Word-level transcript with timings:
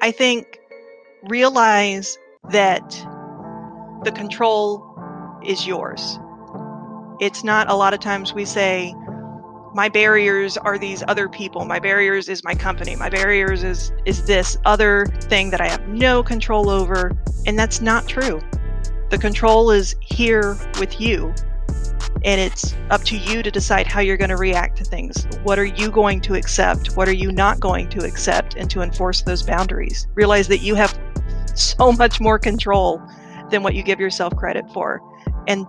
I 0.00 0.10
think 0.10 0.60
realize 1.24 2.18
that 2.50 2.90
the 4.04 4.12
control 4.12 4.86
is 5.44 5.66
yours. 5.66 6.18
It's 7.20 7.44
not 7.44 7.70
a 7.70 7.74
lot 7.74 7.92
of 7.92 8.00
times 8.00 8.32
we 8.32 8.44
say, 8.44 8.94
my 9.74 9.88
barriers 9.88 10.56
are 10.56 10.78
these 10.78 11.04
other 11.06 11.28
people. 11.28 11.64
My 11.64 11.78
barriers 11.78 12.28
is 12.28 12.42
my 12.42 12.54
company. 12.54 12.96
My 12.96 13.08
barriers 13.08 13.62
is 13.62 13.92
is 14.04 14.26
this 14.26 14.56
other 14.64 15.06
thing 15.22 15.50
that 15.50 15.60
i 15.60 15.68
have 15.68 15.86
no 15.88 16.22
control 16.22 16.70
over. 16.70 17.16
And 17.46 17.58
that's 17.58 17.80
not 17.80 18.08
true. 18.08 18.40
The 19.10 19.18
control 19.18 19.70
is 19.70 19.94
here 20.00 20.56
with 20.78 21.00
you 21.00 21.32
and 22.24 22.40
it's 22.40 22.74
up 22.90 23.02
to 23.02 23.16
you 23.16 23.42
to 23.42 23.50
decide 23.50 23.86
how 23.86 24.00
you're 24.00 24.16
going 24.16 24.30
to 24.30 24.36
react 24.36 24.76
to 24.76 24.84
things 24.84 25.26
what 25.42 25.58
are 25.58 25.64
you 25.64 25.90
going 25.90 26.20
to 26.20 26.34
accept 26.34 26.96
what 26.96 27.08
are 27.08 27.14
you 27.14 27.32
not 27.32 27.60
going 27.60 27.88
to 27.88 28.04
accept 28.04 28.56
and 28.56 28.70
to 28.70 28.82
enforce 28.82 29.22
those 29.22 29.42
boundaries 29.42 30.06
realize 30.14 30.48
that 30.48 30.58
you 30.58 30.74
have 30.74 30.98
so 31.54 31.92
much 31.92 32.20
more 32.20 32.38
control 32.38 33.00
than 33.50 33.62
what 33.62 33.74
you 33.74 33.82
give 33.82 34.00
yourself 34.00 34.34
credit 34.36 34.64
for 34.72 35.00
and 35.48 35.66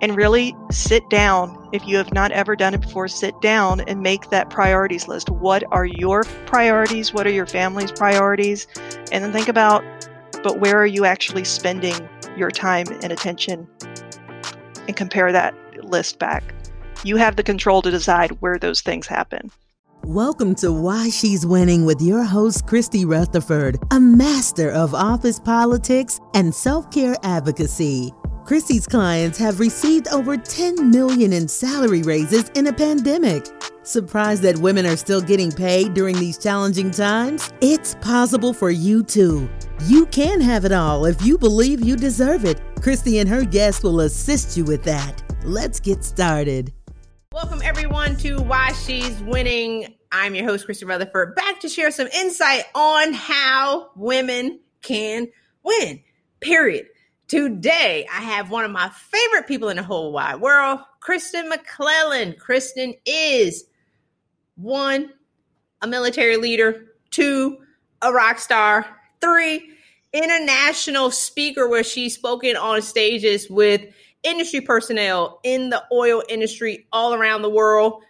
and 0.00 0.16
really 0.16 0.54
sit 0.70 1.08
down. 1.10 1.68
If 1.72 1.86
you 1.86 1.96
have 1.96 2.12
not 2.12 2.30
ever 2.32 2.54
done 2.54 2.74
it 2.74 2.80
before, 2.80 3.08
sit 3.08 3.38
down 3.40 3.80
and 3.82 4.00
make 4.00 4.30
that 4.30 4.50
priorities 4.50 5.08
list. 5.08 5.28
What 5.30 5.64
are 5.70 5.86
your 5.86 6.24
priorities? 6.46 7.12
What 7.12 7.26
are 7.26 7.32
your 7.32 7.46
family's 7.46 7.92
priorities? 7.92 8.66
And 9.10 9.24
then 9.24 9.32
think 9.32 9.48
about, 9.48 9.84
but 10.42 10.60
where 10.60 10.76
are 10.76 10.86
you 10.86 11.04
actually 11.04 11.44
spending 11.44 11.94
your 12.36 12.50
time 12.50 12.86
and 13.02 13.12
attention? 13.12 13.66
And 14.88 14.96
compare 14.96 15.30
that 15.30 15.54
list 15.84 16.18
back. 16.18 16.54
You 17.04 17.16
have 17.16 17.36
the 17.36 17.44
control 17.44 17.82
to 17.82 17.90
decide 17.90 18.32
where 18.40 18.58
those 18.58 18.80
things 18.80 19.06
happen. 19.06 19.52
Welcome 20.04 20.54
to 20.56 20.72
Why 20.72 21.10
She's 21.10 21.44
Winning 21.44 21.84
with 21.84 22.00
your 22.00 22.24
host, 22.24 22.66
Christy 22.66 23.04
Rutherford, 23.04 23.78
a 23.90 24.00
master 24.00 24.70
of 24.70 24.94
office 24.94 25.38
politics 25.38 26.18
and 26.34 26.54
self 26.54 26.90
care 26.90 27.14
advocacy. 27.22 28.12
Christy's 28.46 28.86
clients 28.86 29.38
have 29.38 29.60
received 29.60 30.08
over 30.08 30.38
10 30.38 30.90
million 30.90 31.34
in 31.34 31.46
salary 31.46 32.00
raises 32.00 32.48
in 32.54 32.68
a 32.68 32.72
pandemic. 32.72 33.46
Surprised 33.88 34.42
that 34.42 34.58
women 34.58 34.84
are 34.84 34.98
still 34.98 35.22
getting 35.22 35.50
paid 35.50 35.94
during 35.94 36.14
these 36.20 36.36
challenging 36.36 36.90
times? 36.90 37.50
It's 37.62 37.94
possible 38.02 38.52
for 38.52 38.70
you 38.70 39.02
too. 39.02 39.48
You 39.86 40.04
can 40.04 40.42
have 40.42 40.66
it 40.66 40.72
all 40.72 41.06
if 41.06 41.22
you 41.22 41.38
believe 41.38 41.82
you 41.82 41.96
deserve 41.96 42.44
it. 42.44 42.60
Christy 42.82 43.18
and 43.18 43.26
her 43.26 43.46
guests 43.46 43.82
will 43.82 44.00
assist 44.00 44.58
you 44.58 44.64
with 44.66 44.82
that. 44.82 45.22
Let's 45.42 45.80
get 45.80 46.04
started. 46.04 46.70
Welcome 47.32 47.62
everyone 47.64 48.16
to 48.16 48.38
Why 48.42 48.72
She's 48.72 49.18
Winning. 49.22 49.94
I'm 50.12 50.34
your 50.34 50.44
host, 50.44 50.66
Christy 50.66 50.84
Rutherford, 50.84 51.34
back 51.34 51.58
to 51.60 51.68
share 51.70 51.90
some 51.90 52.08
insight 52.08 52.64
on 52.74 53.14
how 53.14 53.88
women 53.96 54.60
can 54.82 55.28
win. 55.62 56.00
Period. 56.40 56.88
Today, 57.26 58.06
I 58.12 58.20
have 58.20 58.50
one 58.50 58.66
of 58.66 58.70
my 58.70 58.90
favorite 58.90 59.48
people 59.48 59.70
in 59.70 59.78
the 59.78 59.82
whole 59.82 60.12
wide 60.12 60.42
world, 60.42 60.80
Kristen 61.00 61.48
McClellan. 61.48 62.34
Kristen 62.38 62.92
is 63.06 63.64
one, 64.58 65.12
a 65.80 65.86
military 65.86 66.36
leader, 66.36 66.86
two, 67.10 67.58
a 68.02 68.12
rock 68.12 68.38
star, 68.38 68.86
three, 69.20 69.70
international 70.12 71.10
speaker 71.10 71.68
where 71.68 71.84
she's 71.84 72.14
spoken 72.14 72.56
on 72.56 72.82
stages 72.82 73.48
with 73.48 73.82
industry 74.22 74.60
personnel 74.60 75.40
in 75.44 75.70
the 75.70 75.82
oil 75.92 76.22
industry 76.28 76.86
all 76.92 77.14
around 77.14 77.42
the 77.42 77.50
world. 77.50 78.02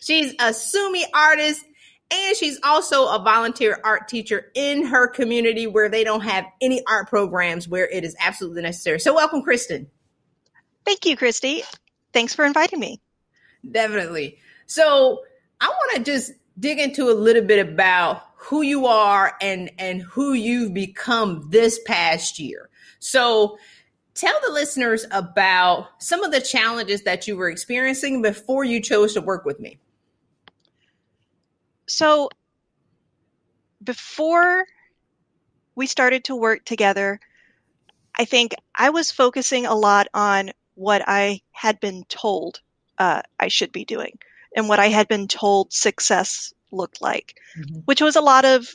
She's 0.00 0.34
a 0.38 0.52
Sumi 0.52 1.04
artist 1.14 1.64
and 2.10 2.36
she's 2.36 2.58
also 2.62 3.08
a 3.08 3.18
volunteer 3.18 3.80
art 3.82 4.08
teacher 4.08 4.50
in 4.54 4.86
her 4.86 5.08
community 5.08 5.66
where 5.66 5.88
they 5.88 6.04
don't 6.04 6.20
have 6.20 6.44
any 6.60 6.82
art 6.86 7.08
programs 7.08 7.66
where 7.66 7.88
it 7.88 8.04
is 8.04 8.14
absolutely 8.20 8.62
necessary. 8.62 9.00
So, 9.00 9.14
welcome, 9.14 9.42
Kristen. 9.42 9.88
Thank 10.84 11.04
you, 11.04 11.16
Christy. 11.16 11.62
Thanks 12.12 12.34
for 12.34 12.44
inviting 12.44 12.78
me. 12.78 13.00
Definitely. 13.68 14.38
So, 14.66 15.22
I 15.60 15.68
want 15.68 15.96
to 15.96 16.10
just 16.10 16.32
dig 16.58 16.78
into 16.78 17.10
a 17.10 17.12
little 17.12 17.42
bit 17.42 17.66
about 17.66 18.22
who 18.36 18.62
you 18.62 18.86
are 18.86 19.34
and 19.40 19.70
and 19.78 20.02
who 20.02 20.32
you've 20.32 20.74
become 20.74 21.48
this 21.50 21.80
past 21.84 22.38
year. 22.38 22.68
So, 22.98 23.58
tell 24.14 24.38
the 24.44 24.52
listeners 24.52 25.04
about 25.10 25.88
some 25.98 26.22
of 26.22 26.32
the 26.32 26.40
challenges 26.40 27.02
that 27.02 27.26
you 27.26 27.36
were 27.36 27.50
experiencing 27.50 28.22
before 28.22 28.64
you 28.64 28.80
chose 28.80 29.14
to 29.14 29.20
work 29.20 29.44
with 29.44 29.60
me. 29.60 29.78
So 31.86 32.30
before 33.82 34.64
we 35.74 35.86
started 35.86 36.24
to 36.24 36.36
work 36.36 36.64
together, 36.64 37.20
I 38.18 38.24
think 38.24 38.54
I 38.74 38.90
was 38.90 39.12
focusing 39.12 39.66
a 39.66 39.74
lot 39.74 40.08
on 40.12 40.50
what 40.74 41.02
I 41.06 41.42
had 41.52 41.78
been 41.80 42.04
told 42.08 42.60
uh, 42.98 43.22
I 43.38 43.48
should 43.48 43.72
be 43.72 43.84
doing 43.84 44.18
and 44.56 44.68
what 44.68 44.80
I 44.80 44.88
had 44.88 45.06
been 45.06 45.28
told 45.28 45.72
success 45.72 46.52
looked 46.72 47.02
like, 47.02 47.36
mm-hmm. 47.56 47.80
which 47.84 48.00
was 48.00 48.16
a 48.16 48.22
lot 48.22 48.44
of 48.44 48.66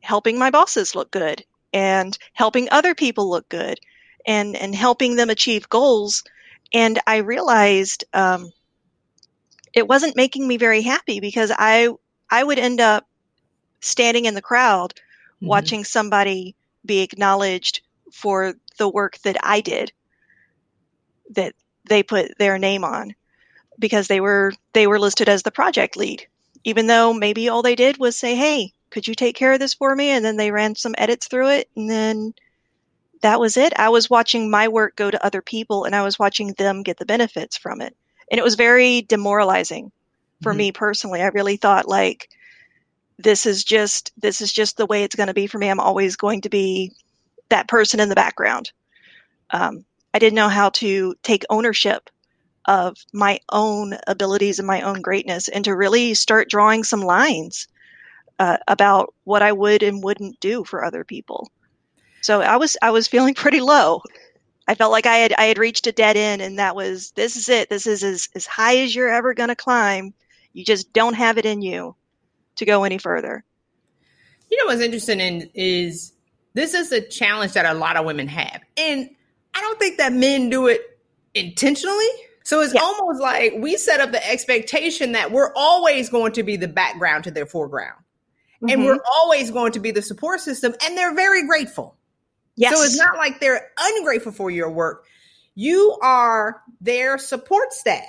helping 0.00 0.38
my 0.38 0.50
bosses 0.50 0.94
look 0.94 1.10
good 1.10 1.44
and 1.72 2.16
helping 2.32 2.68
other 2.70 2.94
people 2.94 3.28
look 3.28 3.48
good 3.48 3.80
and, 4.24 4.56
and 4.56 4.74
helping 4.74 5.16
them 5.16 5.28
achieve 5.28 5.68
goals. 5.68 6.22
And 6.72 6.98
I 7.06 7.18
realized 7.18 8.04
um, 8.14 8.52
it 9.74 9.88
wasn't 9.88 10.16
making 10.16 10.46
me 10.46 10.56
very 10.56 10.82
happy 10.82 11.20
because 11.20 11.52
I 11.54 11.88
I 12.30 12.42
would 12.42 12.58
end 12.58 12.80
up 12.80 13.06
standing 13.80 14.24
in 14.24 14.34
the 14.34 14.40
crowd 14.40 14.94
mm-hmm. 14.94 15.48
watching 15.48 15.84
somebody 15.84 16.54
be 16.84 17.00
acknowledged 17.00 17.82
for 18.10 18.54
the 18.78 18.88
work 18.88 19.18
that 19.18 19.36
I 19.42 19.60
did 19.60 19.92
that 21.30 21.54
they 21.88 22.02
put 22.02 22.38
their 22.38 22.58
name 22.58 22.84
on 22.84 23.14
because 23.78 24.06
they 24.06 24.20
were 24.20 24.52
they 24.72 24.86
were 24.86 24.98
listed 24.98 25.28
as 25.28 25.42
the 25.42 25.50
project 25.50 25.96
lead 25.96 26.26
even 26.64 26.86
though 26.86 27.12
maybe 27.12 27.48
all 27.48 27.62
they 27.62 27.76
did 27.76 27.98
was 27.98 28.16
say 28.16 28.34
hey 28.34 28.72
could 28.90 29.06
you 29.06 29.14
take 29.14 29.36
care 29.36 29.52
of 29.52 29.60
this 29.60 29.74
for 29.74 29.94
me 29.94 30.10
and 30.10 30.24
then 30.24 30.36
they 30.36 30.50
ran 30.50 30.74
some 30.74 30.94
edits 30.98 31.28
through 31.28 31.48
it 31.48 31.68
and 31.76 31.90
then 31.90 32.34
that 33.20 33.40
was 33.40 33.56
it 33.56 33.72
i 33.78 33.88
was 33.88 34.10
watching 34.10 34.50
my 34.50 34.68
work 34.68 34.96
go 34.96 35.10
to 35.10 35.24
other 35.24 35.42
people 35.42 35.84
and 35.84 35.94
i 35.94 36.02
was 36.02 36.18
watching 36.18 36.52
them 36.54 36.82
get 36.82 36.96
the 36.98 37.06
benefits 37.06 37.56
from 37.56 37.80
it 37.80 37.96
and 38.32 38.38
it 38.38 38.44
was 38.44 38.54
very 38.54 39.02
demoralizing 39.02 39.92
for 40.42 40.52
mm-hmm. 40.52 40.58
me 40.58 40.72
personally. 40.72 41.22
I 41.22 41.28
really 41.28 41.56
thought 41.56 41.86
like 41.86 42.30
this 43.18 43.46
is 43.46 43.62
just 43.62 44.10
this 44.16 44.40
is 44.40 44.52
just 44.52 44.76
the 44.76 44.86
way 44.86 45.04
it's 45.04 45.14
going 45.14 45.28
to 45.28 45.34
be 45.34 45.46
for 45.46 45.58
me. 45.58 45.68
I'm 45.68 45.78
always 45.78 46.16
going 46.16 46.40
to 46.40 46.48
be 46.48 46.92
that 47.50 47.68
person 47.68 48.00
in 48.00 48.08
the 48.08 48.14
background. 48.14 48.72
Um, 49.50 49.84
I 50.14 50.18
didn't 50.18 50.36
know 50.36 50.48
how 50.48 50.70
to 50.70 51.14
take 51.22 51.44
ownership 51.50 52.08
of 52.64 52.96
my 53.12 53.40
own 53.50 53.96
abilities 54.06 54.58
and 54.58 54.66
my 54.66 54.82
own 54.82 55.00
greatness, 55.00 55.48
and 55.48 55.64
to 55.64 55.74
really 55.74 56.14
start 56.14 56.48
drawing 56.50 56.84
some 56.84 57.00
lines 57.00 57.68
uh, 58.38 58.58
about 58.68 59.14
what 59.24 59.42
I 59.42 59.52
would 59.52 59.82
and 59.82 60.02
wouldn't 60.02 60.40
do 60.40 60.64
for 60.64 60.84
other 60.84 61.04
people. 61.04 61.50
So 62.20 62.40
I 62.40 62.56
was 62.56 62.76
I 62.80 62.90
was 62.90 63.08
feeling 63.08 63.34
pretty 63.42 63.60
low. 63.60 64.02
I 64.68 64.76
felt 64.76 64.92
like 64.92 65.06
I 65.06 65.16
had 65.16 65.32
I 65.32 65.44
had 65.44 65.58
reached 65.58 65.86
a 65.86 65.92
dead 65.92 66.16
end, 66.16 66.42
and 66.42 66.58
that 66.58 66.76
was 66.76 67.10
this 67.12 67.36
is 67.36 67.48
it. 67.48 67.68
This 67.68 67.86
is 67.86 68.02
as 68.02 68.28
as 68.34 68.46
high 68.46 68.78
as 68.78 68.94
you're 68.94 69.08
ever 69.08 69.34
going 69.34 69.48
to 69.48 69.56
climb 69.56 70.14
you 70.52 70.64
just 70.64 70.92
don't 70.92 71.14
have 71.14 71.38
it 71.38 71.46
in 71.46 71.62
you 71.62 71.96
to 72.56 72.64
go 72.64 72.84
any 72.84 72.98
further. 72.98 73.44
You 74.50 74.58
know 74.58 74.66
what's 74.66 74.82
interesting 74.82 75.20
in, 75.20 75.50
is 75.54 76.12
this 76.54 76.74
is 76.74 76.92
a 76.92 77.00
challenge 77.00 77.54
that 77.54 77.64
a 77.64 77.74
lot 77.74 77.96
of 77.96 78.04
women 78.04 78.28
have. 78.28 78.60
And 78.76 79.10
I 79.54 79.60
don't 79.60 79.78
think 79.78 79.98
that 79.98 80.12
men 80.12 80.50
do 80.50 80.66
it 80.66 80.98
intentionally. 81.34 82.08
So 82.44 82.60
it's 82.60 82.74
yeah. 82.74 82.80
almost 82.82 83.20
like 83.20 83.54
we 83.58 83.76
set 83.76 84.00
up 84.00 84.12
the 84.12 84.28
expectation 84.28 85.12
that 85.12 85.30
we're 85.32 85.52
always 85.54 86.08
going 86.08 86.32
to 86.32 86.42
be 86.42 86.56
the 86.56 86.68
background 86.68 87.24
to 87.24 87.30
their 87.30 87.46
foreground. 87.46 87.98
Mm-hmm. 88.56 88.68
And 88.70 88.84
we're 88.84 88.98
always 89.16 89.50
going 89.50 89.72
to 89.72 89.80
be 89.80 89.90
the 89.90 90.02
support 90.02 90.40
system. 90.40 90.74
And 90.84 90.96
they're 90.96 91.14
very 91.14 91.46
grateful. 91.46 91.96
Yes. 92.56 92.76
So 92.76 92.82
it's 92.82 92.98
not 92.98 93.16
like 93.16 93.40
they're 93.40 93.70
ungrateful 93.78 94.32
for 94.32 94.50
your 94.50 94.70
work. 94.70 95.06
You 95.54 95.98
are 96.02 96.62
their 96.80 97.18
support 97.18 97.72
staff. 97.72 98.04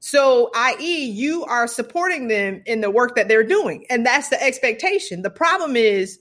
So, 0.00 0.50
i.e., 0.54 1.04
you 1.06 1.44
are 1.44 1.66
supporting 1.66 2.28
them 2.28 2.62
in 2.66 2.80
the 2.80 2.90
work 2.90 3.16
that 3.16 3.26
they're 3.26 3.46
doing. 3.46 3.84
And 3.90 4.06
that's 4.06 4.28
the 4.28 4.40
expectation. 4.40 5.22
The 5.22 5.30
problem 5.30 5.76
is, 5.76 6.20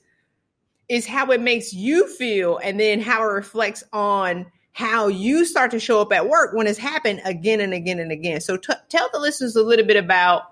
is 0.90 1.06
how 1.06 1.32
it 1.32 1.42
makes 1.42 1.74
you 1.74 2.08
feel 2.08 2.58
and 2.58 2.80
then 2.80 3.02
how 3.02 3.22
it 3.22 3.34
reflects 3.34 3.84
on 3.94 4.48
how 4.78 5.08
you 5.08 5.44
start 5.44 5.72
to 5.72 5.80
show 5.80 6.00
up 6.00 6.14
at 6.14 6.30
work 6.30 6.54
when 6.54 6.68
it's 6.68 6.78
happened 6.78 7.20
again 7.26 7.60
and 7.60 7.74
again 7.74 8.00
and 8.00 8.12
again. 8.12 8.40
So, 8.42 8.58
t- 8.58 8.74
tell 8.90 9.10
the 9.12 9.20
listeners 9.20 9.56
a 9.56 9.64
little 9.64 9.86
bit 9.86 9.98
about 9.98 10.44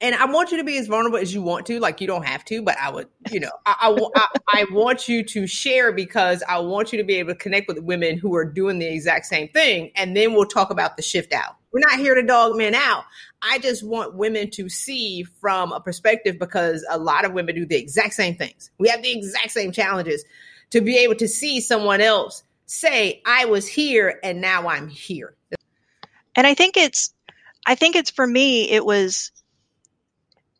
and 0.00 0.14
I 0.14 0.26
want 0.26 0.50
you 0.50 0.58
to 0.58 0.64
be 0.64 0.76
as 0.78 0.86
vulnerable 0.86 1.18
as 1.18 1.32
you 1.32 1.40
want 1.42 1.66
to. 1.66 1.80
Like 1.80 2.00
you 2.00 2.06
don't 2.06 2.26
have 2.26 2.44
to, 2.46 2.62
but 2.62 2.76
I 2.78 2.90
would, 2.90 3.08
you 3.30 3.40
know, 3.40 3.50
I, 3.64 3.74
I, 3.80 4.08
I, 4.14 4.26
I, 4.52 4.66
want 4.70 5.08
you 5.08 5.24
to 5.24 5.46
share 5.46 5.92
because 5.92 6.42
I 6.48 6.58
want 6.58 6.92
you 6.92 6.98
to 6.98 7.04
be 7.04 7.14
able 7.14 7.32
to 7.32 7.38
connect 7.38 7.68
with 7.68 7.78
women 7.78 8.18
who 8.18 8.34
are 8.34 8.44
doing 8.44 8.78
the 8.78 8.86
exact 8.86 9.26
same 9.26 9.48
thing, 9.48 9.92
and 9.96 10.16
then 10.16 10.34
we'll 10.34 10.46
talk 10.46 10.70
about 10.70 10.96
the 10.96 11.02
shift 11.02 11.32
out. 11.32 11.56
We're 11.72 11.80
not 11.80 11.98
here 11.98 12.14
to 12.14 12.22
dog 12.22 12.56
men 12.56 12.74
out. 12.74 13.04
I 13.40 13.58
just 13.58 13.82
want 13.82 14.14
women 14.14 14.50
to 14.52 14.68
see 14.68 15.22
from 15.22 15.72
a 15.72 15.80
perspective 15.80 16.38
because 16.38 16.84
a 16.90 16.98
lot 16.98 17.24
of 17.24 17.32
women 17.32 17.54
do 17.54 17.66
the 17.66 17.76
exact 17.76 18.14
same 18.14 18.36
things. 18.36 18.70
We 18.78 18.88
have 18.88 19.02
the 19.02 19.16
exact 19.16 19.52
same 19.52 19.72
challenges 19.72 20.24
to 20.70 20.80
be 20.80 20.98
able 20.98 21.14
to 21.16 21.28
see 21.28 21.60
someone 21.60 22.00
else 22.00 22.42
say, 22.66 23.22
"I 23.26 23.44
was 23.44 23.66
here 23.66 24.20
and 24.22 24.40
now 24.40 24.68
I'm 24.68 24.88
here." 24.88 25.36
And 26.36 26.46
I 26.46 26.54
think 26.54 26.76
it's, 26.76 27.14
I 27.66 27.74
think 27.74 27.96
it's 27.96 28.10
for 28.10 28.26
me. 28.26 28.70
It 28.70 28.84
was 28.84 29.30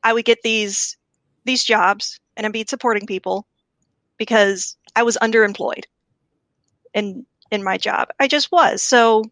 I 0.04 0.12
would 0.12 0.26
get 0.26 0.42
these 0.42 0.96
these 1.44 1.64
jobs 1.64 2.20
and 2.36 2.46
I'd 2.46 2.52
be 2.52 2.64
supporting 2.68 3.06
people 3.06 3.46
because 4.18 4.76
I 4.94 5.02
was 5.02 5.18
underemployed 5.20 5.84
in 6.92 7.26
in 7.50 7.64
my 7.64 7.78
job. 7.78 8.08
I 8.20 8.28
just 8.28 8.52
was. 8.52 8.82
So 8.82 9.24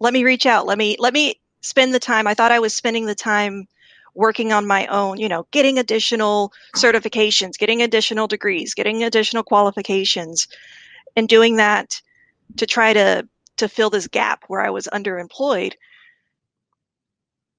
let 0.00 0.12
me 0.12 0.24
reach 0.24 0.46
out. 0.46 0.66
Let 0.66 0.78
me 0.78 0.96
let 0.98 1.12
me 1.12 1.40
spend 1.60 1.94
the 1.94 2.00
time. 2.00 2.26
I 2.26 2.34
thought 2.34 2.52
I 2.52 2.58
was 2.58 2.74
spending 2.74 3.06
the 3.06 3.14
time 3.14 3.68
working 4.14 4.52
on 4.52 4.66
my 4.66 4.86
own, 4.86 5.18
you 5.18 5.28
know, 5.28 5.46
getting 5.50 5.78
additional 5.78 6.52
certifications, 6.76 7.58
getting 7.58 7.82
additional 7.82 8.26
degrees, 8.26 8.74
getting 8.74 9.02
additional 9.02 9.42
qualifications 9.42 10.46
and 11.16 11.28
doing 11.28 11.56
that 11.56 12.00
to 12.58 12.66
try 12.66 12.92
to 12.92 13.28
to 13.56 13.68
fill 13.68 13.90
this 13.90 14.08
gap 14.08 14.44
where 14.48 14.60
I 14.60 14.70
was 14.70 14.88
underemployed 14.92 15.74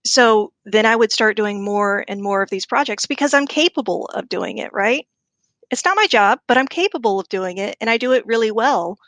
so 0.05 0.53
then 0.65 0.85
I 0.85 0.95
would 0.95 1.11
start 1.11 1.35
doing 1.35 1.63
more 1.63 2.05
and 2.07 2.21
more 2.21 2.43
of 2.43 2.49
these 2.49 2.67
projects 2.67 3.07
because 3.07 3.33
I'm 3.33 3.47
capable 3.47 4.05
of 4.05 4.29
doing 4.29 4.59
it, 4.59 4.71
right? 4.71 5.07
It's 5.71 5.83
not 5.83 5.97
my 5.97 6.05
job, 6.05 6.39
but 6.47 6.59
I'm 6.59 6.67
capable 6.67 7.19
of 7.19 7.27
doing 7.27 7.57
it 7.57 7.75
and 7.81 7.89
I 7.89 7.97
do 7.97 8.13
it 8.13 8.27
really 8.27 8.51
well. 8.51 8.99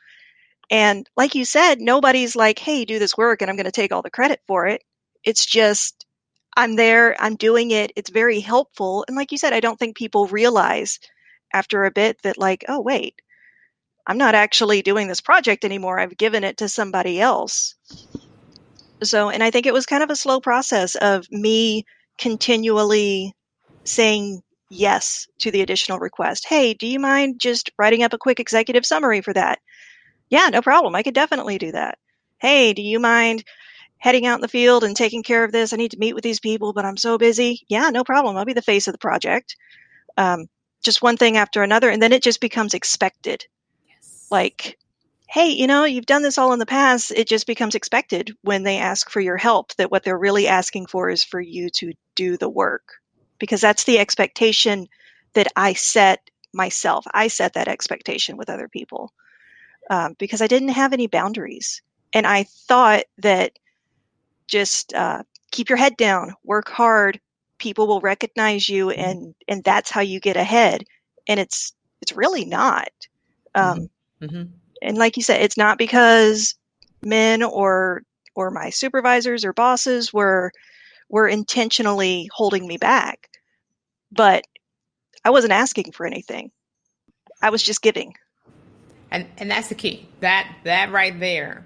And 0.72 1.08
like 1.16 1.36
you 1.36 1.46
said, 1.46 1.80
nobody's 1.80 2.36
like, 2.36 2.58
hey, 2.58 2.84
do 2.84 2.98
this 2.98 3.16
work 3.16 3.42
and 3.42 3.50
I'm 3.50 3.56
going 3.58 3.66
to 3.66 3.72
take 3.72 3.92
all 3.92 4.02
the 4.02 4.10
credit 4.10 4.42
for 4.48 4.66
it. 4.66 4.84
It's 5.24 5.46
just, 5.46 6.06
I'm 6.56 6.76
there, 6.76 7.16
I'm 7.22 7.36
doing 7.36 7.70
it, 7.72 7.92
it's 7.96 8.10
very 8.10 8.40
helpful. 8.40 9.06
And 9.08 9.16
like 9.16 9.32
you 9.32 9.38
said, 9.38 9.54
I 9.54 9.60
don't 9.60 9.78
think 9.78 9.96
people 9.96 10.26
realize 10.28 11.00
after 11.54 11.86
a 11.86 11.92
bit 11.92 12.22
that, 12.24 12.40
like, 12.40 12.66
oh, 12.68 12.82
wait, 12.82 13.22
I'm 14.08 14.18
not 14.18 14.36
actually 14.36 14.82
doing 14.82 15.08
this 15.08 15.20
project 15.20 15.66
anymore. 15.66 16.00
I've 16.00 16.18
given 16.18 16.46
it 16.46 16.58
to 16.58 16.70
somebody 16.70 17.20
else. 17.20 17.76
So, 19.04 19.30
and 19.30 19.44
I 19.44 19.52
think 19.52 19.66
it 19.66 19.74
was 19.74 19.86
kind 19.86 20.02
of 20.02 20.10
a 20.10 20.16
slow 20.16 20.40
process 20.40 20.96
of 20.96 21.30
me 21.30 21.86
continually 22.18 23.34
saying 23.84 24.42
yes 24.70 25.28
to 25.40 25.52
the 25.52 25.62
additional 25.62 26.00
request. 26.00 26.46
Hey, 26.48 26.74
do 26.74 26.88
you 26.88 27.00
mind 27.00 27.40
just 27.40 27.70
writing 27.78 28.02
up 28.02 28.14
a 28.14 28.18
quick 28.18 28.40
executive 28.40 28.86
summary 28.86 29.22
for 29.22 29.34
that? 29.34 29.60
Yeah, 30.30 30.50
no 30.52 30.62
problem. 30.62 30.96
I 30.96 31.04
could 31.04 31.14
definitely 31.14 31.58
do 31.58 31.74
that. 31.74 31.98
Hey, 32.40 32.74
do 32.74 32.82
you 32.82 33.00
mind 33.00 33.44
heading 33.98 34.26
out 34.26 34.36
in 34.36 34.42
the 34.42 34.48
field 34.48 34.84
and 34.84 34.96
taking 34.96 35.24
care 35.24 35.44
of 35.44 35.52
this? 35.52 35.74
I 35.74 35.78
need 35.78 35.92
to 35.92 36.00
meet 36.00 36.16
with 36.16 36.24
these 36.24 36.40
people, 36.40 36.74
but 36.74 36.86
I'm 36.86 36.98
so 36.98 37.18
busy. 37.18 37.66
Yeah, 37.68 37.90
no 37.90 38.04
problem. 38.04 38.38
I'll 38.38 38.46
be 38.46 38.54
the 38.54 38.62
face 38.62 38.88
of 38.88 38.94
the 38.94 39.00
project. 39.00 39.56
Um, 40.16 40.48
just 40.84 41.02
one 41.02 41.18
thing 41.18 41.38
after 41.38 41.62
another. 41.64 41.90
And 41.90 42.02
then 42.02 42.14
it 42.14 42.24
just 42.24 42.42
becomes 42.42 42.74
expected. 42.74 43.46
Like, 44.30 44.78
hey, 45.28 45.50
you 45.50 45.68
know, 45.68 45.84
you've 45.84 46.06
done 46.06 46.22
this 46.22 46.38
all 46.38 46.54
in 46.54 46.60
the 46.60 46.66
past. 46.66 47.12
It 47.12 47.28
just 47.28 47.48
becomes 47.48 47.76
expected 47.76 48.36
when 48.42 48.64
they 48.64 48.78
ask 48.78 49.10
for 49.10 49.20
your 49.20 49.38
help 49.38 49.74
that 49.76 49.92
what 49.92 50.04
they're 50.04 50.18
really 50.18 50.48
asking 50.48 50.88
for 50.88 51.10
is 51.10 51.24
for 51.24 51.40
you 51.40 51.70
to 51.72 51.94
do 52.16 52.38
the 52.38 52.50
work 52.50 52.94
because 53.40 53.62
that's 53.62 53.84
the 53.84 54.00
expectation 54.00 54.88
that 55.34 55.48
I 55.56 55.74
set 55.74 56.30
myself. 56.54 57.06
I 57.14 57.28
set 57.28 57.54
that 57.54 57.68
expectation 57.68 58.38
with 58.38 58.50
other 58.50 58.68
people 58.68 59.12
um, 59.90 60.16
because 60.18 60.42
I 60.42 60.48
didn't 60.48 60.70
have 60.70 60.94
any 60.94 61.08
boundaries. 61.08 61.82
And 62.14 62.26
I 62.26 62.44
thought 62.44 63.04
that 63.20 63.60
just 64.48 64.94
uh, 64.94 65.24
keep 65.52 65.70
your 65.70 65.78
head 65.78 65.98
down, 65.98 66.34
work 66.44 66.70
hard, 66.70 67.20
people 67.58 67.88
will 67.88 68.02
recognize 68.02 68.68
you, 68.70 68.88
mm-hmm. 68.88 69.00
and 69.00 69.36
and 69.48 69.64
that's 69.64 69.92
how 69.92 70.02
you 70.02 70.20
get 70.20 70.38
ahead. 70.38 70.84
And 71.28 71.40
it's 71.40 71.74
it's 72.02 72.14
really 72.14 72.46
not. 72.46 72.90
Um, 73.56 73.64
mm-hmm. 73.64 73.86
Mm-hmm 74.22 74.44
and 74.82 74.98
like 74.98 75.18
you 75.18 75.24
said, 75.24 75.42
it's 75.42 75.58
not 75.58 75.78
because 75.78 76.56
men 77.04 77.44
or 77.44 78.04
or 78.36 78.50
my 78.52 78.70
supervisors 78.70 79.44
or 79.46 79.54
bosses 79.54 80.14
were 80.14 80.52
were 81.10 81.28
intentionally 81.28 82.30
holding 82.34 82.68
me 82.68 82.78
back. 82.78 83.30
But 84.12 84.44
I 85.24 85.32
wasn't 85.32 85.54
asking 85.54 85.94
for 85.94 86.06
anything. 86.06 86.52
I 87.42 87.50
was 87.50 87.64
just 87.64 87.82
giving. 87.82 88.14
And 89.12 89.28
and 89.38 89.50
that's 89.50 89.70
the 89.70 89.76
key. 89.76 90.08
That 90.20 90.54
that 90.64 90.92
right 90.92 91.18
there. 91.20 91.66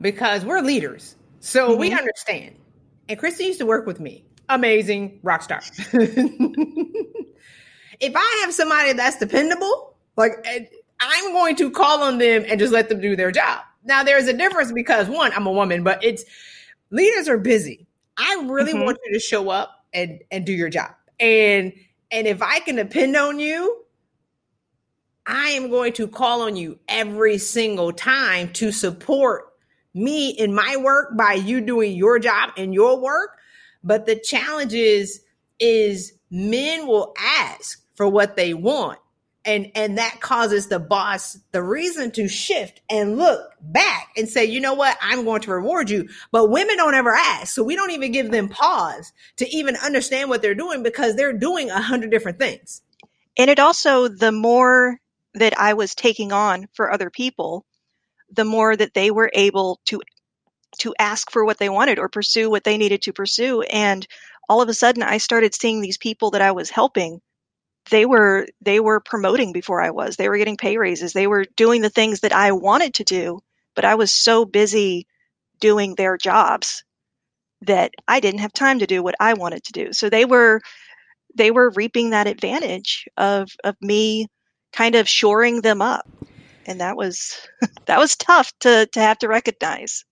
Because 0.00 0.44
we're 0.44 0.60
leaders. 0.60 1.14
So 1.40 1.70
mm-hmm. 1.70 1.80
we 1.80 1.92
understand. 1.92 2.56
And 3.08 3.18
Christy 3.18 3.44
used 3.44 3.60
to 3.60 3.66
work 3.66 3.86
with 3.86 4.00
me. 4.00 4.24
Amazing 4.48 5.20
rock 5.22 5.42
star. 5.42 5.60
if 5.92 6.56
I 8.14 8.42
have 8.44 8.52
somebody 8.52 8.92
that's 8.92 9.18
dependable, 9.18 9.96
like 10.16 10.46
I'm 11.00 11.32
going 11.32 11.56
to 11.56 11.70
call 11.70 12.02
on 12.02 12.18
them 12.18 12.44
and 12.48 12.58
just 12.58 12.72
let 12.72 12.88
them 12.88 13.00
do 13.00 13.16
their 13.16 13.30
job. 13.30 13.60
Now, 13.84 14.02
there's 14.02 14.26
a 14.26 14.32
difference 14.32 14.72
because 14.72 15.08
one, 15.08 15.32
I'm 15.32 15.46
a 15.46 15.52
woman, 15.52 15.84
but 15.84 16.02
it's 16.02 16.24
leaders 16.90 17.28
are 17.28 17.38
busy. 17.38 17.86
I 18.16 18.44
really 18.48 18.72
mm-hmm. 18.72 18.84
want 18.84 18.98
you 19.04 19.12
to 19.12 19.20
show 19.20 19.50
up 19.50 19.84
and 19.92 20.20
and 20.30 20.44
do 20.44 20.52
your 20.52 20.68
job. 20.68 20.92
And 21.20 21.72
and 22.10 22.26
if 22.26 22.42
I 22.42 22.60
can 22.60 22.76
depend 22.76 23.16
on 23.16 23.38
you, 23.38 23.84
I 25.26 25.50
am 25.50 25.70
going 25.70 25.92
to 25.94 26.08
call 26.08 26.42
on 26.42 26.56
you 26.56 26.78
every 26.88 27.38
single 27.38 27.92
time 27.92 28.52
to 28.54 28.72
support 28.72 29.52
me 29.92 30.30
in 30.30 30.54
my 30.54 30.76
work 30.76 31.16
by 31.16 31.32
you 31.32 31.60
doing 31.60 31.96
your 31.96 32.18
job 32.18 32.50
and 32.56 32.72
your 32.72 33.00
work. 33.00 33.38
But 33.82 34.06
the 34.06 34.16
challenge 34.16 34.74
is 34.74 35.22
is 35.58 36.12
men 36.30 36.86
will 36.86 37.14
ask 37.18 37.82
for 37.94 38.08
what 38.08 38.36
they 38.36 38.52
want 38.54 38.98
and 39.46 39.70
and 39.74 39.98
that 39.98 40.20
causes 40.20 40.66
the 40.68 40.78
boss 40.78 41.38
the 41.52 41.62
reason 41.62 42.10
to 42.12 42.28
shift 42.28 42.82
and 42.90 43.16
look 43.16 43.52
back 43.60 44.08
and 44.16 44.28
say 44.28 44.44
you 44.44 44.60
know 44.60 44.74
what? 44.74 44.98
I'm 45.00 45.24
going 45.24 45.42
to 45.42 45.52
reward 45.52 45.88
you. 45.88 46.08
But 46.32 46.50
women 46.50 46.76
don't 46.76 46.94
ever 46.94 47.14
ask. 47.14 47.54
So 47.54 47.62
we 47.62 47.76
don't 47.76 47.92
even 47.92 48.12
give 48.12 48.30
them 48.30 48.48
pause 48.48 49.12
to 49.36 49.48
even 49.48 49.76
understand 49.76 50.28
what 50.28 50.42
they're 50.42 50.54
doing 50.54 50.82
because 50.82 51.16
they're 51.16 51.32
doing 51.32 51.70
a 51.70 51.80
hundred 51.80 52.10
different 52.10 52.38
things. 52.38 52.82
And 53.38 53.48
it 53.50 53.58
also 53.58 54.08
the 54.08 54.32
more 54.32 54.98
that 55.34 55.58
i 55.58 55.74
was 55.74 55.94
taking 55.94 56.32
on 56.32 56.66
for 56.72 56.90
other 56.90 57.10
people 57.10 57.64
the 58.30 58.44
more 58.44 58.74
that 58.74 58.94
they 58.94 59.10
were 59.10 59.30
able 59.34 59.80
to 59.84 60.00
to 60.78 60.94
ask 60.98 61.30
for 61.30 61.44
what 61.44 61.58
they 61.58 61.68
wanted 61.68 61.98
or 61.98 62.08
pursue 62.08 62.50
what 62.50 62.64
they 62.64 62.76
needed 62.76 63.02
to 63.02 63.12
pursue. 63.12 63.62
And 63.62 64.06
all 64.48 64.62
of 64.62 64.68
a 64.68 64.74
sudden 64.74 65.02
i 65.02 65.18
started 65.18 65.54
seeing 65.54 65.80
these 65.80 65.98
people 65.98 66.30
that 66.32 66.42
i 66.42 66.52
was 66.52 66.70
helping 66.70 67.20
they 67.90 68.06
were 68.06 68.46
they 68.60 68.80
were 68.80 69.00
promoting 69.00 69.52
before 69.52 69.80
I 69.80 69.90
was. 69.90 70.16
They 70.16 70.28
were 70.28 70.38
getting 70.38 70.56
pay 70.56 70.76
raises. 70.76 71.12
They 71.12 71.26
were 71.26 71.44
doing 71.56 71.82
the 71.82 71.90
things 71.90 72.20
that 72.20 72.32
I 72.32 72.52
wanted 72.52 72.94
to 72.94 73.04
do, 73.04 73.40
but 73.74 73.84
I 73.84 73.94
was 73.94 74.12
so 74.12 74.44
busy 74.44 75.06
doing 75.60 75.94
their 75.94 76.16
jobs 76.16 76.84
that 77.62 77.92
I 78.06 78.20
didn't 78.20 78.40
have 78.40 78.52
time 78.52 78.80
to 78.80 78.86
do 78.86 79.02
what 79.02 79.14
I 79.20 79.34
wanted 79.34 79.64
to 79.64 79.72
do. 79.72 79.92
So 79.92 80.10
they 80.10 80.24
were 80.24 80.60
they 81.34 81.50
were 81.50 81.70
reaping 81.70 82.10
that 82.10 82.26
advantage 82.26 83.06
of 83.16 83.50
of 83.64 83.76
me 83.80 84.28
kind 84.72 84.94
of 84.94 85.08
shoring 85.08 85.60
them 85.60 85.80
up. 85.80 86.08
And 86.66 86.80
that 86.80 86.96
was 86.96 87.38
that 87.86 87.98
was 87.98 88.16
tough 88.16 88.52
to 88.60 88.86
to 88.92 89.00
have 89.00 89.18
to 89.18 89.28
recognize. 89.28 90.04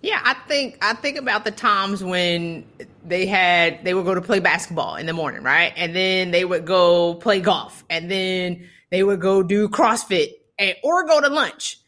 Yeah, 0.00 0.20
I 0.22 0.34
think 0.46 0.78
I 0.80 0.94
think 0.94 1.18
about 1.18 1.44
the 1.44 1.50
times 1.50 2.04
when 2.04 2.64
they 3.04 3.26
had 3.26 3.84
they 3.84 3.94
would 3.94 4.04
go 4.04 4.14
to 4.14 4.20
play 4.20 4.40
basketball 4.40 4.96
in 4.96 5.06
the 5.06 5.12
morning, 5.12 5.42
right? 5.42 5.72
And 5.76 5.94
then 5.94 6.30
they 6.30 6.44
would 6.44 6.66
go 6.66 7.14
play 7.14 7.40
golf, 7.40 7.84
and 7.88 8.10
then 8.10 8.68
they 8.90 9.02
would 9.02 9.20
go 9.20 9.42
do 9.42 9.68
CrossFit, 9.68 10.34
and, 10.58 10.74
or 10.82 11.06
go 11.06 11.20
to 11.20 11.28
lunch 11.28 11.78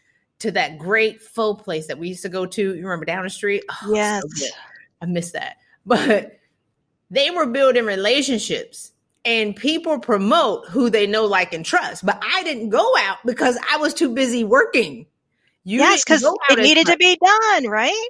to 0.40 0.50
that 0.52 0.78
great 0.78 1.20
pho 1.20 1.54
place 1.54 1.86
that 1.88 1.98
we 1.98 2.08
used 2.08 2.22
to 2.22 2.28
go 2.28 2.46
to. 2.46 2.74
You 2.74 2.82
remember 2.82 3.04
down 3.04 3.24
the 3.24 3.30
street? 3.30 3.64
Oh, 3.68 3.92
yes, 3.94 4.22
so 4.34 4.46
I 5.02 5.06
miss 5.06 5.32
that. 5.32 5.56
But 5.86 6.38
they 7.10 7.30
were 7.30 7.46
building 7.46 7.86
relationships, 7.86 8.92
and 9.24 9.56
people 9.56 9.98
promote 9.98 10.68
who 10.68 10.90
they 10.90 11.06
know, 11.06 11.24
like, 11.24 11.54
and 11.54 11.64
trust. 11.64 12.04
But 12.04 12.22
I 12.22 12.42
didn't 12.42 12.68
go 12.68 12.94
out 12.98 13.16
because 13.24 13.58
I 13.72 13.78
was 13.78 13.94
too 13.94 14.10
busy 14.10 14.44
working. 14.44 15.06
You 15.64 15.80
yes, 15.80 16.04
because 16.04 16.22
it 16.50 16.58
needed 16.58 16.86
to 16.86 16.96
be 16.98 17.16
done, 17.16 17.66
right? 17.66 18.08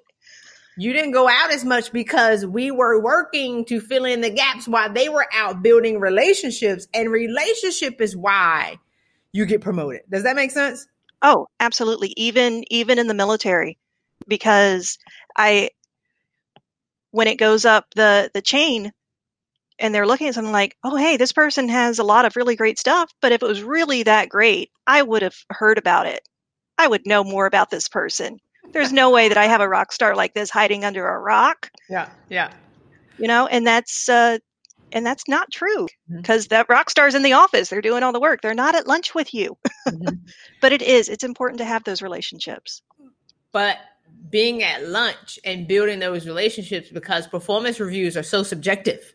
You 0.81 0.95
didn't 0.95 1.11
go 1.11 1.29
out 1.29 1.53
as 1.53 1.63
much 1.63 1.93
because 1.93 2.47
we 2.47 2.71
were 2.71 2.99
working 3.03 3.67
to 3.67 3.81
fill 3.81 4.07
in 4.07 4.23
the 4.23 4.31
gaps 4.31 4.67
while 4.67 4.91
they 4.91 5.11
were 5.11 5.27
out 5.31 5.63
building 5.63 6.01
relationships. 6.01 6.89
And 6.95 7.11
relationship 7.11 8.01
is 8.01 8.17
why 8.17 8.79
you 9.31 9.45
get 9.45 9.61
promoted. 9.61 10.01
Does 10.11 10.23
that 10.23 10.37
make 10.37 10.51
sense? 10.51 10.87
Oh, 11.21 11.49
absolutely. 11.61 12.15
Even 12.17 12.65
even 12.71 12.99
in 12.99 13.09
the 13.09 13.15
military, 13.15 13.77
because 14.27 14.97
I 15.37 15.69
when 17.11 17.29
it 17.29 17.37
goes 17.37 17.67
up 17.67 17.85
the 17.95 18.31
the 18.33 18.41
chain, 18.41 18.91
and 19.79 19.95
they're 19.95 20.07
looking 20.07 20.29
at 20.29 20.35
something 20.35 20.51
like, 20.51 20.79
oh, 20.83 20.97
hey, 20.97 21.19
this 21.19 21.33
person 21.33 21.69
has 21.69 21.99
a 21.99 22.05
lot 22.05 22.25
of 22.25 22.37
really 22.37 22.57
great 22.57 22.79
stuff, 22.79 23.13
but 23.21 23.33
if 23.33 23.43
it 23.43 23.47
was 23.47 23.63
really 23.63 24.05
that 24.05 24.31
great, 24.31 24.71
I 24.87 25.03
would 25.03 25.21
have 25.21 25.37
heard 25.51 25.77
about 25.77 26.07
it. 26.07 26.27
I 26.79 26.89
would 26.89 27.07
know 27.07 27.23
more 27.23 27.45
about 27.45 27.69
this 27.69 27.91
person. 27.91 28.39
There's 28.73 28.93
no 28.93 29.11
way 29.11 29.29
that 29.29 29.37
I 29.37 29.47
have 29.47 29.61
a 29.61 29.69
rock 29.69 29.93
star 29.93 30.15
like 30.15 30.35
this 30.35 30.51
hiding 30.51 30.85
under 30.85 31.07
a 31.07 31.19
rock. 31.19 31.71
Yeah, 31.89 32.09
yeah. 32.29 32.53
You 33.19 33.29
know, 33.29 33.47
and 33.47 33.67
that's 33.67 34.09
uh, 34.09 34.39
and 34.93 35.05
that's 35.05 35.29
not 35.29 35.51
true 35.51 35.87
because 36.09 36.45
mm-hmm. 36.45 36.55
that 36.55 36.69
rock 36.69 36.91
star's 36.91 37.15
in 37.15 37.23
the 37.23 37.33
office. 37.33 37.69
They're 37.69 37.81
doing 37.81 38.03
all 38.03 38.13
the 38.13 38.21
work. 38.21 38.43
They're 38.43 38.55
not 38.55 38.75
at 38.75 38.87
lunch 38.87 39.15
with 39.15 39.35
you. 39.35 39.57
Mm-hmm. 39.87 40.17
but 40.61 40.73
it 40.73 40.83
is. 40.83 41.09
It's 41.09 41.25
important 41.25 41.59
to 41.59 41.65
have 41.65 41.85
those 41.85 42.03
relationships. 42.03 42.83
But 43.53 43.79
being 44.29 44.63
at 44.63 44.89
lunch 44.89 45.39
and 45.45 45.67
building 45.67 45.99
those 45.99 46.27
relationships 46.27 46.91
because 46.91 47.27
performance 47.27 47.81
reviews 47.81 48.17
are 48.17 48.23
so 48.23 48.43
subjective. 48.43 49.15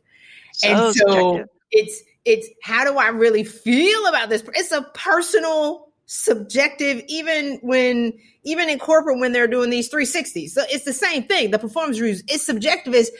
So 0.53 0.67
and 0.67 0.77
so 0.77 0.91
subjective. 0.91 1.47
it's 1.71 2.01
it's 2.25 2.50
how 2.63 2.83
do 2.83 2.97
I 2.97 3.09
really 3.09 3.43
feel 3.43 4.07
about 4.07 4.29
this? 4.29 4.43
It's 4.55 4.71
a 4.71 4.83
personal 4.93 5.85
subjective 6.05 7.03
even 7.07 7.59
when 7.62 8.13
even 8.43 8.69
in 8.69 8.77
corporate 8.77 9.19
when 9.19 9.31
they're 9.31 9.47
doing 9.47 9.69
these 9.69 9.89
360s. 9.89 10.50
So 10.50 10.63
it's 10.69 10.85
the 10.85 10.93
same 10.93 11.24
thing. 11.24 11.51
The 11.51 11.59
performance 11.59 12.00
reviews 12.00 12.24
it's 12.27 12.45
subjective 12.45 12.93
is 12.93 13.12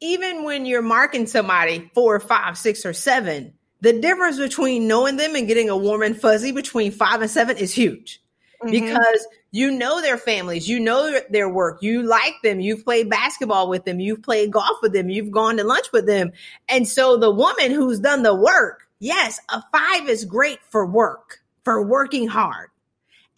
even 0.00 0.44
when 0.44 0.66
you're 0.66 0.82
marking 0.82 1.26
somebody 1.26 1.90
four, 1.94 2.18
five, 2.18 2.58
six, 2.58 2.84
or 2.84 2.92
seven, 2.92 3.52
the 3.80 4.00
difference 4.00 4.38
between 4.38 4.88
knowing 4.88 5.16
them 5.16 5.36
and 5.36 5.46
getting 5.46 5.68
a 5.68 5.76
warm 5.76 6.02
and 6.02 6.20
fuzzy 6.20 6.52
between 6.52 6.90
five 6.90 7.20
and 7.20 7.30
seven 7.30 7.56
is 7.56 7.72
huge 7.72 8.22
mm-hmm. 8.62 8.70
because 8.70 9.26
you 9.50 9.70
know 9.70 10.00
their 10.00 10.16
families, 10.16 10.68
you 10.68 10.80
know 10.80 11.20
their 11.30 11.48
work, 11.48 11.82
you 11.82 12.02
like 12.02 12.34
them, 12.42 12.60
you've 12.60 12.84
played 12.84 13.10
basketball 13.10 13.68
with 13.68 13.84
them, 13.84 14.00
you've 14.00 14.22
played 14.22 14.50
golf 14.50 14.78
with 14.82 14.92
them, 14.92 15.10
you've 15.10 15.30
gone 15.30 15.56
to 15.56 15.64
lunch 15.64 15.86
with 15.92 16.06
them. 16.06 16.32
And 16.68 16.88
so 16.88 17.16
the 17.16 17.30
woman 17.30 17.70
who's 17.70 18.00
done 18.00 18.22
the 18.22 18.34
work, 18.34 18.88
yes, 18.98 19.40
a 19.50 19.62
five 19.72 20.08
is 20.08 20.24
great 20.24 20.58
for 20.70 20.86
work, 20.86 21.41
for 21.64 21.82
working 21.82 22.28
hard. 22.28 22.68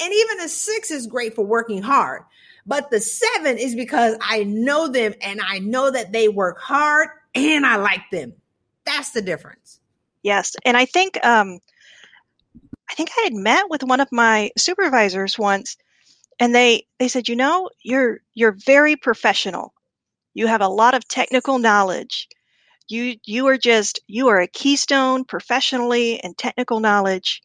And 0.00 0.12
even 0.12 0.40
a 0.40 0.48
six 0.48 0.90
is 0.90 1.06
great 1.06 1.34
for 1.34 1.44
working 1.44 1.82
hard. 1.82 2.22
But 2.66 2.90
the 2.90 3.00
seven 3.00 3.58
is 3.58 3.74
because 3.74 4.16
I 4.20 4.44
know 4.44 4.88
them 4.88 5.14
and 5.20 5.40
I 5.40 5.58
know 5.58 5.90
that 5.90 6.12
they 6.12 6.28
work 6.28 6.58
hard 6.60 7.08
and 7.34 7.66
I 7.66 7.76
like 7.76 8.10
them. 8.10 8.32
That's 8.84 9.12
the 9.12 9.22
difference. 9.22 9.80
Yes. 10.22 10.56
And 10.64 10.76
I 10.76 10.86
think 10.86 11.24
um 11.24 11.58
I 12.90 12.94
think 12.94 13.10
I 13.18 13.22
had 13.24 13.34
met 13.34 13.68
with 13.68 13.82
one 13.82 14.00
of 14.00 14.08
my 14.12 14.50
supervisors 14.56 15.38
once 15.38 15.76
and 16.40 16.54
they 16.54 16.86
they 16.98 17.08
said, 17.08 17.28
"You 17.28 17.36
know, 17.36 17.70
you're 17.82 18.20
you're 18.34 18.52
very 18.52 18.96
professional. 18.96 19.74
You 20.34 20.46
have 20.46 20.60
a 20.60 20.68
lot 20.68 20.94
of 20.94 21.06
technical 21.06 21.58
knowledge. 21.58 22.28
You 22.88 23.16
you 23.24 23.46
are 23.48 23.58
just 23.58 24.00
you 24.06 24.28
are 24.28 24.40
a 24.40 24.48
keystone 24.48 25.24
professionally 25.24 26.20
and 26.20 26.36
technical 26.36 26.80
knowledge." 26.80 27.42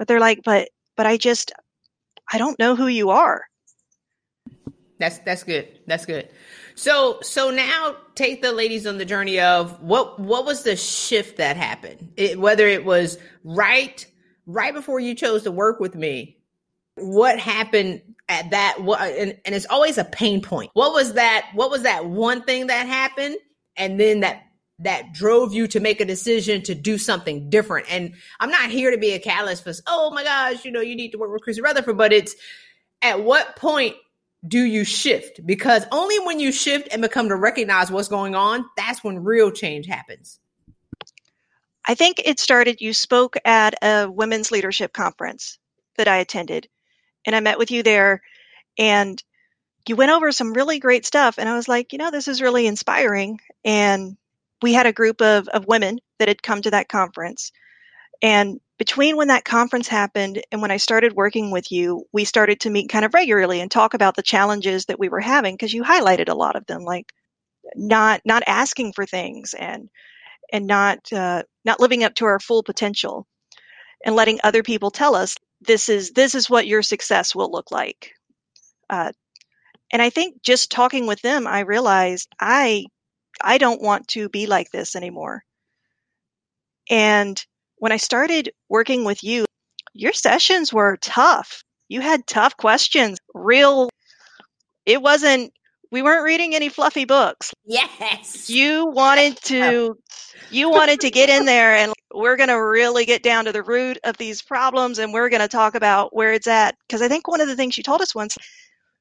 But 0.00 0.08
they're 0.08 0.18
like, 0.18 0.40
"But 0.42 0.70
but 0.96 1.04
I 1.04 1.18
just 1.18 1.52
I 2.32 2.38
don't 2.38 2.58
know 2.58 2.74
who 2.74 2.86
you 2.86 3.10
are." 3.10 3.44
That's 4.98 5.18
that's 5.18 5.42
good. 5.42 5.68
That's 5.86 6.06
good. 6.06 6.30
So 6.74 7.18
so 7.20 7.50
now 7.50 7.96
take 8.14 8.40
the 8.40 8.50
ladies 8.50 8.86
on 8.86 8.96
the 8.96 9.04
journey 9.04 9.40
of 9.40 9.82
what 9.82 10.18
what 10.18 10.46
was 10.46 10.62
the 10.62 10.74
shift 10.74 11.36
that 11.36 11.58
happened? 11.58 12.14
It, 12.16 12.40
whether 12.40 12.66
it 12.66 12.86
was 12.86 13.18
right 13.44 14.06
right 14.46 14.72
before 14.72 15.00
you 15.00 15.14
chose 15.14 15.42
to 15.42 15.50
work 15.50 15.80
with 15.80 15.94
me, 15.94 16.38
what 16.94 17.38
happened 17.38 18.00
at 18.26 18.52
that 18.52 18.80
what 18.80 19.02
and, 19.02 19.36
and 19.44 19.54
it's 19.54 19.66
always 19.66 19.98
a 19.98 20.04
pain 20.04 20.40
point. 20.40 20.70
What 20.72 20.94
was 20.94 21.12
that 21.12 21.50
what 21.52 21.70
was 21.70 21.82
that 21.82 22.06
one 22.06 22.42
thing 22.44 22.68
that 22.68 22.86
happened 22.86 23.36
and 23.76 24.00
then 24.00 24.20
that 24.20 24.44
that 24.80 25.12
drove 25.12 25.52
you 25.52 25.66
to 25.68 25.80
make 25.80 26.00
a 26.00 26.04
decision 26.04 26.62
to 26.62 26.74
do 26.74 26.98
something 26.98 27.50
different. 27.50 27.86
And 27.90 28.14
I'm 28.40 28.50
not 28.50 28.70
here 28.70 28.90
to 28.90 28.98
be 28.98 29.12
a 29.12 29.18
catalyst 29.18 29.64
for, 29.64 29.72
oh 29.86 30.10
my 30.10 30.24
gosh, 30.24 30.64
you 30.64 30.70
know, 30.70 30.80
you 30.80 30.96
need 30.96 31.12
to 31.12 31.18
work 31.18 31.32
with 31.32 31.42
Christy 31.42 31.62
Rutherford, 31.62 31.98
but 31.98 32.12
it's 32.12 32.34
at 33.02 33.22
what 33.22 33.56
point 33.56 33.96
do 34.46 34.62
you 34.62 34.84
shift? 34.84 35.44
Because 35.44 35.84
only 35.92 36.18
when 36.20 36.40
you 36.40 36.50
shift 36.50 36.88
and 36.90 37.02
become 37.02 37.28
to 37.28 37.36
recognize 37.36 37.90
what's 37.90 38.08
going 38.08 38.34
on, 38.34 38.64
that's 38.76 39.04
when 39.04 39.22
real 39.22 39.50
change 39.50 39.86
happens. 39.86 40.38
I 41.86 41.94
think 41.94 42.20
it 42.24 42.38
started, 42.38 42.80
you 42.80 42.92
spoke 42.94 43.36
at 43.44 43.74
a 43.82 44.10
women's 44.10 44.50
leadership 44.50 44.92
conference 44.92 45.58
that 45.96 46.08
I 46.08 46.18
attended, 46.18 46.68
and 47.26 47.36
I 47.36 47.40
met 47.40 47.58
with 47.58 47.70
you 47.70 47.82
there, 47.82 48.22
and 48.78 49.22
you 49.88 49.96
went 49.96 50.10
over 50.10 50.30
some 50.30 50.52
really 50.52 50.78
great 50.78 51.04
stuff. 51.04 51.38
And 51.38 51.48
I 51.48 51.54
was 51.54 51.68
like, 51.68 51.92
you 51.92 51.98
know, 51.98 52.10
this 52.10 52.28
is 52.28 52.42
really 52.42 52.66
inspiring. 52.66 53.40
And 53.64 54.16
we 54.62 54.72
had 54.72 54.86
a 54.86 54.92
group 54.92 55.20
of, 55.20 55.48
of 55.48 55.66
women 55.66 55.98
that 56.18 56.28
had 56.28 56.42
come 56.42 56.62
to 56.62 56.70
that 56.72 56.88
conference. 56.88 57.52
And 58.22 58.60
between 58.78 59.16
when 59.16 59.28
that 59.28 59.44
conference 59.44 59.88
happened 59.88 60.42
and 60.52 60.62
when 60.62 60.70
I 60.70 60.78
started 60.78 61.12
working 61.12 61.50
with 61.50 61.70
you, 61.70 62.04
we 62.12 62.24
started 62.24 62.60
to 62.60 62.70
meet 62.70 62.90
kind 62.90 63.04
of 63.04 63.14
regularly 63.14 63.60
and 63.60 63.70
talk 63.70 63.94
about 63.94 64.16
the 64.16 64.22
challenges 64.22 64.86
that 64.86 64.98
we 64.98 65.08
were 65.08 65.20
having 65.20 65.54
because 65.54 65.72
you 65.72 65.82
highlighted 65.82 66.28
a 66.28 66.34
lot 66.34 66.56
of 66.56 66.66
them, 66.66 66.82
like 66.82 67.12
not 67.74 68.20
not 68.24 68.42
asking 68.46 68.92
for 68.92 69.06
things 69.06 69.54
and 69.54 69.88
and 70.52 70.66
not 70.66 71.12
uh, 71.12 71.42
not 71.64 71.80
living 71.80 72.04
up 72.04 72.14
to 72.16 72.24
our 72.26 72.40
full 72.40 72.62
potential 72.62 73.26
and 74.04 74.16
letting 74.16 74.40
other 74.42 74.62
people 74.62 74.90
tell 74.90 75.14
us 75.14 75.36
this 75.60 75.88
is 75.88 76.12
this 76.12 76.34
is 76.34 76.50
what 76.50 76.66
your 76.66 76.82
success 76.82 77.34
will 77.34 77.50
look 77.50 77.70
like. 77.70 78.12
Uh, 78.88 79.12
and 79.92 80.00
I 80.02 80.10
think 80.10 80.42
just 80.42 80.70
talking 80.70 81.06
with 81.06 81.20
them, 81.22 81.46
I 81.46 81.60
realized 81.60 82.28
I 82.40 82.86
I 83.42 83.58
don't 83.58 83.82
want 83.82 84.08
to 84.08 84.28
be 84.28 84.46
like 84.46 84.70
this 84.70 84.96
anymore. 84.96 85.42
And 86.88 87.42
when 87.76 87.92
I 87.92 87.96
started 87.96 88.50
working 88.68 89.04
with 89.04 89.22
you, 89.24 89.46
your 89.94 90.12
sessions 90.12 90.72
were 90.72 90.98
tough. 91.00 91.62
You 91.88 92.00
had 92.00 92.26
tough 92.26 92.56
questions, 92.56 93.18
real. 93.34 93.90
It 94.86 95.02
wasn't, 95.02 95.52
we 95.90 96.02
weren't 96.02 96.24
reading 96.24 96.54
any 96.54 96.68
fluffy 96.68 97.04
books. 97.04 97.52
Yes. 97.64 98.48
You 98.48 98.86
wanted 98.86 99.36
to, 99.44 99.96
you 100.50 100.70
wanted 100.70 101.00
to 101.00 101.10
get 101.10 101.28
in 101.28 101.44
there 101.46 101.74
and 101.74 101.92
we're 102.14 102.36
going 102.36 102.48
to 102.48 102.62
really 102.62 103.04
get 103.04 103.22
down 103.22 103.46
to 103.46 103.52
the 103.52 103.62
root 103.62 103.98
of 104.04 104.16
these 104.16 104.42
problems 104.42 104.98
and 104.98 105.12
we're 105.12 105.28
going 105.28 105.42
to 105.42 105.48
talk 105.48 105.74
about 105.74 106.14
where 106.14 106.32
it's 106.32 106.46
at. 106.46 106.76
Because 106.86 107.02
I 107.02 107.08
think 107.08 107.26
one 107.26 107.40
of 107.40 107.48
the 107.48 107.56
things 107.56 107.76
you 107.76 107.82
told 107.82 108.00
us 108.00 108.14
once, 108.14 108.36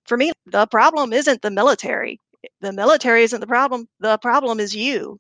for 0.05 0.17
me, 0.17 0.31
the 0.48 0.65
problem 0.67 1.13
isn't 1.13 1.41
the 1.41 1.51
military. 1.51 2.19
The 2.62 2.74
military 2.74 3.24
isn't 3.24 3.39
the 3.39 3.48
problem. 3.48 3.88
The 4.00 4.17
problem 4.17 4.60
is 4.60 4.75
you. 4.75 5.19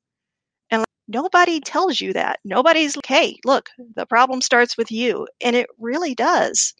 And 0.71 0.85
nobody 1.07 1.61
tells 1.61 2.01
you 2.01 2.13
that. 2.13 2.39
Nobody's 2.45 2.95
like, 2.97 3.05
hey, 3.07 3.37
look, 3.45 3.69
the 3.95 4.05
problem 4.05 4.41
starts 4.41 4.77
with 4.77 4.91
you. 4.91 5.27
And 5.41 5.55
it 5.55 5.69
really 5.79 6.15
does. 6.15 6.73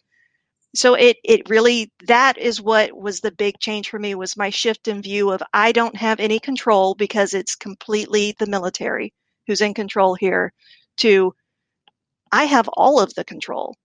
So 0.74 0.94
it 0.94 1.16
it 1.24 1.48
really 1.48 1.92
that 2.06 2.38
is 2.38 2.60
what 2.62 2.92
was 2.96 3.20
the 3.20 3.32
big 3.32 3.58
change 3.60 3.88
for 3.90 3.98
me 3.98 4.14
was 4.14 4.36
my 4.36 4.50
shift 4.50 4.88
in 4.88 5.02
view 5.02 5.30
of 5.32 5.42
I 5.52 5.72
don't 5.72 5.96
have 5.96 6.20
any 6.20 6.38
control 6.40 6.94
because 6.94 7.34
it's 7.34 7.56
completely 7.56 8.36
the 8.38 8.46
military 8.46 9.12
who's 9.46 9.60
in 9.60 9.74
control 9.74 10.14
here 10.14 10.52
to 10.98 11.34
I 12.32 12.44
have 12.46 12.68
all 12.68 13.00
of 13.00 13.14
the 13.14 13.24
control. 13.24 13.76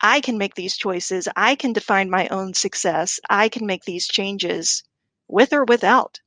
I 0.00 0.20
can 0.20 0.38
make 0.38 0.54
these 0.54 0.76
choices. 0.76 1.28
I 1.36 1.54
can 1.56 1.72
define 1.72 2.10
my 2.10 2.28
own 2.28 2.54
success. 2.54 3.20
I 3.30 3.48
can 3.48 3.66
make 3.66 3.84
these 3.84 4.08
changes 4.08 4.82
with 5.32 5.52
or 5.52 5.64
without 5.64 6.20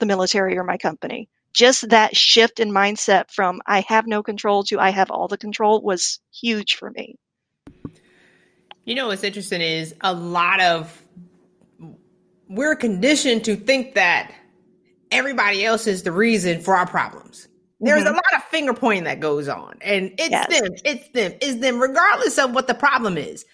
the 0.00 0.06
military 0.06 0.58
or 0.58 0.64
my 0.64 0.76
company 0.76 1.28
just 1.52 1.88
that 1.88 2.16
shift 2.16 2.60
in 2.60 2.70
mindset 2.70 3.30
from 3.30 3.60
I 3.66 3.80
have 3.88 4.06
no 4.06 4.22
control 4.22 4.62
to 4.64 4.78
I 4.78 4.90
have 4.90 5.10
all 5.10 5.28
the 5.28 5.38
control 5.38 5.82
was 5.82 6.20
huge 6.32 6.76
for 6.76 6.90
me. 6.90 7.16
You 8.84 8.94
know 8.94 9.08
what's 9.08 9.24
interesting 9.24 9.60
is 9.60 9.94
a 10.02 10.12
lot 10.12 10.60
of 10.60 11.02
we're 12.48 12.76
conditioned 12.76 13.44
to 13.44 13.56
think 13.56 13.94
that 13.94 14.32
everybody 15.10 15.64
else 15.64 15.86
is 15.86 16.02
the 16.02 16.12
reason 16.12 16.60
for 16.60 16.76
our 16.76 16.86
problems. 16.86 17.48
There's 17.80 18.04
mm-hmm. 18.04 18.12
a 18.12 18.16
lot 18.16 18.34
of 18.36 18.42
finger 18.44 18.74
pointing 18.74 19.04
that 19.04 19.20
goes 19.20 19.48
on, 19.48 19.78
and 19.80 20.12
it's 20.18 20.30
yes. 20.30 20.60
them, 20.60 20.72
it's 20.84 21.08
them, 21.10 21.32
it's 21.40 21.60
them, 21.60 21.78
regardless 21.78 22.38
of 22.38 22.52
what 22.52 22.66
the 22.66 22.74
problem 22.74 23.16
is. 23.16 23.44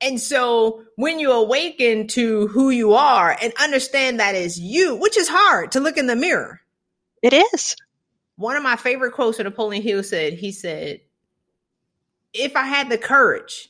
And 0.00 0.20
so 0.20 0.84
when 0.96 1.18
you 1.18 1.32
awaken 1.32 2.06
to 2.08 2.46
who 2.48 2.70
you 2.70 2.94
are 2.94 3.36
and 3.40 3.52
understand 3.60 4.18
that 4.18 4.34
is 4.34 4.58
you, 4.58 4.96
which 4.96 5.16
is 5.18 5.28
hard 5.28 5.72
to 5.72 5.80
look 5.80 5.98
in 5.98 6.06
the 6.06 6.16
mirror, 6.16 6.60
it 7.22 7.32
is. 7.32 7.76
One 8.36 8.56
of 8.56 8.62
my 8.62 8.76
favorite 8.76 9.12
quotes 9.12 9.36
that 9.36 9.44
Napoleon 9.44 9.82
Hill 9.82 10.02
said, 10.02 10.34
he 10.34 10.52
said, 10.52 11.00
if 12.32 12.56
I 12.56 12.64
had 12.64 12.88
the 12.88 12.96
courage 12.96 13.68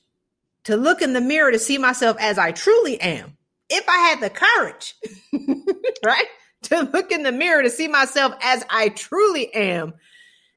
to 0.65 0.77
look 0.77 1.03
in 1.03 1.13
the 1.13 1.21
mirror 1.21 1.51
to 1.51 1.59
see 1.59 1.79
myself 1.79 2.17
as 2.21 2.39
I 2.39 2.53
truly 2.53 3.01
am, 3.01 3.37
if 3.69 3.89
I 3.89 3.99
had 3.99 4.21
the 4.21 4.31
courage, 4.31 4.95
right, 6.05 6.27
to 6.63 6.83
look 6.93 7.11
in 7.11 7.23
the 7.23 7.33
mirror 7.33 7.63
to 7.63 7.71
see 7.71 7.89
myself 7.89 8.35
as 8.43 8.65
I 8.71 8.91
truly 8.91 9.53
am, 9.55 9.95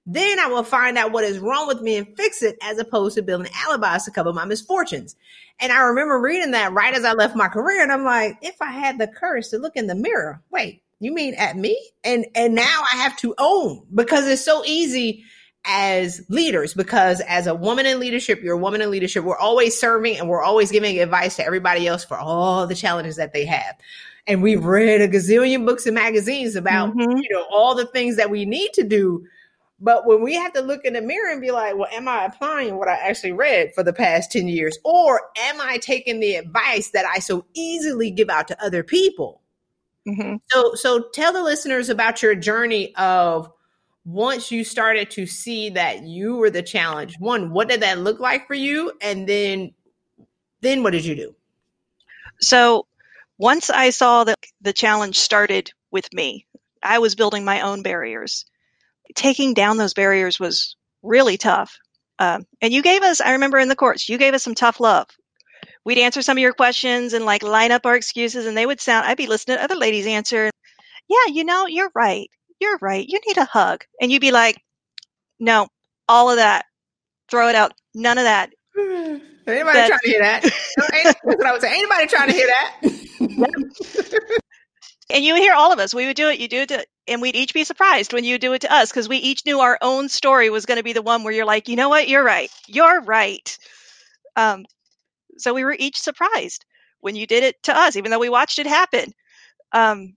then 0.06 0.40
I 0.40 0.48
will 0.48 0.64
find 0.64 0.98
out 0.98 1.12
what 1.12 1.24
is 1.24 1.40
wrong 1.40 1.68
with 1.68 1.82
me 1.82 1.96
and 1.98 2.18
fix 2.18 2.44
it 2.44 2.58
as 2.62 2.78
opposed 2.78 3.16
to 3.16 3.22
building 3.22 3.52
alibis 3.66 4.06
to 4.06 4.12
cover 4.12 4.34
my 4.34 4.46
misfortunes. 4.46 5.16
And 5.60 5.72
I 5.72 5.84
remember 5.84 6.20
reading 6.20 6.52
that 6.52 6.74
right 6.74 6.94
as 6.94 7.06
I 7.06 7.14
left 7.14 7.36
my 7.36 7.48
career, 7.48 7.82
and 7.82 7.92
I'm 7.92 8.04
like, 8.04 8.38
if 8.42 8.62
I 8.62 8.72
had 8.72 8.98
the 8.98 9.08
courage 9.08 9.50
to 9.50 9.58
look 9.58 9.76
in 9.76 9.88
the 9.88 9.96
mirror, 9.96 10.42
wait, 10.52 10.82
You 11.04 11.14
mean 11.14 11.34
at 11.34 11.58
me? 11.58 11.78
And 12.06 12.26
and 12.34 12.56
now 12.56 12.84
I 12.94 12.98
have 12.98 13.18
to 13.18 13.36
own 13.38 13.86
because 13.94 14.26
it's 14.26 14.44
so 14.44 14.64
easy 14.66 15.26
as 15.66 16.22
leaders 16.30 16.74
because 16.74 17.20
as 17.22 17.46
a 17.46 17.54
woman 17.54 17.86
in 17.86 18.00
leadership, 18.00 18.42
you're 18.42 18.56
a 18.56 18.60
woman 18.60 18.82
in 18.82 18.90
leadership, 18.90 19.26
we're 19.26 19.38
always 19.38 19.78
serving 19.78 20.18
and 20.18 20.30
we're 20.30 20.42
always 20.42 20.72
giving 20.72 21.00
advice 21.00 21.36
to 21.36 21.46
everybody 21.46 21.88
else 21.88 22.06
for 22.06 22.18
all 22.18 22.68
the 22.68 22.76
challenges 22.76 23.18
that 23.18 23.34
they 23.34 23.46
have. 23.46 23.76
And 24.28 24.42
we've 24.42 24.64
read 24.64 25.02
a 25.02 25.08
gazillion 25.10 25.66
books 25.66 25.86
and 25.86 25.96
magazines 25.96 26.56
about, 26.56 26.96
mm-hmm. 26.96 27.18
you 27.18 27.30
know, 27.32 27.46
all 27.52 27.76
the 27.76 27.86
things 27.86 28.16
that 28.16 28.30
we 28.30 28.46
need 28.46 28.72
to 28.74 28.84
do. 28.84 29.26
But 29.84 30.08
when 30.08 30.22
we 30.22 30.36
have 30.36 30.54
to 30.54 30.62
look 30.62 30.86
in 30.86 30.94
the 30.94 31.02
mirror 31.02 31.30
and 31.30 31.42
be 31.42 31.52
like, 31.52 31.76
well, 31.76 31.90
am 31.92 32.08
I 32.08 32.24
applying 32.24 32.78
what 32.78 32.88
I 32.88 32.94
actually 32.94 33.34
read 33.34 33.76
for 33.76 33.84
the 33.84 33.92
past 33.92 34.32
10 34.32 34.48
years? 34.48 34.78
Or 34.86 35.20
am 35.38 35.60
I 35.60 35.78
taking 35.78 36.22
the 36.22 36.36
advice 36.36 36.92
that 36.92 37.06
I 37.06 37.20
so 37.20 37.46
easily 37.54 38.10
give 38.10 38.30
out 38.30 38.48
to 38.48 38.64
other 38.64 38.82
people? 38.82 39.42
Mm-hmm. 40.08 40.38
So, 40.50 40.74
so 40.76 41.10
tell 41.14 41.34
the 41.34 41.44
listeners 41.44 41.90
about 41.90 42.24
your 42.24 42.34
journey 42.34 42.96
of 42.96 43.52
once 44.06 44.52
you 44.52 44.64
started 44.64 45.12
to 45.12 45.26
see 45.26 45.72
that 45.72 46.04
you 46.04 46.36
were 46.36 46.50
the 46.50 46.62
challenge 46.62 47.16
one 47.20 47.52
what 47.52 47.70
did 47.70 47.82
that 47.82 48.00
look 48.00 48.20
like 48.20 48.46
for 48.48 48.54
you 48.54 48.92
and 49.02 49.30
then 49.30 49.72
then 50.60 50.84
what 50.84 50.92
did 50.92 51.06
you 51.06 51.16
do 51.16 51.34
so 52.42 52.86
once 53.38 53.70
i 53.70 53.90
saw 53.92 54.26
that 54.26 54.38
the 54.60 54.74
challenge 54.74 55.18
started 55.18 55.72
with 55.90 56.12
me 56.14 56.46
i 56.84 57.00
was 57.00 57.16
building 57.16 57.46
my 57.46 57.62
own 57.62 57.82
barriers 57.82 58.44
taking 59.16 59.54
down 59.54 59.78
those 59.78 59.94
barriers 59.94 60.40
was 60.40 60.76
really 61.02 61.38
tough 61.38 61.78
um, 62.20 62.44
and 62.62 62.74
you 62.74 62.82
gave 62.82 63.02
us 63.02 63.22
i 63.22 63.32
remember 63.32 63.58
in 63.58 63.70
the 63.70 63.76
courts 63.76 64.10
you 64.10 64.18
gave 64.18 64.34
us 64.34 64.44
some 64.44 64.56
tough 64.56 64.80
love 64.80 65.08
we'd 65.86 65.98
answer 65.98 66.22
some 66.22 66.38
of 66.38 66.42
your 66.42 66.54
questions 66.54 67.14
and 67.14 67.26
like 67.26 67.44
line 67.44 67.72
up 67.72 67.86
our 67.86 67.96
excuses 67.96 68.46
and 68.46 68.56
they 68.56 68.66
would 68.66 68.80
sound 68.80 69.06
i'd 69.06 69.18
be 69.18 69.28
listening 69.28 69.58
to 69.58 69.64
other 69.64 69.76
ladies 69.76 70.08
answer 70.08 70.50
yeah 71.10 71.34
you 71.34 71.44
know 71.44 71.68
you're 71.68 71.92
right 71.94 72.30
you're 72.64 72.80
right. 72.82 73.06
You 73.08 73.20
need 73.28 73.38
a 73.38 73.46
hug. 73.46 73.84
And 74.02 74.12
you'd 74.12 74.22
be 74.22 74.32
like, 74.32 74.56
no, 75.40 75.68
all 76.08 76.30
of 76.30 76.38
that. 76.38 76.66
Throw 77.30 77.50
it 77.50 77.56
out. 77.56 77.74
None 77.94 78.18
of 78.18 78.24
that. 78.24 78.52
Anybody 78.78 79.22
That's, 79.46 79.90
trying 79.90 80.00
to 80.00 80.08
hear 80.08 80.22
that? 80.22 80.42
That's 80.44 81.20
what 81.24 81.46
I 81.46 81.52
was 81.52 81.62
saying. 81.62 81.74
Anybody 81.78 82.08
trying 82.08 82.30
to 82.30 82.34
hear 82.34 82.48
that? 82.48 84.40
and 85.14 85.24
you 85.24 85.34
would 85.34 85.44
hear 85.44 85.54
all 85.54 85.72
of 85.72 85.80
us. 85.80 85.94
We 85.94 86.08
would 86.08 86.16
do 86.18 86.30
it. 86.30 86.40
You 86.40 86.48
do 86.48 86.62
it 86.62 86.70
to, 86.70 86.86
and 87.08 87.22
we'd 87.22 87.36
each 87.36 87.54
be 87.54 87.64
surprised 87.64 88.14
when 88.14 88.24
you 88.26 88.40
do 88.40 88.54
it 88.54 88.62
to 88.62 88.74
us 88.74 88.90
because 88.90 89.08
we 89.08 89.18
each 89.18 89.46
knew 89.46 89.60
our 89.60 89.78
own 89.82 90.10
story 90.10 90.50
was 90.50 90.66
going 90.66 90.80
to 90.80 90.84
be 90.84 90.94
the 90.94 91.04
one 91.04 91.24
where 91.24 91.34
you're 91.34 91.46
like, 91.46 91.70
you 91.70 91.76
know 91.76 91.90
what? 91.90 92.10
You're 92.10 92.24
right. 92.24 92.50
You're 92.68 93.02
right. 93.02 93.58
Um, 94.36 94.66
so 95.38 95.54
we 95.54 95.64
were 95.64 95.76
each 95.78 96.00
surprised 96.00 96.66
when 97.02 97.16
you 97.16 97.28
did 97.28 97.44
it 97.44 97.62
to 97.64 97.78
us, 97.78 97.96
even 97.96 98.10
though 98.10 98.20
we 98.20 98.30
watched 98.30 98.58
it 98.58 98.66
happen. 98.66 99.14
Um, 99.72 100.16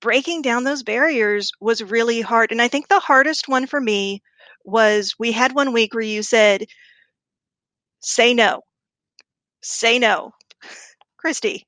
breaking 0.00 0.42
down 0.42 0.64
those 0.64 0.82
barriers 0.82 1.52
was 1.60 1.82
really 1.82 2.20
hard. 2.20 2.50
And 2.50 2.60
I 2.60 2.68
think 2.68 2.88
the 2.88 3.00
hardest 3.00 3.48
one 3.48 3.66
for 3.66 3.80
me 3.80 4.20
was 4.64 5.14
we 5.18 5.32
had 5.32 5.54
one 5.54 5.72
week 5.72 5.94
where 5.94 6.02
you 6.02 6.22
said, 6.24 6.64
say 8.00 8.34
no, 8.34 8.62
say 9.62 9.98
no. 10.00 10.32
Christy, 11.18 11.66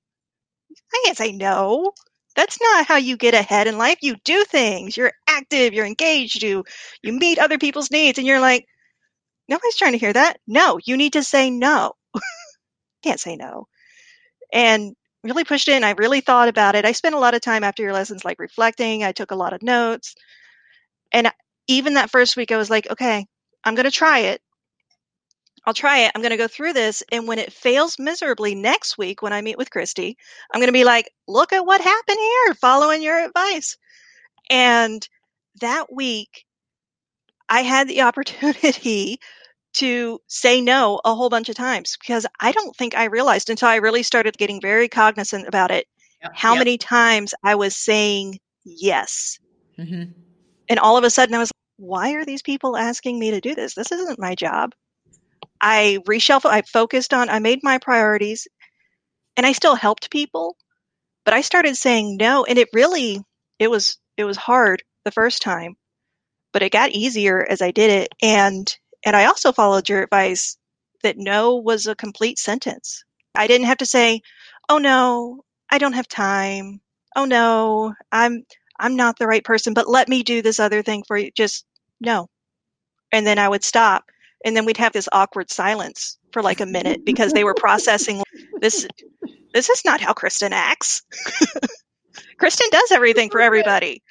I 0.72 1.02
can't 1.04 1.16
say 1.16 1.32
no. 1.32 1.92
That's 2.36 2.60
not 2.60 2.86
how 2.86 2.96
you 2.98 3.16
get 3.16 3.34
ahead 3.34 3.66
in 3.66 3.78
life. 3.78 3.98
You 4.02 4.16
do 4.24 4.44
things. 4.44 4.96
You're 4.96 5.12
active. 5.28 5.74
You're 5.74 5.86
engaged. 5.86 6.42
You 6.42 6.64
you 7.02 7.14
meet 7.14 7.38
other 7.38 7.58
people's 7.58 7.90
needs, 7.90 8.18
and 8.18 8.26
you're 8.26 8.40
like, 8.40 8.66
nobody's 9.48 9.76
trying 9.76 9.92
to 9.92 9.98
hear 9.98 10.12
that. 10.12 10.40
No, 10.46 10.78
you 10.84 10.96
need 10.96 11.14
to 11.14 11.24
say 11.24 11.50
no. 11.50 11.92
can't 13.02 13.20
say 13.20 13.36
no. 13.36 13.68
And 14.52 14.94
really 15.24 15.44
pushed 15.44 15.68
in. 15.68 15.84
I 15.84 15.92
really 15.92 16.20
thought 16.20 16.48
about 16.48 16.76
it. 16.76 16.84
I 16.84 16.92
spent 16.92 17.14
a 17.14 17.20
lot 17.20 17.34
of 17.34 17.40
time 17.42 17.64
after 17.64 17.82
your 17.82 17.92
lessons 17.92 18.24
like 18.24 18.38
reflecting. 18.40 19.04
I 19.04 19.12
took 19.12 19.32
a 19.32 19.36
lot 19.36 19.52
of 19.52 19.62
notes. 19.62 20.14
And 21.12 21.30
even 21.68 21.94
that 21.94 22.10
first 22.10 22.36
week, 22.36 22.52
I 22.52 22.56
was 22.56 22.70
like, 22.70 22.90
okay, 22.90 23.26
I'm 23.64 23.74
going 23.74 23.84
to 23.84 23.90
try 23.90 24.20
it. 24.20 24.40
I'll 25.66 25.74
try 25.74 25.98
it. 25.98 26.12
I'm 26.14 26.22
going 26.22 26.30
to 26.30 26.36
go 26.36 26.48
through 26.48 26.74
this. 26.74 27.02
And 27.10 27.26
when 27.26 27.40
it 27.40 27.52
fails 27.52 27.98
miserably 27.98 28.54
next 28.54 28.96
week, 28.96 29.20
when 29.20 29.32
I 29.32 29.42
meet 29.42 29.58
with 29.58 29.70
Christy, 29.70 30.16
I'm 30.52 30.60
going 30.60 30.68
to 30.68 30.72
be 30.72 30.84
like, 30.84 31.10
look 31.26 31.52
at 31.52 31.66
what 31.66 31.80
happened 31.80 32.18
here, 32.18 32.54
following 32.54 33.02
your 33.02 33.24
advice. 33.24 33.76
And 34.48 35.06
that 35.60 35.92
week, 35.92 36.44
I 37.48 37.62
had 37.62 37.88
the 37.88 38.02
opportunity 38.02 39.18
to 39.74 40.20
say 40.26 40.60
no 40.60 41.00
a 41.04 41.14
whole 41.14 41.28
bunch 41.28 41.48
of 41.48 41.56
times 41.56 41.96
because 42.00 42.26
I 42.40 42.52
don't 42.52 42.74
think 42.76 42.96
I 42.96 43.04
realized 43.04 43.50
until 43.50 43.68
I 43.68 43.76
really 43.76 44.02
started 44.02 44.38
getting 44.38 44.60
very 44.60 44.88
cognizant 44.88 45.46
about 45.46 45.70
it 45.70 45.86
yep, 46.22 46.32
how 46.34 46.54
yep. 46.54 46.60
many 46.60 46.78
times 46.78 47.34
I 47.42 47.56
was 47.56 47.76
saying 47.76 48.38
yes. 48.64 49.38
Mm-hmm. 49.78 50.12
And 50.68 50.78
all 50.78 50.96
of 50.96 51.04
a 51.04 51.10
sudden 51.10 51.34
I 51.34 51.38
was 51.38 51.48
like, 51.48 51.88
why 51.88 52.12
are 52.12 52.24
these 52.24 52.40
people 52.40 52.76
asking 52.76 53.18
me 53.18 53.32
to 53.32 53.40
do 53.40 53.54
this? 53.54 53.74
This 53.74 53.92
isn't 53.92 54.18
my 54.18 54.34
job. 54.34 54.72
I 55.60 55.98
reshuffled, 56.06 56.50
I 56.50 56.62
focused 56.62 57.14
on, 57.14 57.28
I 57.30 57.38
made 57.38 57.60
my 57.62 57.78
priorities 57.78 58.48
and 59.36 59.46
I 59.46 59.52
still 59.52 59.74
helped 59.74 60.10
people, 60.10 60.56
but 61.24 61.34
I 61.34 61.42
started 61.42 61.76
saying 61.76 62.16
no 62.18 62.44
and 62.44 62.58
it 62.58 62.68
really, 62.72 63.22
it 63.58 63.70
was, 63.70 63.98
it 64.16 64.24
was 64.24 64.36
hard 64.36 64.82
the 65.04 65.10
first 65.12 65.42
time, 65.42 65.76
but 66.52 66.62
it 66.62 66.72
got 66.72 66.90
easier 66.90 67.44
as 67.48 67.62
I 67.62 67.70
did 67.70 67.90
it. 67.90 68.08
And 68.22 68.74
and 69.04 69.14
I 69.16 69.26
also 69.26 69.52
followed 69.52 69.88
your 69.88 70.02
advice 70.02 70.58
that 71.02 71.16
no 71.18 71.56
was 71.56 71.86
a 71.86 71.94
complete 71.94 72.38
sentence. 72.38 73.04
I 73.34 73.46
didn't 73.46 73.68
have 73.68 73.78
to 73.78 73.86
say, 73.86 74.22
"Oh 74.68 74.78
no, 74.78 75.44
I 75.70 75.78
don't 75.78 75.92
have 75.94 76.08
time. 76.08 76.80
Oh 77.14 77.24
no, 77.24 77.94
I'm 78.12 78.44
I'm 78.78 78.96
not 78.96 79.18
the 79.18 79.26
right 79.28 79.44
person, 79.44 79.74
but 79.74 79.88
let 79.88 80.08
me 80.08 80.22
do 80.22 80.42
this 80.42 80.58
other 80.60 80.82
thing 80.82 81.04
for 81.06 81.16
you." 81.16 81.30
Just 81.36 81.64
no. 82.00 82.28
And 83.12 83.26
then 83.26 83.38
I 83.38 83.48
would 83.48 83.64
stop 83.64 84.04
and 84.44 84.56
then 84.56 84.64
we'd 84.64 84.76
have 84.76 84.92
this 84.92 85.08
awkward 85.12 85.50
silence 85.50 86.18
for 86.32 86.42
like 86.42 86.60
a 86.60 86.66
minute 86.66 87.04
because 87.04 87.32
they 87.32 87.44
were 87.44 87.54
processing 87.54 88.22
this 88.60 88.86
this 89.52 89.70
is 89.70 89.84
not 89.84 90.00
how 90.00 90.12
Kristen 90.12 90.52
acts. 90.52 91.02
Kristen 92.38 92.68
does 92.70 92.92
everything 92.92 93.30
for 93.30 93.40
everybody. 93.40 94.02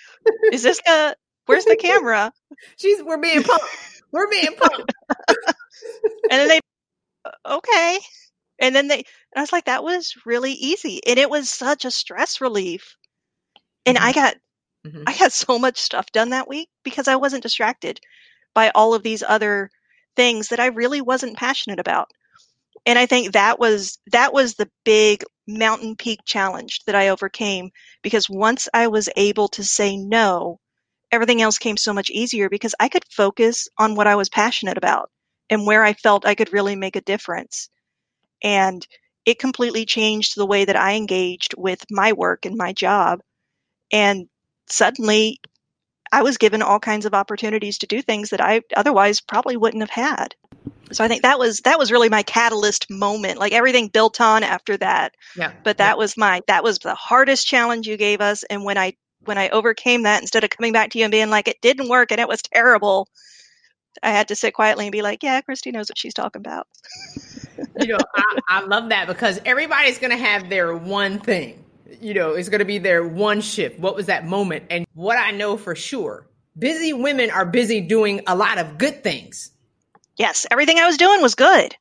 Is 0.51 0.63
this 0.63 0.81
the 0.85 1.15
where's 1.45 1.65
the 1.65 1.75
camera? 1.75 2.31
She's 2.77 3.03
we're 3.03 3.19
being 3.19 3.43
pumped. 3.43 3.65
We're 4.11 4.29
being 4.29 4.55
punked. 4.55 4.89
and 5.27 6.31
then 6.31 6.47
they, 6.47 6.59
okay. 7.45 7.99
And 8.59 8.73
then 8.73 8.87
they, 8.87 8.95
and 8.95 9.05
I 9.35 9.41
was 9.41 9.51
like, 9.51 9.65
that 9.65 9.83
was 9.83 10.13
really 10.25 10.53
easy. 10.53 11.01
And 11.05 11.19
it 11.19 11.29
was 11.29 11.49
such 11.49 11.83
a 11.83 11.91
stress 11.91 12.39
relief. 12.39 12.95
And 13.85 13.97
mm-hmm. 13.97 14.07
I 14.07 14.13
got, 14.13 14.35
mm-hmm. 14.87 15.03
I 15.05 15.17
got 15.17 15.33
so 15.33 15.59
much 15.59 15.77
stuff 15.77 16.11
done 16.13 16.29
that 16.29 16.47
week 16.47 16.69
because 16.83 17.09
I 17.09 17.17
wasn't 17.17 17.43
distracted 17.43 17.99
by 18.53 18.71
all 18.73 18.93
of 18.93 19.03
these 19.03 19.21
other 19.21 19.69
things 20.15 20.49
that 20.49 20.59
I 20.59 20.67
really 20.67 21.01
wasn't 21.01 21.37
passionate 21.37 21.79
about. 21.79 22.09
And 22.85 22.99
I 22.99 23.05
think 23.05 23.33
that 23.33 23.59
was, 23.59 23.97
that 24.11 24.33
was 24.33 24.55
the 24.55 24.69
big 24.83 25.23
mountain 25.47 25.95
peak 25.95 26.19
challenge 26.25 26.81
that 26.85 26.95
I 26.95 27.09
overcame 27.09 27.71
because 28.01 28.29
once 28.29 28.67
I 28.73 28.87
was 28.87 29.09
able 29.15 29.47
to 29.49 29.63
say 29.63 29.97
no 29.97 30.59
everything 31.15 31.41
else 31.41 31.57
came 31.57 31.77
so 31.77 31.93
much 31.93 32.09
easier 32.09 32.49
because 32.49 32.75
I 32.79 32.89
could 32.89 33.05
focus 33.09 33.67
on 33.77 33.95
what 33.95 34.07
I 34.07 34.15
was 34.15 34.29
passionate 34.29 34.77
about 34.77 35.09
and 35.49 35.65
where 35.65 35.83
I 35.83 35.93
felt 35.93 36.25
I 36.25 36.35
could 36.35 36.53
really 36.53 36.75
make 36.75 36.95
a 36.95 37.01
difference. 37.01 37.69
And 38.43 38.85
it 39.25 39.39
completely 39.39 39.85
changed 39.85 40.35
the 40.35 40.45
way 40.45 40.65
that 40.65 40.75
I 40.75 40.95
engaged 40.95 41.55
with 41.57 41.83
my 41.89 42.13
work 42.13 42.45
and 42.45 42.57
my 42.57 42.73
job. 42.73 43.21
And 43.91 44.27
suddenly 44.67 45.39
I 46.15 46.23
was 46.23 46.37
given 46.37 46.61
all 46.61 46.79
kinds 46.79 47.05
of 47.05 47.13
opportunities 47.13 47.79
to 47.79 47.87
do 47.87 48.01
things 48.01 48.29
that 48.29 48.39
I 48.39 48.61
otherwise 48.73 49.19
probably 49.19 49.57
wouldn't 49.57 49.83
have 49.83 49.89
had. 49.89 50.33
So 50.93 51.03
I 51.03 51.09
think 51.09 51.23
that 51.23 51.37
was 51.37 51.59
that 51.65 51.77
was 51.77 51.91
really 51.91 52.07
my 52.07 52.23
catalyst 52.23 52.89
moment. 52.89 53.37
Like 53.37 53.51
everything 53.51 53.89
built 53.89 54.21
on 54.21 54.41
after 54.41 54.77
that. 54.77 55.13
Yeah. 55.35 55.51
But 55.65 55.79
that 55.79 55.91
yeah. 55.91 55.95
was 55.95 56.15
my 56.15 56.41
that 56.47 56.63
was 56.63 56.79
the 56.79 56.95
hardest 56.95 57.45
challenge 57.45 57.85
you 57.85 57.97
gave 57.97 58.21
us 58.21 58.43
and 58.43 58.63
when 58.63 58.77
I 58.77 58.93
when 59.25 59.37
I 59.37 59.49
overcame 59.49 60.03
that, 60.03 60.21
instead 60.21 60.45
of 60.45 60.51
coming 60.51 60.71
back 60.71 60.91
to 60.91 60.99
you 60.99 61.03
and 61.03 61.11
being 61.11 61.29
like, 61.29 61.49
it 61.49 61.59
didn't 61.61 61.89
work 61.89 62.13
and 62.13 62.21
it 62.21 62.29
was 62.29 62.41
terrible, 62.41 63.09
I 64.01 64.11
had 64.11 64.29
to 64.29 64.35
sit 64.37 64.53
quietly 64.53 64.85
and 64.85 64.93
be 64.93 65.01
like, 65.01 65.21
yeah, 65.21 65.41
Christy 65.41 65.71
knows 65.71 65.89
what 65.89 65.97
she's 65.97 66.13
talking 66.13 66.39
about. 66.39 66.65
you 67.81 67.87
know, 67.87 67.97
I, 68.15 68.39
I 68.47 68.61
love 68.61 68.87
that 68.89 69.07
because 69.07 69.41
everybody's 69.45 69.97
going 69.97 70.11
to 70.11 70.23
have 70.23 70.49
their 70.49 70.73
one 70.77 71.19
thing. 71.19 71.64
You 72.01 72.13
know, 72.13 72.33
it's 72.33 72.49
going 72.49 72.59
to 72.59 72.65
be 72.65 72.79
their 72.79 73.07
one 73.07 73.41
shift. 73.41 73.79
What 73.79 73.95
was 73.95 74.07
that 74.07 74.25
moment? 74.25 74.65
And 74.69 74.85
what 74.93 75.17
I 75.17 75.31
know 75.31 75.57
for 75.57 75.75
sure, 75.75 76.27
busy 76.57 76.93
women 76.93 77.29
are 77.29 77.45
busy 77.45 77.81
doing 77.81 78.21
a 78.27 78.35
lot 78.35 78.57
of 78.57 78.77
good 78.77 79.03
things. 79.03 79.51
Yes, 80.17 80.45
everything 80.49 80.79
I 80.79 80.87
was 80.87 80.97
doing 80.97 81.21
was 81.21 81.35
good. 81.35 81.75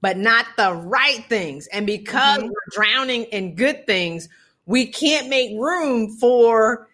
But 0.00 0.18
not 0.18 0.46
the 0.56 0.72
right 0.74 1.24
things. 1.28 1.66
And 1.68 1.86
because 1.86 2.38
mm-hmm. 2.38 2.48
we're 2.48 2.72
drowning 2.72 3.24
in 3.24 3.54
good 3.54 3.86
things, 3.86 4.28
we 4.66 4.86
can't 4.86 5.28
make 5.28 5.58
room 5.58 6.16
for 6.16 6.88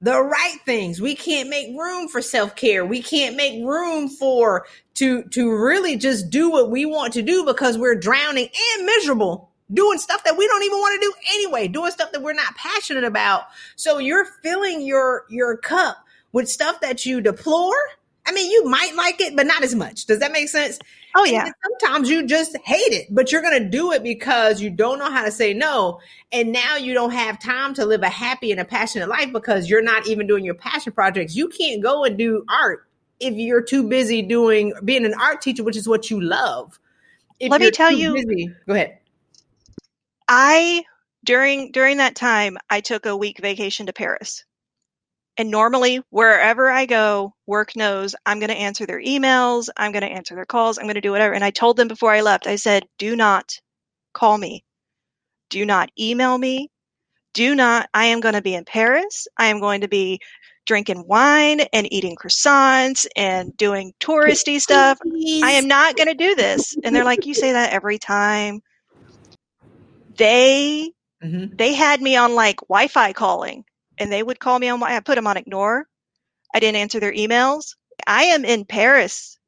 the 0.00 0.20
right 0.20 0.58
things. 0.64 1.00
We 1.00 1.14
can't 1.14 1.48
make 1.48 1.76
room 1.76 2.08
for 2.08 2.20
self-care. 2.20 2.84
We 2.84 3.02
can't 3.02 3.36
make 3.36 3.64
room 3.64 4.08
for 4.08 4.66
to 4.94 5.22
to 5.24 5.50
really 5.50 5.96
just 5.96 6.30
do 6.30 6.50
what 6.50 6.70
we 6.70 6.84
want 6.84 7.12
to 7.14 7.22
do 7.22 7.44
because 7.44 7.78
we're 7.78 7.94
drowning 7.94 8.48
and 8.76 8.86
miserable 8.86 9.51
doing 9.72 9.98
stuff 9.98 10.24
that 10.24 10.36
we 10.36 10.46
don't 10.46 10.62
even 10.62 10.78
want 10.78 11.00
to 11.00 11.06
do 11.06 11.14
anyway, 11.34 11.68
doing 11.68 11.90
stuff 11.90 12.12
that 12.12 12.22
we're 12.22 12.32
not 12.32 12.54
passionate 12.56 13.04
about. 13.04 13.44
So 13.76 13.98
you're 13.98 14.24
filling 14.24 14.82
your 14.82 15.24
your 15.28 15.56
cup 15.56 16.04
with 16.32 16.48
stuff 16.48 16.80
that 16.80 17.06
you 17.06 17.20
deplore. 17.20 17.74
I 18.24 18.32
mean, 18.32 18.50
you 18.50 18.64
might 18.64 18.94
like 18.94 19.20
it, 19.20 19.34
but 19.34 19.46
not 19.46 19.64
as 19.64 19.74
much. 19.74 20.06
Does 20.06 20.20
that 20.20 20.30
make 20.30 20.48
sense? 20.48 20.78
Oh 21.14 21.24
yeah. 21.24 21.50
sometimes 21.62 22.08
you 22.08 22.26
just 22.26 22.56
hate 22.64 22.92
it, 22.92 23.08
but 23.10 23.32
you're 23.32 23.42
going 23.42 23.62
to 23.62 23.68
do 23.68 23.92
it 23.92 24.02
because 24.02 24.62
you 24.62 24.70
don't 24.70 24.98
know 24.98 25.10
how 25.10 25.24
to 25.24 25.30
say 25.30 25.52
no. 25.52 26.00
And 26.30 26.52
now 26.52 26.76
you 26.76 26.94
don't 26.94 27.10
have 27.10 27.38
time 27.38 27.74
to 27.74 27.84
live 27.84 28.02
a 28.02 28.08
happy 28.08 28.50
and 28.50 28.60
a 28.60 28.64
passionate 28.64 29.08
life 29.08 29.32
because 29.32 29.68
you're 29.68 29.82
not 29.82 30.06
even 30.06 30.26
doing 30.26 30.44
your 30.44 30.54
passion 30.54 30.92
projects. 30.92 31.34
You 31.34 31.48
can't 31.48 31.82
go 31.82 32.04
and 32.04 32.16
do 32.16 32.44
art 32.48 32.86
if 33.20 33.34
you're 33.34 33.62
too 33.62 33.88
busy 33.88 34.22
doing 34.22 34.72
being 34.84 35.04
an 35.04 35.14
art 35.14 35.42
teacher, 35.42 35.64
which 35.64 35.76
is 35.76 35.88
what 35.88 36.10
you 36.10 36.20
love. 36.20 36.78
If 37.40 37.50
Let 37.50 37.60
me 37.60 37.70
tell 37.70 37.92
you. 37.92 38.14
Busy, 38.14 38.54
go 38.66 38.74
ahead. 38.74 38.98
I 40.28 40.84
during 41.24 41.72
during 41.72 41.98
that 41.98 42.16
time 42.16 42.58
I 42.70 42.80
took 42.80 43.06
a 43.06 43.16
week 43.16 43.38
vacation 43.40 43.86
to 43.86 43.92
Paris. 43.92 44.44
And 45.38 45.50
normally, 45.50 46.02
wherever 46.10 46.70
I 46.70 46.84
go, 46.84 47.32
work 47.46 47.74
knows 47.74 48.14
I'm 48.26 48.38
going 48.38 48.50
to 48.50 48.54
answer 48.54 48.84
their 48.84 49.00
emails, 49.00 49.70
I'm 49.78 49.90
going 49.90 50.02
to 50.02 50.12
answer 50.12 50.34
their 50.34 50.44
calls, 50.44 50.76
I'm 50.76 50.84
going 50.84 50.94
to 50.96 51.00
do 51.00 51.10
whatever. 51.10 51.32
And 51.34 51.42
I 51.42 51.50
told 51.50 51.78
them 51.78 51.88
before 51.88 52.12
I 52.12 52.20
left, 52.20 52.46
I 52.46 52.56
said, 52.56 52.84
do 52.98 53.16
not 53.16 53.58
call 54.12 54.36
me. 54.36 54.62
Do 55.48 55.64
not 55.64 55.90
email 55.98 56.36
me. 56.36 56.70
Do 57.32 57.54
not, 57.54 57.88
I 57.94 58.06
am 58.06 58.20
going 58.20 58.34
to 58.34 58.42
be 58.42 58.54
in 58.54 58.66
Paris. 58.66 59.26
I 59.38 59.46
am 59.46 59.58
going 59.58 59.80
to 59.80 59.88
be 59.88 60.20
drinking 60.66 61.06
wine 61.06 61.60
and 61.72 61.90
eating 61.92 62.14
croissants 62.14 63.06
and 63.16 63.56
doing 63.56 63.94
touristy 64.00 64.60
stuff. 64.60 64.98
I 65.04 65.52
am 65.52 65.66
not 65.66 65.96
going 65.96 66.08
to 66.08 66.14
do 66.14 66.34
this. 66.34 66.76
And 66.84 66.94
they're 66.94 67.04
like, 67.04 67.24
you 67.24 67.34
say 67.34 67.52
that 67.52 67.72
every 67.72 67.98
time. 67.98 68.60
They, 70.16 70.92
mm-hmm. 71.22 71.56
they 71.56 71.74
had 71.74 72.00
me 72.00 72.16
on 72.16 72.34
like 72.34 72.60
Wi-Fi 72.68 73.12
calling 73.12 73.64
and 73.98 74.10
they 74.10 74.22
would 74.22 74.40
call 74.40 74.58
me 74.58 74.68
on 74.68 74.80
my, 74.80 74.96
I 74.96 75.00
put 75.00 75.16
them 75.16 75.26
on 75.26 75.36
ignore. 75.36 75.86
I 76.54 76.60
didn't 76.60 76.76
answer 76.76 77.00
their 77.00 77.12
emails. 77.12 77.74
I 78.06 78.24
am 78.24 78.44
in 78.44 78.64
Paris. 78.64 79.38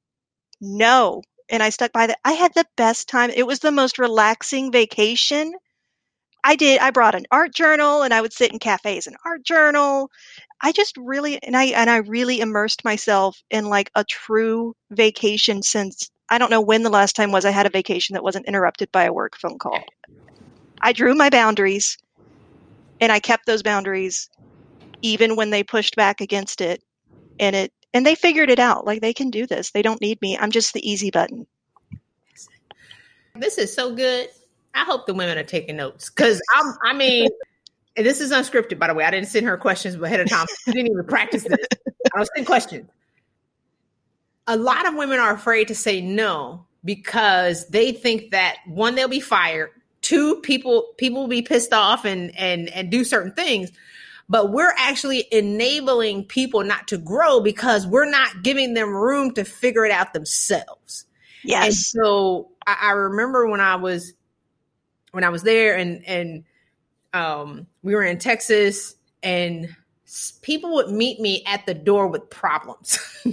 No. 0.60 1.22
And 1.50 1.62
I 1.62 1.70
stuck 1.70 1.92
by 1.92 2.06
that. 2.06 2.18
I 2.24 2.32
had 2.32 2.52
the 2.54 2.66
best 2.76 3.08
time. 3.08 3.30
It 3.30 3.46
was 3.46 3.60
the 3.60 3.72
most 3.72 3.98
relaxing 3.98 4.72
vacation. 4.72 5.52
I 6.42 6.56
did. 6.56 6.80
I 6.80 6.90
brought 6.90 7.14
an 7.14 7.26
art 7.30 7.54
journal 7.54 8.02
and 8.02 8.12
I 8.12 8.20
would 8.20 8.32
sit 8.32 8.52
in 8.52 8.58
cafes 8.58 9.06
and 9.06 9.16
art 9.24 9.44
journal. 9.44 10.10
I 10.60 10.72
just 10.72 10.96
really 10.96 11.42
and 11.42 11.56
I 11.56 11.64
and 11.66 11.90
I 11.90 11.96
really 11.96 12.40
immersed 12.40 12.84
myself 12.84 13.42
in 13.50 13.66
like 13.66 13.90
a 13.94 14.04
true 14.04 14.74
vacation 14.90 15.62
since 15.62 16.10
I 16.28 16.38
don't 16.38 16.50
know 16.50 16.60
when 16.60 16.82
the 16.82 16.90
last 16.90 17.16
time 17.16 17.32
was 17.32 17.44
I 17.44 17.50
had 17.50 17.66
a 17.66 17.70
vacation 17.70 18.14
that 18.14 18.22
wasn't 18.22 18.46
interrupted 18.46 18.90
by 18.92 19.04
a 19.04 19.12
work 19.12 19.36
phone 19.36 19.58
call. 19.58 19.80
I 20.82 20.92
drew 20.92 21.14
my 21.14 21.30
boundaries 21.30 21.98
and 23.00 23.12
I 23.12 23.20
kept 23.20 23.46
those 23.46 23.62
boundaries 23.62 24.28
even 25.02 25.36
when 25.36 25.50
they 25.50 25.62
pushed 25.62 25.96
back 25.96 26.20
against 26.20 26.60
it 26.60 26.82
and 27.38 27.54
it 27.54 27.72
and 27.92 28.04
they 28.06 28.14
figured 28.14 28.50
it 28.50 28.58
out 28.58 28.86
like 28.86 29.00
they 29.00 29.12
can 29.12 29.30
do 29.30 29.46
this 29.46 29.70
they 29.70 29.82
don't 29.82 30.00
need 30.00 30.20
me 30.22 30.36
i'm 30.38 30.50
just 30.50 30.72
the 30.72 30.88
easy 30.88 31.10
button. 31.10 31.46
This 33.36 33.58
is 33.58 33.74
so 33.74 33.92
good. 33.92 34.28
I 34.74 34.84
hope 34.84 35.06
the 35.06 35.14
women 35.14 35.36
are 35.36 35.44
taking 35.44 35.76
notes 35.76 36.10
because 36.10 36.40
i'm 36.54 36.74
i 36.84 36.92
mean 36.92 37.28
this 37.96 38.20
is 38.20 38.32
unscripted 38.32 38.78
by 38.78 38.88
the 38.88 38.94
way 38.94 39.04
i 39.04 39.10
didn't 39.10 39.28
send 39.28 39.46
her 39.46 39.56
questions 39.56 39.94
ahead 39.96 40.20
of 40.20 40.28
time 40.28 40.46
i 40.66 40.72
didn't 40.72 40.90
even 40.90 41.04
practice 41.04 41.44
this 41.44 41.66
i 42.14 42.18
was 42.18 42.28
sending 42.34 42.46
questions. 42.46 42.88
A 44.46 44.56
lot 44.58 44.86
of 44.86 44.94
women 44.94 45.20
are 45.20 45.32
afraid 45.32 45.68
to 45.68 45.74
say 45.74 46.02
no 46.02 46.66
because 46.84 47.66
they 47.68 47.92
think 47.92 48.30
that 48.32 48.56
one 48.66 48.94
they'll 48.94 49.08
be 49.08 49.20
fired 49.20 49.70
two 50.04 50.36
people 50.42 50.92
people 50.98 51.22
will 51.22 51.28
be 51.28 51.42
pissed 51.42 51.72
off 51.72 52.04
and 52.04 52.36
and 52.38 52.68
and 52.68 52.90
do 52.90 53.04
certain 53.04 53.32
things 53.32 53.70
but 54.28 54.50
we're 54.50 54.72
actually 54.78 55.26
enabling 55.32 56.24
people 56.24 56.62
not 56.64 56.88
to 56.88 56.98
grow 56.98 57.40
because 57.40 57.86
we're 57.86 58.08
not 58.08 58.42
giving 58.42 58.74
them 58.74 58.88
room 58.94 59.32
to 59.34 59.44
figure 59.44 59.84
it 59.84 59.90
out 59.90 60.12
themselves. 60.12 61.04
Yes. 61.42 61.64
And 61.64 61.74
so 61.74 62.50
I, 62.66 62.76
I 62.82 62.90
remember 62.92 63.46
when 63.48 63.60
I 63.60 63.76
was 63.76 64.14
when 65.12 65.24
I 65.24 65.28
was 65.28 65.42
there 65.42 65.76
and 65.76 66.02
and 66.06 66.44
um, 67.12 67.66
we 67.82 67.94
were 67.94 68.02
in 68.02 68.18
Texas 68.18 68.96
and 69.22 69.74
people 70.42 70.74
would 70.74 70.90
meet 70.90 71.20
me 71.20 71.42
at 71.46 71.66
the 71.66 71.74
door 71.74 72.08
with 72.08 72.30
problems. 72.30 72.98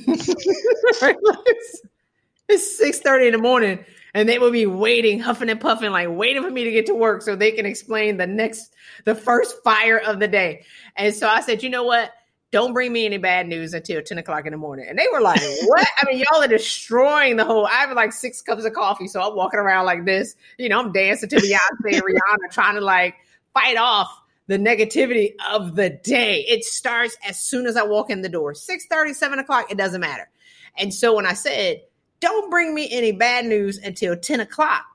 it's 2.49 2.77
six 2.77 2.99
thirty 2.99 3.27
in 3.27 3.31
the 3.31 3.37
morning, 3.37 3.85
and 4.13 4.27
they 4.27 4.39
would 4.39 4.53
be 4.53 4.65
waiting, 4.65 5.19
huffing 5.19 5.49
and 5.49 5.59
puffing, 5.59 5.91
like 5.91 6.09
waiting 6.09 6.43
for 6.43 6.49
me 6.49 6.63
to 6.65 6.71
get 6.71 6.87
to 6.87 6.95
work 6.95 7.21
so 7.21 7.35
they 7.35 7.51
can 7.51 7.65
explain 7.65 8.17
the 8.17 8.27
next, 8.27 8.73
the 9.05 9.15
first 9.15 9.63
fire 9.63 9.97
of 9.97 10.19
the 10.19 10.27
day. 10.27 10.65
And 10.95 11.13
so 11.13 11.27
I 11.27 11.41
said, 11.41 11.63
you 11.63 11.69
know 11.69 11.83
what? 11.83 12.11
Don't 12.51 12.73
bring 12.73 12.91
me 12.91 13.05
any 13.05 13.17
bad 13.17 13.47
news 13.47 13.73
until 13.73 14.01
10 14.01 14.17
o'clock 14.17 14.45
in 14.45 14.51
the 14.51 14.57
morning. 14.57 14.85
And 14.89 14.99
they 14.99 15.07
were 15.11 15.21
like, 15.21 15.41
what? 15.63 15.87
I 16.01 16.05
mean, 16.05 16.19
y'all 16.19 16.43
are 16.43 16.47
destroying 16.47 17.37
the 17.37 17.45
whole. 17.45 17.65
I 17.65 17.75
have 17.75 17.91
like 17.93 18.11
six 18.11 18.41
cups 18.41 18.65
of 18.65 18.73
coffee. 18.73 19.07
So 19.07 19.21
I'm 19.21 19.35
walking 19.35 19.59
around 19.59 19.85
like 19.85 20.05
this. 20.05 20.35
You 20.57 20.67
know, 20.67 20.79
I'm 20.79 20.91
dancing 20.91 21.29
to 21.29 21.37
Beyonce 21.37 21.93
and 21.93 22.03
Rihanna, 22.03 22.51
trying 22.51 22.75
to 22.75 22.81
like 22.81 23.15
fight 23.53 23.77
off 23.77 24.21
the 24.47 24.57
negativity 24.57 25.35
of 25.49 25.77
the 25.77 25.89
day. 25.89 26.41
It 26.41 26.65
starts 26.65 27.15
as 27.25 27.39
soon 27.39 27.65
as 27.65 27.77
I 27.77 27.83
walk 27.83 28.09
in 28.09 28.21
the 28.21 28.27
door. 28.27 28.53
6 28.53 28.85
30, 28.89 29.13
7 29.13 29.39
o'clock, 29.39 29.71
it 29.71 29.77
doesn't 29.77 30.01
matter. 30.01 30.29
And 30.77 30.93
so 30.93 31.15
when 31.15 31.25
I 31.25 31.33
said, 31.33 31.83
don't 32.21 32.49
bring 32.49 32.73
me 32.73 32.87
any 32.89 33.11
bad 33.11 33.45
news 33.45 33.77
until 33.77 34.15
10 34.15 34.39
o'clock. 34.39 34.85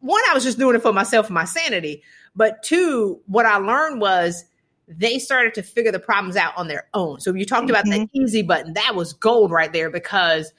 One, 0.00 0.20
I 0.28 0.34
was 0.34 0.42
just 0.42 0.58
doing 0.58 0.74
it 0.74 0.82
for 0.82 0.92
myself 0.92 1.26
and 1.26 1.34
my 1.34 1.44
sanity. 1.44 2.02
But 2.34 2.62
two, 2.62 3.20
what 3.26 3.46
I 3.46 3.56
learned 3.58 4.00
was 4.00 4.44
they 4.88 5.18
started 5.18 5.54
to 5.54 5.62
figure 5.62 5.92
the 5.92 5.98
problems 5.98 6.36
out 6.36 6.56
on 6.56 6.68
their 6.68 6.88
own. 6.94 7.20
So 7.20 7.34
you 7.34 7.44
talked 7.44 7.68
mm-hmm. 7.68 7.70
about 7.70 7.84
the 7.84 8.08
easy 8.12 8.42
button. 8.42 8.74
That 8.74 8.94
was 8.94 9.12
gold 9.12 9.50
right 9.50 9.72
there 9.72 9.90
because 9.90 10.52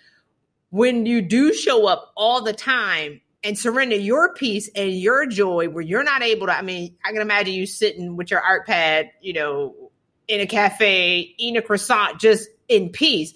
when 0.70 1.06
you 1.06 1.22
do 1.22 1.54
show 1.54 1.88
up 1.88 2.12
all 2.16 2.42
the 2.44 2.54
time 2.54 3.22
and 3.44 3.58
surrender 3.58 3.96
your 3.96 4.34
peace 4.34 4.70
and 4.76 4.92
your 4.92 5.26
joy 5.26 5.70
where 5.70 5.84
you're 5.84 6.04
not 6.04 6.24
able 6.24 6.48
to, 6.48 6.58
I 6.58 6.62
mean, 6.62 6.96
I 7.06 7.12
can 7.12 7.22
imagine 7.22 7.54
you 7.54 7.66
sitting 7.66 8.18
with 8.18 8.32
your 8.32 8.42
art 8.42 8.66
pad, 8.68 9.12
you 9.22 9.34
know, 9.34 9.92
in 10.28 10.42
a 10.42 10.48
cafe, 10.48 11.34
eating 11.38 11.58
a 11.58 11.62
croissant 11.62 12.20
just 12.20 12.50
in 12.68 12.90
peace. 12.90 13.34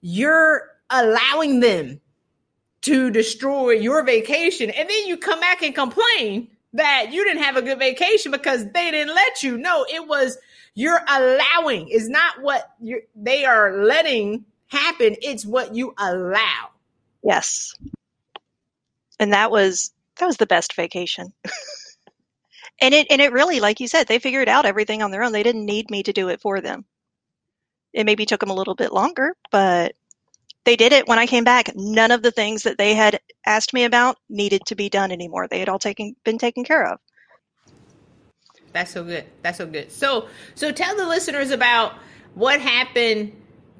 You're 0.00 0.62
allowing 0.90 1.60
them 1.60 2.00
to 2.82 3.10
destroy 3.10 3.72
your 3.72 4.04
vacation. 4.04 4.70
And 4.70 4.88
then 4.88 5.06
you 5.06 5.16
come 5.16 5.40
back 5.40 5.62
and 5.62 5.74
complain 5.74 6.48
that 6.74 7.12
you 7.12 7.24
didn't 7.24 7.42
have 7.42 7.56
a 7.56 7.62
good 7.62 7.78
vacation 7.78 8.30
because 8.30 8.66
they 8.72 8.90
didn't 8.90 9.14
let 9.14 9.42
you. 9.42 9.56
No, 9.56 9.86
it 9.90 10.06
was 10.06 10.36
you're 10.74 11.00
allowing. 11.08 11.88
It's 11.88 12.08
not 12.08 12.42
what 12.42 12.70
you 12.80 13.00
they 13.14 13.44
are 13.44 13.84
letting 13.84 14.44
happen. 14.66 15.16
It's 15.22 15.46
what 15.46 15.74
you 15.74 15.94
allow. 15.96 16.70
Yes. 17.22 17.74
And 19.18 19.32
that 19.32 19.50
was 19.50 19.92
that 20.18 20.26
was 20.26 20.36
the 20.36 20.46
best 20.46 20.74
vacation. 20.74 21.32
and 22.80 22.92
it 22.92 23.06
and 23.08 23.22
it 23.22 23.32
really, 23.32 23.60
like 23.60 23.80
you 23.80 23.88
said, 23.88 24.08
they 24.08 24.18
figured 24.18 24.48
out 24.48 24.66
everything 24.66 25.02
on 25.02 25.10
their 25.10 25.22
own. 25.22 25.32
They 25.32 25.42
didn't 25.42 25.64
need 25.64 25.90
me 25.90 26.02
to 26.02 26.12
do 26.12 26.28
it 26.28 26.40
for 26.40 26.60
them. 26.60 26.84
It 27.92 28.04
maybe 28.04 28.26
took 28.26 28.40
them 28.40 28.50
a 28.50 28.54
little 28.54 28.74
bit 28.74 28.92
longer, 28.92 29.36
but 29.52 29.94
they 30.64 30.76
did 30.76 30.92
it 30.92 31.06
when 31.06 31.18
I 31.18 31.26
came 31.26 31.44
back. 31.44 31.70
None 31.74 32.10
of 32.10 32.22
the 32.22 32.30
things 32.30 32.62
that 32.62 32.78
they 32.78 32.94
had 32.94 33.20
asked 33.46 33.72
me 33.72 33.84
about 33.84 34.16
needed 34.28 34.62
to 34.66 34.74
be 34.74 34.88
done 34.88 35.12
anymore. 35.12 35.48
They 35.48 35.58
had 35.58 35.68
all 35.68 35.78
taken 35.78 36.16
been 36.24 36.38
taken 36.38 36.64
care 36.64 36.86
of. 36.86 36.98
That's 38.72 38.90
so 38.90 39.04
good. 39.04 39.24
That's 39.42 39.58
so 39.58 39.66
good. 39.66 39.92
So 39.92 40.28
so 40.54 40.72
tell 40.72 40.96
the 40.96 41.06
listeners 41.06 41.50
about 41.50 41.94
what 42.34 42.60
happened 42.60 43.32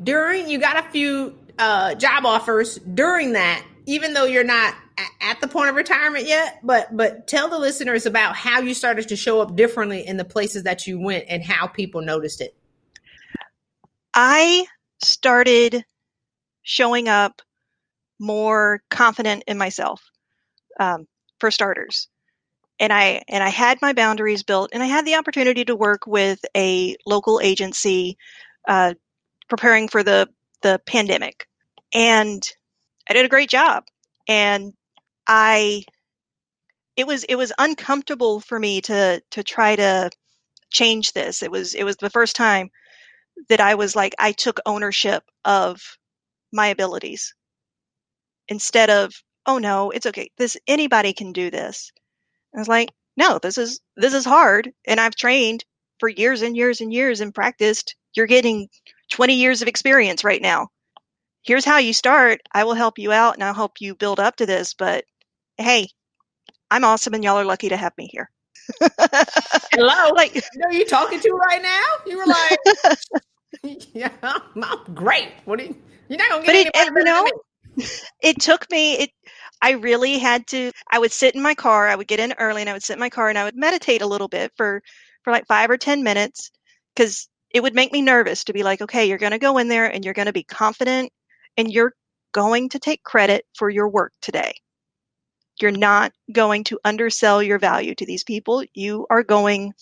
during 0.02 0.48
you 0.48 0.58
got 0.58 0.84
a 0.84 0.88
few 0.90 1.38
uh, 1.58 1.94
job 1.94 2.26
offers 2.26 2.78
during 2.78 3.32
that, 3.32 3.64
even 3.86 4.12
though 4.12 4.24
you're 4.24 4.44
not 4.44 4.74
at 5.20 5.40
the 5.40 5.48
point 5.48 5.70
of 5.70 5.74
retirement 5.74 6.26
yet, 6.26 6.60
but 6.62 6.96
but 6.96 7.26
tell 7.26 7.48
the 7.48 7.58
listeners 7.58 8.06
about 8.06 8.36
how 8.36 8.60
you 8.60 8.74
started 8.74 9.08
to 9.08 9.16
show 9.16 9.40
up 9.40 9.56
differently 9.56 10.06
in 10.06 10.16
the 10.16 10.24
places 10.24 10.64
that 10.64 10.86
you 10.86 11.00
went 11.00 11.24
and 11.28 11.42
how 11.42 11.66
people 11.66 12.00
noticed 12.00 12.40
it. 12.40 12.54
I 14.14 14.66
started 15.02 15.84
showing 16.64 17.08
up 17.08 17.42
more 18.18 18.82
confident 18.90 19.44
in 19.46 19.58
myself 19.58 20.02
um, 20.80 21.06
for 21.38 21.50
starters. 21.50 22.08
And 22.80 22.92
i 22.92 23.22
and 23.28 23.42
i 23.44 23.50
had 23.50 23.80
my 23.80 23.92
boundaries 23.92 24.42
built 24.42 24.70
and 24.72 24.82
i 24.82 24.86
had 24.86 25.06
the 25.06 25.14
opportunity 25.14 25.64
to 25.66 25.76
work 25.76 26.08
with 26.08 26.40
a 26.56 26.96
local 27.06 27.40
agency 27.40 28.18
uh, 28.66 28.94
preparing 29.48 29.88
for 29.88 30.02
the 30.02 30.28
the 30.62 30.80
pandemic. 30.86 31.46
And 31.94 32.42
i 33.08 33.12
did 33.14 33.24
a 33.24 33.28
great 33.28 33.50
job. 33.50 33.84
And 34.28 34.72
i 35.28 35.84
it 36.96 37.06
was 37.06 37.24
it 37.24 37.36
was 37.36 37.52
uncomfortable 37.58 38.40
for 38.40 38.58
me 38.58 38.80
to 38.82 39.22
to 39.30 39.44
try 39.44 39.76
to 39.76 40.10
change 40.70 41.12
this. 41.12 41.42
It 41.42 41.50
was 41.52 41.74
it 41.74 41.84
was 41.84 41.96
the 41.96 42.10
first 42.10 42.36
time 42.36 42.70
that 43.48 43.60
i 43.60 43.74
was 43.74 43.96
like 43.96 44.14
i 44.18 44.32
took 44.32 44.60
ownership 44.66 45.24
of 45.44 45.98
my 46.54 46.68
abilities 46.68 47.34
instead 48.48 48.90
of, 48.90 49.12
oh 49.46 49.58
no, 49.58 49.90
it's 49.90 50.06
okay. 50.06 50.30
This 50.38 50.56
anybody 50.66 51.12
can 51.12 51.32
do 51.32 51.50
this. 51.50 51.92
I 52.54 52.58
was 52.58 52.68
like, 52.68 52.90
no, 53.16 53.38
this 53.38 53.58
is 53.58 53.80
this 53.96 54.14
is 54.14 54.24
hard, 54.24 54.72
and 54.86 55.00
I've 55.00 55.14
trained 55.16 55.64
for 56.00 56.08
years 56.08 56.42
and 56.42 56.56
years 56.56 56.80
and 56.80 56.92
years 56.92 57.20
and 57.20 57.34
practiced. 57.34 57.96
You're 58.14 58.26
getting 58.26 58.68
20 59.12 59.34
years 59.34 59.62
of 59.62 59.68
experience 59.68 60.24
right 60.24 60.42
now. 60.42 60.68
Here's 61.44 61.64
how 61.64 61.78
you 61.78 61.92
start. 61.92 62.40
I 62.52 62.64
will 62.64 62.74
help 62.74 62.98
you 62.98 63.12
out 63.12 63.34
and 63.34 63.44
I'll 63.44 63.54
help 63.54 63.80
you 63.80 63.94
build 63.94 64.20
up 64.20 64.36
to 64.36 64.46
this. 64.46 64.74
But 64.74 65.04
hey, 65.58 65.88
I'm 66.70 66.84
awesome 66.84 67.14
and 67.14 67.22
y'all 67.22 67.38
are 67.38 67.44
lucky 67.44 67.68
to 67.68 67.76
have 67.76 67.92
me 67.98 68.08
here. 68.10 68.30
Hello. 69.72 70.10
Like, 70.14 70.34
you 70.34 70.42
know 70.56 70.70
you 70.70 70.86
talking 70.86 71.20
to 71.20 71.30
right 71.32 71.62
now? 71.62 71.84
You 72.06 72.18
were 72.18 72.26
like, 72.26 72.58
yeah, 73.94 74.10
I'm 74.22 74.94
great. 74.94 75.28
What 75.44 75.58
do 75.58 75.66
you, 75.66 75.76
you're 76.08 76.18
not 76.18 76.44
to 76.44 76.52
get 76.52 76.66
it, 76.74 76.92
you 76.96 77.04
know, 77.04 77.30
it 78.22 78.40
took 78.40 78.70
me, 78.70 78.94
it, 78.94 79.10
I 79.62 79.72
really 79.72 80.18
had 80.18 80.46
to, 80.48 80.72
I 80.90 80.98
would 80.98 81.12
sit 81.12 81.34
in 81.34 81.42
my 81.42 81.54
car, 81.54 81.88
I 81.88 81.94
would 81.96 82.08
get 82.08 82.20
in 82.20 82.34
early 82.38 82.62
and 82.62 82.70
I 82.70 82.72
would 82.72 82.82
sit 82.82 82.94
in 82.94 83.00
my 83.00 83.10
car 83.10 83.28
and 83.28 83.38
I 83.38 83.44
would 83.44 83.56
meditate 83.56 84.02
a 84.02 84.06
little 84.06 84.28
bit 84.28 84.52
for, 84.56 84.82
for 85.22 85.32
like 85.32 85.46
five 85.46 85.70
or 85.70 85.76
10 85.76 86.02
minutes 86.02 86.50
because 86.94 87.28
it 87.50 87.62
would 87.62 87.74
make 87.74 87.92
me 87.92 88.02
nervous 88.02 88.44
to 88.44 88.52
be 88.52 88.62
like, 88.62 88.82
okay, 88.82 89.06
you're 89.06 89.18
going 89.18 89.32
to 89.32 89.38
go 89.38 89.58
in 89.58 89.68
there 89.68 89.86
and 89.86 90.04
you're 90.04 90.14
going 90.14 90.26
to 90.26 90.32
be 90.32 90.42
confident 90.42 91.12
and 91.56 91.72
you're 91.72 91.94
going 92.32 92.68
to 92.70 92.78
take 92.78 93.02
credit 93.02 93.46
for 93.54 93.70
your 93.70 93.88
work 93.88 94.12
today. 94.20 94.54
You're 95.60 95.70
not 95.70 96.12
going 96.32 96.64
to 96.64 96.80
undersell 96.84 97.42
your 97.42 97.60
value 97.60 97.94
to 97.94 98.06
these 98.06 98.24
people. 98.24 98.64
You 98.74 99.06
are 99.08 99.22
going 99.22 99.72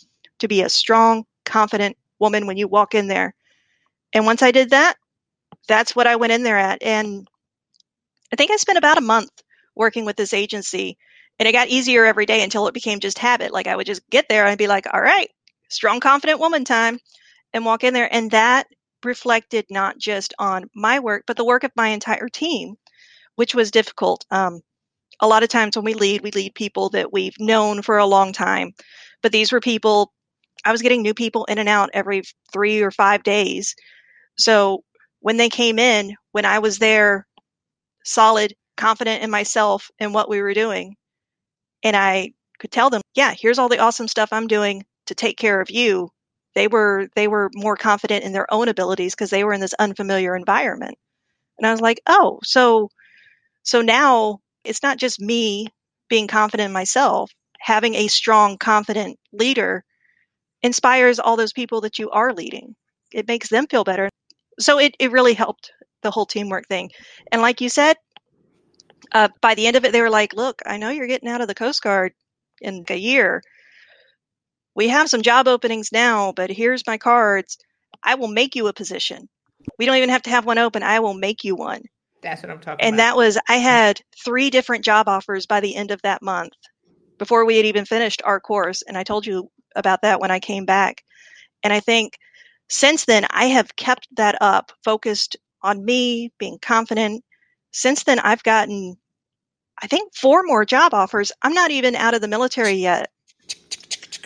to 0.41 0.49
be 0.49 0.63
a 0.63 0.69
strong, 0.69 1.25
confident 1.45 1.97
woman 2.19 2.47
when 2.47 2.59
you 2.59 2.69
walk 2.69 2.95
in 2.95 3.09
there. 3.09 3.35
And 4.13 4.27
once 4.27 4.43
I 4.43 4.51
did 4.51 4.71
that, 4.71 4.97
that's 5.69 5.95
what 5.95 6.07
I 6.07 6.17
went 6.17 6.33
in 6.33 6.43
there 6.43 6.59
at. 6.59 6.83
And 6.83 7.29
I 8.33 8.37
think 8.37 8.51
I 8.51 8.57
spent 8.57 8.79
about 8.79 8.99
a 8.99 9.03
month 9.03 9.31
working 9.75 10.05
with 10.05 10.17
this 10.17 10.35
agency. 10.35 10.99
And 11.39 11.49
it 11.49 11.53
got 11.53 11.69
easier 11.69 12.05
every 12.05 12.27
day 12.27 12.43
until 12.43 12.69
it 12.69 12.75
became 12.75 13.01
just 13.01 13.19
habit. 13.19 13.53
Like 13.53 13.67
I 13.67 13.75
would 13.75 13.87
just 13.87 14.09
get 14.11 14.29
there 14.29 14.47
and 14.47 14.59
be 14.59 14.69
like, 14.69 14.87
all 14.93 15.01
right, 15.01 15.29
strong, 15.69 16.01
confident 16.01 16.41
woman 16.41 16.65
time, 16.65 16.99
and 17.53 17.65
walk 17.65 17.85
in 17.85 17.95
there. 17.95 18.13
And 18.13 18.31
that 18.31 18.67
reflected 19.05 19.67
not 19.71 19.99
just 19.99 20.35
on 20.39 20.71
my 20.75 21.01
work, 21.01 21.25
but 21.27 21.37
the 21.37 21.45
work 21.45 21.65
of 21.65 21.73
my 21.77 21.89
entire 21.89 22.29
team, 22.29 22.77
which 23.37 23.55
was 23.55 23.71
difficult. 23.71 24.25
Um, 24.31 24.61
a 25.21 25.27
lot 25.27 25.43
of 25.43 25.49
times 25.49 25.77
when 25.77 25.85
we 25.85 25.95
lead, 25.95 26.23
we 26.23 26.31
lead 26.31 26.55
people 26.55 26.91
that 26.91 27.13
we've 27.13 27.39
known 27.39 27.83
for 27.83 27.99
a 27.99 28.07
long 28.07 28.33
time. 28.33 28.73
But 29.23 29.33
these 29.33 29.53
were 29.53 29.61
people, 29.61 30.13
I 30.65 30.73
was 30.73 30.83
getting 30.83 31.03
new 31.03 31.15
people 31.15 31.45
in 31.47 31.59
and 31.59 31.69
out 31.69 31.91
every 31.93 32.23
three 32.53 32.83
or 32.83 32.91
five 32.91 33.23
days. 33.23 33.75
So 34.37 34.85
when 35.23 35.39
they 35.39 35.51
came 35.51 35.81
in, 35.81 36.17
when 36.33 36.47
I 36.47 36.61
was 36.61 36.79
there, 36.81 37.27
solid, 38.05 38.55
confident 38.77 39.23
in 39.25 39.31
myself 39.31 39.91
and 39.99 40.15
what 40.15 40.29
we 40.29 40.43
were 40.43 40.55
doing, 40.55 40.97
and 41.83 41.97
I 41.97 42.33
could 42.59 42.71
tell 42.73 42.91
them, 42.91 43.03
yeah, 43.15 43.35
here's 43.39 43.59
all 43.59 43.69
the 43.69 43.79
awesome 43.81 44.09
stuff 44.09 44.31
I'm 44.33 44.47
doing 44.47 44.85
to 45.07 45.15
take 45.15 45.37
care 45.39 45.61
of 45.61 45.71
you. 45.71 46.11
They 46.55 46.69
were 46.69 47.09
they 47.17 47.29
were 47.29 47.51
more 47.55 47.77
confident 47.77 48.25
in 48.25 48.33
their 48.33 48.53
own 48.53 48.69
abilities 48.69 49.15
because 49.15 49.31
they 49.31 49.45
were 49.45 49.53
in 49.55 49.61
this 49.61 49.75
unfamiliar 49.79 50.37
environment. 50.37 50.97
And 51.59 51.67
I 51.67 51.73
was 51.73 51.81
like, 51.83 52.01
"Oh, 52.07 52.41
so 52.45 52.91
so 53.65 53.83
now 53.83 54.41
it's 54.65 54.83
not 54.83 54.99
just 54.99 55.21
me 55.21 55.69
being 56.09 56.29
confident 56.29 56.67
in 56.69 56.73
myself. 56.73 57.33
Having 57.61 57.95
a 57.97 58.09
strong, 58.09 58.59
confident 58.59 59.19
leader 59.33 59.85
inspires 60.63 61.19
all 61.19 61.37
those 61.37 61.53
people 61.53 61.83
that 61.83 61.99
you 61.99 62.11
are 62.11 62.33
leading. 62.33 62.75
It 63.13 63.29
makes 63.29 63.49
them 63.49 63.67
feel 63.69 63.85
better. 63.85 64.09
So 64.59 64.79
it, 64.79 64.95
it 64.99 65.13
really 65.13 65.35
helped 65.35 65.73
the 66.03 66.11
whole 66.11 66.27
teamwork 66.27 66.67
thing. 66.67 66.91
And 67.31 67.43
like 67.43 67.61
you 67.61 67.69
said, 67.69 67.97
uh, 69.13 69.29
by 69.41 69.55
the 69.55 69.67
end 69.67 69.77
of 69.77 69.85
it, 69.85 69.93
they 69.93 70.01
were 70.01 70.11
like, 70.11 70.35
look, 70.35 70.63
I 70.67 70.77
know 70.77 70.91
you're 70.91 71.07
getting 71.07 71.29
out 71.29 71.41
of 71.41 71.49
the 71.49 71.55
Coast 71.55 71.83
Guard 71.83 72.13
in 72.61 72.85
a 72.89 72.97
year. 72.97 73.43
We 74.75 74.89
have 74.89 75.11
some 75.11 75.23
job 75.23 75.49
openings 75.49 75.93
now, 75.93 76.33
but 76.33 76.51
here's 76.51 76.87
my 76.87 76.99
cards. 76.99 77.59
I 78.03 78.15
will 78.15 78.29
make 78.29 78.57
you 78.57 78.69
a 78.69 78.73
position. 78.73 79.29
We 79.79 79.87
don't 79.87 79.97
even 79.97 80.09
have 80.09 80.23
to 80.23 80.31
have 80.31 80.47
one 80.47 80.59
open. 80.59 80.83
I 80.83 81.01
will 81.01 81.15
make 81.15 81.45
you 81.45 81.55
one. 81.55 81.83
That's 82.23 82.43
what 82.43 82.51
I'm 82.51 82.61
talking 82.61 82.75
about. 82.75 82.87
and 82.87 82.95
about. 82.95 83.05
that 83.05 83.17
was, 83.17 83.39
I 83.49 83.57
had 83.57 84.01
three 84.25 84.51
different 84.51 84.85
job 84.85 85.09
offers 85.09 85.47
by 85.47 85.61
the 85.61 85.75
end 85.75 85.91
of 85.91 86.01
that 86.03 86.23
month 86.23 86.55
before 87.19 87.45
we 87.45 87.57
had 87.57 87.67
even 87.67 87.85
finished 87.85 88.23
our 88.25 88.41
course. 88.41 88.83
And 88.83 88.97
I 88.97 89.05
told 89.05 89.27
you 89.27 89.51
about 89.77 90.03
that 90.03 90.21
when 90.21 90.31
I 90.31 90.41
came 90.41 90.65
back. 90.65 91.03
And 91.63 91.73
I 91.73 91.81
think 91.81 92.19
since 92.73 93.05
then, 93.05 93.27
I 93.29 93.45
have 93.47 93.77
kept 93.77 94.09
that 94.17 94.41
up, 94.41 94.73
focused 94.83 95.37
on 95.61 95.85
me, 95.85 96.33
being 96.39 96.59
confident. 96.59 97.23
Since 97.71 98.05
then, 98.05 98.19
I've 98.19 98.43
gotten, 98.45 98.97
I 99.83 99.89
think, 99.89 100.15
four 100.15 100.43
more 100.43 100.65
job 100.65 100.95
offers. 100.95 101.33
I'm 101.43 101.53
not 101.53 101.71
even 101.71 101.95
out 101.95 102.15
of 102.15 102.23
the 102.23 102.29
military 102.29 102.73
yet. 102.73 103.11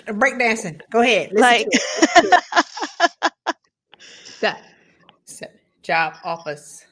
Breakdancing. 0.07 0.81
Go 0.93 1.01
ahead. 1.01 1.33
Listen 1.33 1.43
like, 1.43 1.67
that 4.41 4.63
job 5.83 6.15
office. 6.23 6.87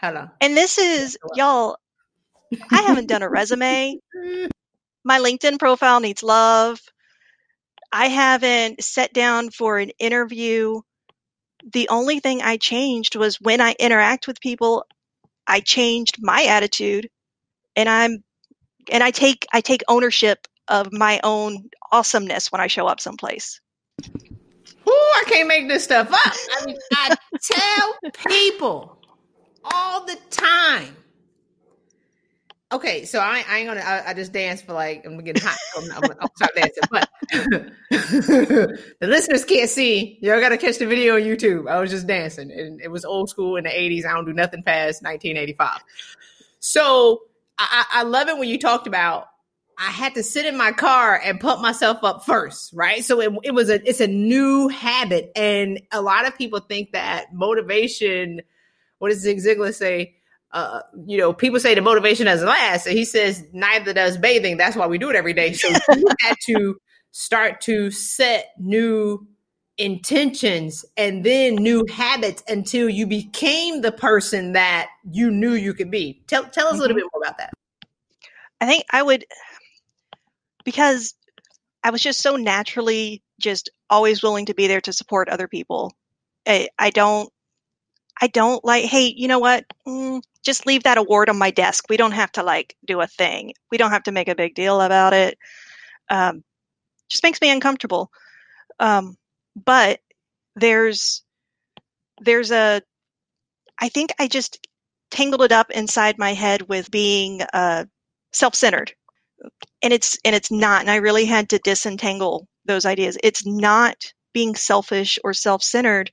Hello. 0.00 0.28
And 0.40 0.56
this 0.56 0.78
is, 0.78 1.16
y'all, 1.36 1.76
I 2.72 2.82
haven't 2.88 3.06
done 3.06 3.22
a 3.22 3.28
resume. 3.28 4.00
My 5.04 5.20
LinkedIn 5.20 5.60
profile 5.60 6.00
needs 6.00 6.24
love. 6.24 6.80
I 7.92 8.06
haven't 8.06 8.82
sat 8.82 9.12
down 9.12 9.50
for 9.50 9.78
an 9.78 9.90
interview. 9.98 10.80
The 11.72 11.88
only 11.90 12.20
thing 12.20 12.42
I 12.42 12.56
changed 12.56 13.14
was 13.16 13.40
when 13.40 13.60
I 13.60 13.76
interact 13.78 14.26
with 14.26 14.40
people, 14.40 14.84
I 15.46 15.60
changed 15.60 16.16
my 16.20 16.44
attitude 16.44 17.10
and 17.76 17.88
I'm 17.88 18.24
and 18.90 19.02
I 19.02 19.10
take 19.10 19.46
I 19.52 19.60
take 19.60 19.82
ownership 19.88 20.46
of 20.68 20.92
my 20.92 21.20
own 21.22 21.68
awesomeness 21.90 22.50
when 22.50 22.60
I 22.60 22.66
show 22.66 22.86
up 22.86 23.00
someplace. 23.00 23.60
Ooh, 24.04 24.90
I 24.90 25.24
can't 25.26 25.48
make 25.48 25.68
this 25.68 25.84
stuff 25.84 26.10
up. 26.10 26.34
I 26.60 26.66
mean, 26.66 26.76
I 26.92 27.14
tell 27.40 27.94
people 28.26 28.98
all 29.64 30.04
the 30.06 30.16
time. 30.30 30.96
Okay, 32.72 33.04
so 33.04 33.18
I, 33.18 33.44
I 33.46 33.58
ain't 33.58 33.68
gonna. 33.68 33.80
I, 33.80 34.10
I, 34.10 34.14
just 34.14 34.32
dance 34.32 34.62
for 34.62 34.72
like 34.72 35.04
I'm 35.04 35.22
getting 35.22 35.42
hot. 35.42 35.58
I'm, 35.76 36.10
I'm, 36.20 36.28
stop 36.36 36.54
dancing, 36.54 36.82
but 36.90 37.10
the 37.90 38.78
listeners 39.02 39.44
can't 39.44 39.68
see. 39.68 40.18
Y'all 40.22 40.40
gotta 40.40 40.56
catch 40.56 40.78
the 40.78 40.86
video 40.86 41.16
on 41.16 41.20
YouTube. 41.20 41.68
I 41.68 41.80
was 41.80 41.90
just 41.90 42.06
dancing, 42.06 42.50
and 42.50 42.80
it 42.80 42.88
was 42.88 43.04
old 43.04 43.28
school 43.28 43.56
in 43.56 43.64
the 43.64 43.70
'80s. 43.70 44.06
I 44.06 44.12
don't 44.12 44.24
do 44.24 44.32
nothing 44.32 44.62
past 44.62 45.02
1985. 45.02 45.80
So 46.60 47.22
I, 47.58 47.84
I 47.92 48.02
love 48.04 48.28
it 48.28 48.38
when 48.38 48.48
you 48.48 48.58
talked 48.58 48.86
about 48.86 49.28
I 49.78 49.90
had 49.90 50.14
to 50.14 50.22
sit 50.22 50.46
in 50.46 50.56
my 50.56 50.72
car 50.72 51.20
and 51.22 51.38
pump 51.38 51.60
myself 51.60 52.02
up 52.02 52.24
first, 52.24 52.72
right? 52.72 53.04
So 53.04 53.20
it, 53.20 53.32
it 53.42 53.54
was 53.54 53.68
a 53.68 53.86
it's 53.86 54.00
a 54.00 54.06
new 54.06 54.68
habit, 54.68 55.30
and 55.36 55.78
a 55.90 56.00
lot 56.00 56.26
of 56.26 56.38
people 56.38 56.60
think 56.60 56.92
that 56.92 57.34
motivation 57.34 58.40
what 59.02 59.08
does 59.08 59.18
Zig 59.18 59.38
Ziglar 59.38 59.74
say? 59.74 60.14
Uh, 60.52 60.80
you 61.06 61.16
know, 61.16 61.32
people 61.32 61.58
say 61.58 61.74
the 61.74 61.80
motivation 61.80 62.26
doesn't 62.26 62.46
last. 62.46 62.86
And 62.86 62.96
he 62.96 63.04
says, 63.04 63.44
neither 63.52 63.92
does 63.92 64.18
bathing. 64.18 64.58
That's 64.58 64.76
why 64.76 64.86
we 64.86 64.98
do 64.98 65.08
it 65.10 65.16
every 65.16 65.32
day. 65.32 65.54
So 65.54 65.68
you 65.96 66.06
had 66.20 66.36
to 66.46 66.76
start 67.10 67.62
to 67.62 67.90
set 67.90 68.52
new 68.58 69.26
intentions 69.78 70.84
and 70.96 71.24
then 71.24 71.54
new 71.54 71.86
habits 71.90 72.42
until 72.48 72.88
you 72.88 73.06
became 73.06 73.80
the 73.80 73.92
person 73.92 74.52
that 74.52 74.88
you 75.10 75.30
knew 75.30 75.54
you 75.54 75.72
could 75.72 75.90
be. 75.90 76.22
Tell, 76.26 76.44
tell 76.44 76.66
us 76.66 76.74
a 76.74 76.76
little 76.76 76.96
mm-hmm. 76.96 76.96
bit 76.96 77.10
more 77.12 77.22
about 77.22 77.38
that. 77.38 77.52
I 78.60 78.66
think 78.66 78.84
I 78.90 79.02
would, 79.02 79.24
because 80.64 81.14
I 81.82 81.90
was 81.90 82.02
just 82.02 82.20
so 82.20 82.36
naturally 82.36 83.22
just 83.40 83.70
always 83.90 84.22
willing 84.22 84.46
to 84.46 84.54
be 84.54 84.68
there 84.68 84.80
to 84.82 84.92
support 84.92 85.28
other 85.28 85.48
people. 85.48 85.92
I, 86.46 86.68
I 86.78 86.90
don't 86.90 87.32
I 88.22 88.28
don't 88.28 88.64
like, 88.64 88.84
hey, 88.84 89.12
you 89.16 89.26
know 89.26 89.40
what? 89.40 89.64
Mm, 89.86 90.22
just 90.44 90.64
leave 90.64 90.84
that 90.84 90.96
award 90.96 91.28
on 91.28 91.36
my 91.38 91.50
desk. 91.50 91.86
We 91.90 91.96
don't 91.96 92.12
have 92.12 92.30
to 92.32 92.44
like 92.44 92.76
do 92.86 93.00
a 93.00 93.06
thing. 93.08 93.54
We 93.72 93.78
don't 93.78 93.90
have 93.90 94.04
to 94.04 94.12
make 94.12 94.28
a 94.28 94.36
big 94.36 94.54
deal 94.54 94.80
about 94.80 95.12
it. 95.12 95.36
Um, 96.08 96.44
just 97.10 97.24
makes 97.24 97.40
me 97.40 97.50
uncomfortable. 97.50 98.10
Um, 98.78 99.16
but 99.56 100.00
there's 100.54 101.24
there's 102.20 102.52
a 102.52 102.82
I 103.80 103.88
think 103.88 104.12
I 104.20 104.28
just 104.28 104.66
tangled 105.10 105.42
it 105.42 105.52
up 105.52 105.70
inside 105.72 106.16
my 106.18 106.32
head 106.32 106.62
with 106.68 106.92
being 106.92 107.42
uh, 107.52 107.86
self-centered, 108.32 108.92
and 109.82 109.92
it's 109.92 110.16
and 110.24 110.36
it's 110.36 110.52
not. 110.52 110.82
And 110.82 110.90
I 110.90 110.96
really 110.96 111.24
had 111.24 111.50
to 111.50 111.58
disentangle 111.58 112.46
those 112.66 112.86
ideas. 112.86 113.18
It's 113.24 113.44
not 113.44 113.96
being 114.32 114.54
selfish 114.54 115.18
or 115.24 115.34
self-centered 115.34 116.12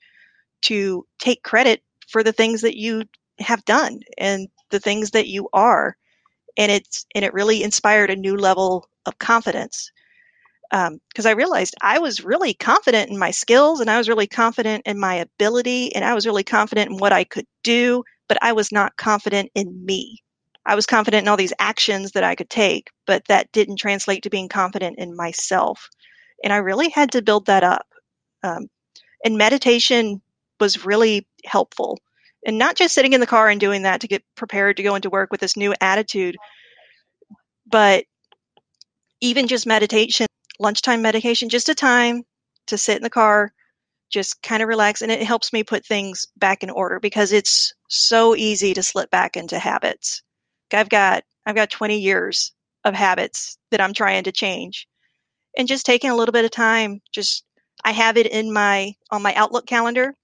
to 0.63 1.05
take 1.19 1.43
credit 1.43 1.81
for 2.09 2.23
the 2.23 2.33
things 2.33 2.61
that 2.61 2.77
you 2.77 3.03
have 3.39 3.63
done 3.65 4.01
and 4.17 4.49
the 4.71 4.79
things 4.79 5.11
that 5.11 5.27
you 5.27 5.49
are 5.53 5.95
and 6.57 6.71
it's 6.71 7.05
and 7.15 7.23
it 7.23 7.33
really 7.33 7.63
inspired 7.63 8.09
a 8.09 8.15
new 8.15 8.35
level 8.35 8.89
of 9.05 9.17
confidence 9.19 9.91
because 10.69 11.25
um, 11.25 11.27
I 11.27 11.31
realized 11.31 11.75
I 11.81 11.97
was 11.99 12.23
really 12.23 12.53
confident 12.53 13.09
in 13.09 13.17
my 13.17 13.31
skills 13.31 13.79
and 13.79 13.89
I 13.89 13.97
was 13.97 14.07
really 14.07 14.27
confident 14.27 14.83
in 14.85 14.99
my 14.99 15.15
ability 15.15 15.95
and 15.95 16.05
I 16.05 16.13
was 16.13 16.27
really 16.27 16.43
confident 16.43 16.91
in 16.91 16.97
what 16.97 17.11
I 17.11 17.23
could 17.23 17.47
do, 17.63 18.03
but 18.27 18.37
I 18.43 18.53
was 18.53 18.71
not 18.71 18.95
confident 18.95 19.49
in 19.55 19.83
me. 19.83 20.21
I 20.67 20.75
was 20.75 20.85
confident 20.85 21.23
in 21.23 21.27
all 21.27 21.37
these 21.37 21.53
actions 21.57 22.11
that 22.11 22.23
I 22.23 22.35
could 22.35 22.51
take, 22.51 22.89
but 23.07 23.23
that 23.29 23.51
didn't 23.51 23.77
translate 23.77 24.23
to 24.23 24.29
being 24.29 24.47
confident 24.47 24.99
in 24.99 25.15
myself. 25.15 25.89
And 26.43 26.53
I 26.53 26.57
really 26.57 26.89
had 26.89 27.13
to 27.13 27.23
build 27.23 27.47
that 27.47 27.63
up. 27.63 27.87
Um, 28.43 28.67
and 29.25 29.37
meditation 29.37 30.21
was 30.59 30.85
really 30.85 31.27
helpful. 31.45 31.97
And 32.45 32.57
not 32.57 32.75
just 32.75 32.93
sitting 32.93 33.13
in 33.13 33.19
the 33.19 33.27
car 33.27 33.49
and 33.49 33.59
doing 33.59 33.83
that 33.83 34.01
to 34.01 34.07
get 34.07 34.23
prepared 34.35 34.77
to 34.77 34.83
go 34.83 34.95
into 34.95 35.09
work 35.09 35.31
with 35.31 35.41
this 35.41 35.57
new 35.57 35.73
attitude, 35.81 36.37
but 37.65 38.05
even 39.21 39.47
just 39.47 39.67
meditation, 39.67 40.27
lunchtime 40.59 41.01
meditation, 41.01 41.49
just 41.49 41.69
a 41.69 41.75
time 41.75 42.23
to 42.67 42.77
sit 42.77 42.97
in 42.97 43.03
the 43.03 43.09
car, 43.09 43.51
just 44.09 44.41
kind 44.41 44.63
of 44.63 44.69
relax. 44.69 45.01
And 45.01 45.11
it 45.11 45.21
helps 45.21 45.51
me 45.51 45.63
put 45.63 45.85
things 45.85 46.27
back 46.37 46.63
in 46.63 46.69
order 46.69 46.99
because 46.99 47.31
it's 47.31 47.73
so 47.89 48.35
easy 48.35 48.73
to 48.73 48.83
slip 48.83 49.11
back 49.11 49.35
into 49.35 49.59
habits. 49.59 50.23
I've 50.71 50.89
got, 50.89 51.23
I've 51.45 51.55
got 51.55 51.69
20 51.69 51.99
years 51.99 52.53
of 52.85 52.93
habits 52.93 53.57
that 53.71 53.81
I'm 53.81 53.93
trying 53.93 54.23
to 54.23 54.31
change 54.31 54.87
and 55.57 55.67
just 55.67 55.85
taking 55.85 56.09
a 56.09 56.15
little 56.15 56.31
bit 56.31 56.45
of 56.45 56.51
time, 56.51 57.01
just, 57.11 57.43
I 57.83 57.91
have 57.91 58.17
it 58.17 58.27
in 58.27 58.53
my, 58.53 58.93
on 59.11 59.21
my 59.21 59.33
Outlook 59.35 59.65
calendar. 59.65 60.15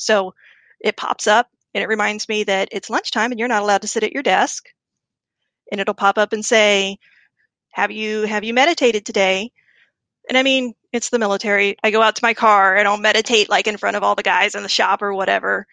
So 0.00 0.34
it 0.80 0.96
pops 0.96 1.26
up 1.26 1.48
and 1.74 1.82
it 1.82 1.88
reminds 1.88 2.28
me 2.28 2.44
that 2.44 2.68
it's 2.72 2.90
lunchtime 2.90 3.30
and 3.30 3.38
you're 3.38 3.48
not 3.48 3.62
allowed 3.62 3.82
to 3.82 3.88
sit 3.88 4.02
at 4.02 4.12
your 4.12 4.22
desk. 4.22 4.66
And 5.70 5.80
it'll 5.80 5.94
pop 5.94 6.18
up 6.18 6.32
and 6.32 6.44
say, 6.44 6.98
have 7.70 7.90
you, 7.90 8.22
have 8.22 8.42
you 8.42 8.54
meditated 8.54 9.06
today? 9.06 9.52
And 10.28 10.36
I 10.36 10.42
mean, 10.42 10.74
it's 10.92 11.10
the 11.10 11.18
military. 11.18 11.76
I 11.84 11.90
go 11.90 12.02
out 12.02 12.16
to 12.16 12.24
my 12.24 12.34
car 12.34 12.76
and 12.76 12.88
I'll 12.88 12.98
meditate 12.98 13.48
like 13.48 13.66
in 13.66 13.76
front 13.76 13.96
of 13.96 14.02
all 14.02 14.14
the 14.16 14.22
guys 14.22 14.54
in 14.54 14.62
the 14.62 14.68
shop 14.68 15.02
or 15.02 15.14
whatever. 15.14 15.66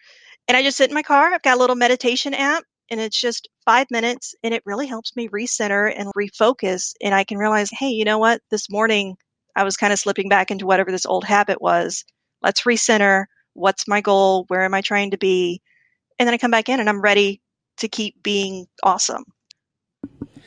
And 0.46 0.56
I 0.56 0.62
just 0.62 0.76
sit 0.76 0.90
in 0.90 0.94
my 0.94 1.02
car. 1.02 1.32
I've 1.32 1.42
got 1.42 1.56
a 1.56 1.60
little 1.60 1.76
meditation 1.76 2.34
app 2.34 2.64
and 2.90 3.00
it's 3.00 3.20
just 3.20 3.48
five 3.64 3.88
minutes 3.90 4.34
and 4.42 4.54
it 4.54 4.62
really 4.64 4.86
helps 4.86 5.16
me 5.16 5.28
recenter 5.28 5.92
and 5.94 6.12
refocus. 6.14 6.92
And 7.02 7.14
I 7.14 7.24
can 7.24 7.38
realize, 7.38 7.70
hey, 7.70 7.90
you 7.90 8.04
know 8.04 8.18
what? 8.18 8.40
This 8.50 8.70
morning 8.70 9.16
I 9.56 9.64
was 9.64 9.76
kind 9.76 9.92
of 9.92 9.98
slipping 9.98 10.28
back 10.28 10.50
into 10.50 10.66
whatever 10.66 10.92
this 10.92 11.06
old 11.06 11.24
habit 11.24 11.60
was. 11.60 12.04
Let's 12.42 12.62
recenter. 12.62 13.24
What's 13.58 13.88
my 13.88 14.00
goal? 14.00 14.44
Where 14.48 14.62
am 14.62 14.74
I 14.74 14.80
trying 14.80 15.10
to 15.10 15.18
be? 15.18 15.60
And 16.18 16.26
then 16.26 16.34
I 16.34 16.38
come 16.38 16.50
back 16.50 16.68
in 16.68 16.80
and 16.80 16.88
I'm 16.88 17.00
ready 17.00 17.40
to 17.78 17.88
keep 17.88 18.22
being 18.22 18.66
awesome. 18.82 19.24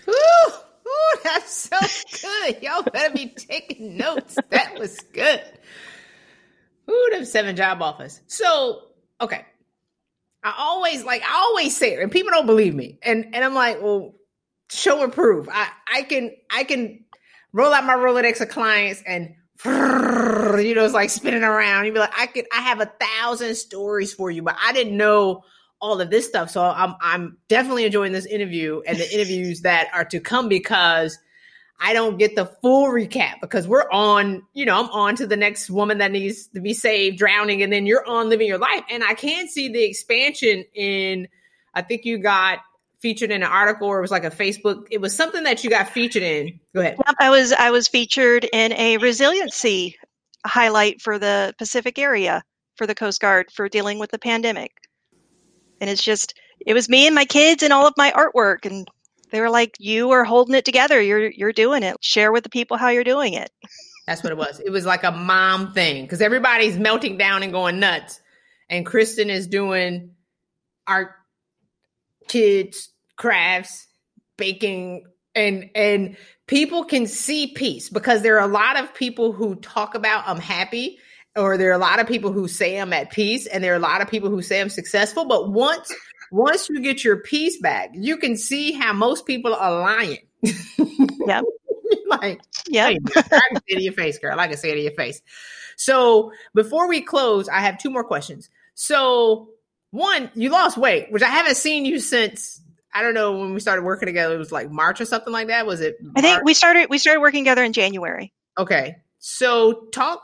Ooh, 0.07 0.11
ooh 0.11 1.19
that's 1.23 1.69
so 1.69 1.77
good. 2.21 2.63
Y'all 2.63 2.83
better 2.83 3.13
be 3.13 3.27
taking 3.27 3.97
notes. 3.97 4.37
That 4.49 4.77
was 4.79 4.99
good. 5.13 5.41
Ooh, 6.89 7.09
them 7.11 7.25
seven 7.25 7.55
job 7.55 7.81
offers. 7.81 8.21
So, 8.27 8.87
okay. 9.19 9.45
I 10.43 10.55
always 10.57 11.03
like 11.03 11.21
I 11.23 11.35
always 11.35 11.77
say 11.77 11.93
it, 11.93 11.99
and 12.01 12.11
people 12.11 12.31
don't 12.31 12.47
believe 12.47 12.73
me. 12.73 12.97
And 13.03 13.35
and 13.35 13.45
I'm 13.45 13.53
like, 13.53 13.81
well, 13.81 14.15
show 14.71 15.03
and 15.03 15.13
prove. 15.13 15.47
I 15.51 15.67
I 15.93 16.01
can 16.03 16.31
I 16.49 16.63
can 16.63 17.05
roll 17.53 17.73
out 17.73 17.85
my 17.85 17.95
Rolodex 17.95 18.41
of 18.41 18.49
clients 18.49 19.03
and 19.05 19.35
you 19.65 20.75
know 20.75 20.85
it's 20.85 20.93
like 20.93 21.09
spinning 21.09 21.43
around. 21.43 21.85
You'd 21.85 21.93
be 21.93 21.99
like, 21.99 22.17
I 22.17 22.27
could 22.27 22.45
I 22.53 22.61
have 22.61 22.81
a 22.81 22.91
thousand 22.99 23.55
stories 23.55 24.13
for 24.13 24.31
you, 24.31 24.41
but 24.41 24.55
I 24.61 24.73
didn't 24.73 24.97
know 24.97 25.43
all 25.79 25.99
of 25.99 26.09
this 26.09 26.27
stuff. 26.27 26.49
So 26.49 26.63
I'm 26.63 26.95
I'm 27.01 27.37
definitely 27.47 27.85
enjoying 27.85 28.11
this 28.11 28.25
interview 28.25 28.81
and 28.85 28.97
the 28.97 29.13
interviews 29.13 29.61
that 29.63 29.89
are 29.93 30.05
to 30.05 30.19
come 30.19 30.49
because 30.49 31.17
I 31.83 31.93
don't 31.93 32.19
get 32.19 32.35
the 32.35 32.45
full 32.45 32.89
recap 32.89 33.41
because 33.41 33.67
we're 33.67 33.89
on, 33.91 34.43
you 34.53 34.65
know, 34.65 34.79
I'm 34.79 34.89
on 34.91 35.15
to 35.15 35.25
the 35.25 35.35
next 35.35 35.67
woman 35.67 35.97
that 35.97 36.11
needs 36.11 36.47
to 36.49 36.61
be 36.61 36.75
saved, 36.75 37.17
drowning, 37.17 37.63
and 37.63 37.73
then 37.73 37.87
you're 37.87 38.07
on 38.07 38.29
living 38.29 38.47
your 38.47 38.59
life. 38.59 38.83
And 38.91 39.03
I 39.03 39.15
can 39.15 39.47
see 39.47 39.67
the 39.67 39.83
expansion 39.83 40.63
in, 40.75 41.27
I 41.73 41.81
think 41.81 42.05
you 42.05 42.19
got 42.19 42.59
featured 43.01 43.31
in 43.31 43.43
an 43.43 43.49
article 43.49 43.87
or 43.87 43.97
it 43.97 44.01
was 44.01 44.11
like 44.11 44.23
a 44.23 44.29
Facebook. 44.29 44.87
It 44.91 45.01
was 45.01 45.15
something 45.15 45.43
that 45.43 45.63
you 45.63 45.69
got 45.69 45.89
featured 45.89 46.23
in. 46.23 46.59
Go 46.73 46.81
ahead. 46.81 46.97
Yep, 47.05 47.15
I 47.19 47.29
was 47.29 47.51
I 47.51 47.71
was 47.71 47.87
featured 47.87 48.47
in 48.51 48.73
a 48.73 48.97
resiliency 48.97 49.97
highlight 50.45 51.01
for 51.01 51.19
the 51.19 51.53
Pacific 51.57 51.99
area 51.99 52.43
for 52.75 52.87
the 52.87 52.95
Coast 52.95 53.19
Guard 53.19 53.51
for 53.51 53.69
dealing 53.69 53.99
with 53.99 54.11
the 54.11 54.19
pandemic. 54.19 54.71
And 55.79 55.89
it's 55.89 56.03
just 56.03 56.33
it 56.65 56.73
was 56.73 56.89
me 56.89 57.07
and 57.07 57.15
my 57.15 57.25
kids 57.25 57.63
and 57.63 57.73
all 57.73 57.87
of 57.87 57.93
my 57.97 58.11
artwork 58.11 58.65
and 58.65 58.87
they 59.31 59.39
were 59.39 59.49
like, 59.49 59.75
"You 59.79 60.11
are 60.11 60.25
holding 60.25 60.55
it 60.55 60.65
together. 60.65 61.01
You're 61.01 61.31
you're 61.31 61.53
doing 61.53 61.83
it. 61.83 61.95
Share 62.01 62.31
with 62.31 62.43
the 62.43 62.49
people 62.49 62.77
how 62.77 62.89
you're 62.89 63.03
doing 63.03 63.33
it." 63.33 63.49
That's 64.07 64.23
what 64.23 64.31
it 64.31 64.37
was. 64.37 64.59
It 64.59 64.71
was 64.71 64.85
like 64.85 65.03
a 65.03 65.11
mom 65.11 65.73
thing 65.73 66.03
because 66.03 66.21
everybody's 66.21 66.77
melting 66.77 67.17
down 67.17 67.43
and 67.43 67.51
going 67.51 67.79
nuts, 67.79 68.19
and 68.69 68.85
Kristen 68.85 69.29
is 69.29 69.47
doing 69.47 70.11
our 70.85 71.15
kids, 72.27 72.90
crafts, 73.21 73.87
baking, 74.37 75.05
and 75.35 75.69
and 75.75 76.17
people 76.47 76.83
can 76.83 77.05
see 77.05 77.53
peace 77.53 77.87
because 77.87 78.23
there 78.23 78.39
are 78.39 78.49
a 78.49 78.51
lot 78.51 78.77
of 78.77 78.93
people 78.95 79.31
who 79.31 79.55
talk 79.55 79.93
about 79.93 80.27
I'm 80.27 80.39
happy 80.39 80.97
or 81.35 81.55
there 81.57 81.69
are 81.69 81.75
a 81.75 81.77
lot 81.77 81.99
of 81.99 82.07
people 82.07 82.31
who 82.31 82.47
say 82.47 82.77
I'm 82.77 82.91
at 82.93 83.11
peace 83.11 83.45
and 83.45 83.63
there 83.63 83.73
are 83.73 83.77
a 83.77 83.79
lot 83.79 84.01
of 84.01 84.09
people 84.09 84.29
who 84.29 84.41
say 84.41 84.59
I'm 84.59 84.69
successful 84.69 85.25
but 85.25 85.51
once 85.51 85.93
once 86.31 86.67
you 86.67 86.81
get 86.81 87.03
your 87.03 87.17
peace 87.17 87.59
back, 87.59 87.91
you 87.93 88.17
can 88.17 88.35
see 88.37 88.71
how 88.71 88.91
most 88.91 89.25
people 89.25 89.53
are 89.53 89.79
lying. 89.79 90.17
Yep. 91.27 91.43
like, 92.07 92.41
yeah. 92.67 92.87
I 92.87 92.93
can 92.95 93.07
say 93.13 93.61
it 93.67 93.75
to 93.75 93.83
your 93.83 93.93
face, 93.93 94.17
girl. 94.17 94.39
I 94.39 94.47
can 94.47 94.57
say 94.57 94.71
it 94.71 94.75
to 94.75 94.81
your 94.81 94.93
face. 94.93 95.21
So 95.75 96.31
before 96.55 96.87
we 96.87 97.01
close, 97.01 97.47
I 97.47 97.59
have 97.59 97.77
two 97.77 97.91
more 97.91 98.03
questions. 98.03 98.49
So 98.73 99.49
one, 99.91 100.31
you 100.33 100.49
lost 100.49 100.79
weight, 100.79 101.11
which 101.11 101.21
I 101.21 101.27
haven't 101.27 101.57
seen 101.57 101.85
you 101.85 101.99
since 101.99 102.59
I 102.93 103.01
don't 103.01 103.13
know 103.13 103.37
when 103.37 103.53
we 103.53 103.59
started 103.59 103.83
working 103.83 104.07
together. 104.07 104.35
It 104.35 104.39
was 104.39 104.51
like 104.51 104.69
March 104.69 104.99
or 104.99 105.05
something 105.05 105.31
like 105.31 105.47
that. 105.47 105.65
Was 105.65 105.81
it? 105.81 105.97
March? 106.01 106.13
I 106.17 106.21
think 106.21 106.43
we 106.43 106.53
started 106.53 106.89
we 106.89 106.97
started 106.97 107.21
working 107.21 107.43
together 107.43 107.63
in 107.63 107.73
January. 107.73 108.33
Okay, 108.57 108.97
so 109.19 109.85
talk 109.93 110.21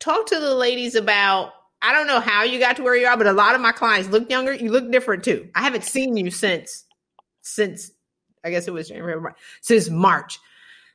talk 0.00 0.26
to 0.26 0.38
the 0.38 0.54
ladies 0.54 0.94
about 0.94 1.52
I 1.80 1.92
don't 1.92 2.06
know 2.06 2.20
how 2.20 2.44
you 2.44 2.58
got 2.58 2.76
to 2.76 2.82
where 2.82 2.96
you 2.96 3.06
are, 3.06 3.16
but 3.16 3.26
a 3.26 3.32
lot 3.32 3.54
of 3.54 3.60
my 3.60 3.72
clients 3.72 4.08
look 4.08 4.30
younger. 4.30 4.52
You 4.52 4.70
look 4.70 4.90
different 4.90 5.24
too. 5.24 5.48
I 5.54 5.62
haven't 5.62 5.84
seen 5.84 6.16
you 6.16 6.30
since 6.30 6.84
since 7.42 7.90
I 8.44 8.50
guess 8.50 8.68
it 8.68 8.72
was 8.72 8.88
January, 8.88 9.32
since 9.62 9.88
March. 9.88 10.38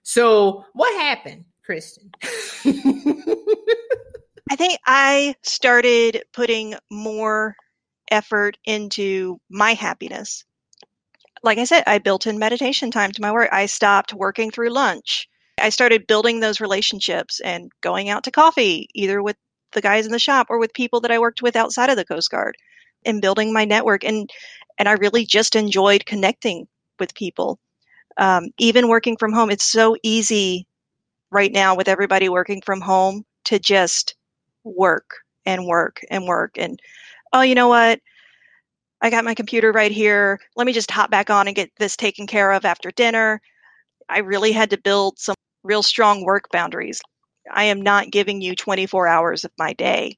So 0.04 0.66
what 0.74 0.94
happened, 1.02 1.46
Kristen? 1.64 2.12
I 4.52 4.56
think 4.56 4.80
I 4.86 5.36
started 5.44 6.24
putting 6.34 6.76
more 6.90 7.56
effort 8.10 8.58
into 8.66 9.40
my 9.50 9.74
happiness. 9.74 10.46
Like 11.44 11.58
I 11.58 11.64
said, 11.64 11.84
I 11.88 12.00
built 12.00 12.28
in 12.28 12.40
meditation 12.40 12.92
time 12.92 13.12
to 13.12 13.22
my 13.22 13.32
work. 13.32 13.50
I 13.52 13.66
stopped 13.66 14.14
working 14.14 14.52
through 14.52 14.70
lunch. 14.70 15.28
I 15.62 15.70
started 15.70 16.08
building 16.08 16.40
those 16.40 16.62
relationships 16.62 17.40
and 17.40 17.72
going 17.82 18.10
out 18.10 18.24
to 18.26 18.32
coffee, 18.32 18.88
either 18.94 19.22
with 19.22 19.36
the 19.74 19.82
guys 19.82 20.06
in 20.06 20.12
the 20.12 20.20
shop 20.20 20.48
or 20.50 20.60
with 20.60 20.74
people 20.74 21.02
that 21.02 21.12
I 21.12 21.20
worked 21.20 21.42
with 21.42 21.56
outside 21.56 21.90
of 21.90 21.98
the 21.98 22.06
Coast 22.06 22.32
Guard 22.32 22.56
and 23.06 23.22
building 23.22 23.54
my 23.54 23.66
network. 23.66 24.04
And, 24.04 24.30
and 24.78 24.90
I 24.90 24.94
really 24.94 25.26
just 25.26 25.56
enjoyed 25.56 26.06
connecting 26.06 26.68
with 27.00 27.14
people. 27.14 27.60
Um, 28.18 28.48
even 28.58 28.90
working 28.90 29.16
from 29.18 29.32
home, 29.32 29.50
it's 29.50 29.66
so 29.66 29.96
easy 30.04 30.68
right 31.32 31.52
now 31.52 31.76
with 31.76 31.88
everybody 31.88 32.28
working 32.28 32.62
from 32.62 32.82
home 32.82 33.24
to 33.46 33.60
just 33.60 34.16
work 34.64 35.20
and 35.46 35.66
work 35.66 36.02
and 36.10 36.26
work. 36.26 36.58
And, 36.58 36.80
oh, 37.32 37.42
you 37.42 37.56
know 37.56 37.70
what? 37.70 38.00
I 39.02 39.10
got 39.10 39.24
my 39.24 39.34
computer 39.34 39.72
right 39.72 39.92
here. 39.92 40.40
Let 40.56 40.68
me 40.68 40.74
just 40.74 40.92
hop 40.92 41.10
back 41.10 41.30
on 41.30 41.48
and 41.48 41.56
get 41.56 41.72
this 41.78 41.96
taken 41.96 42.28
care 42.28 42.52
of 42.52 42.66
after 42.66 42.92
dinner. 42.92 43.42
I 44.10 44.20
really 44.20 44.52
had 44.52 44.72
to 44.72 44.78
build 44.78 45.20
some 45.20 45.36
real 45.64 45.84
strong 45.84 46.24
work 46.24 46.50
boundaries. 46.52 47.02
I 47.52 47.66
am 47.66 47.82
not 47.82 48.12
giving 48.12 48.42
you 48.42 48.56
24 48.56 49.08
hours 49.08 49.46
of 49.46 49.52
my 49.58 49.74
day. 49.74 50.18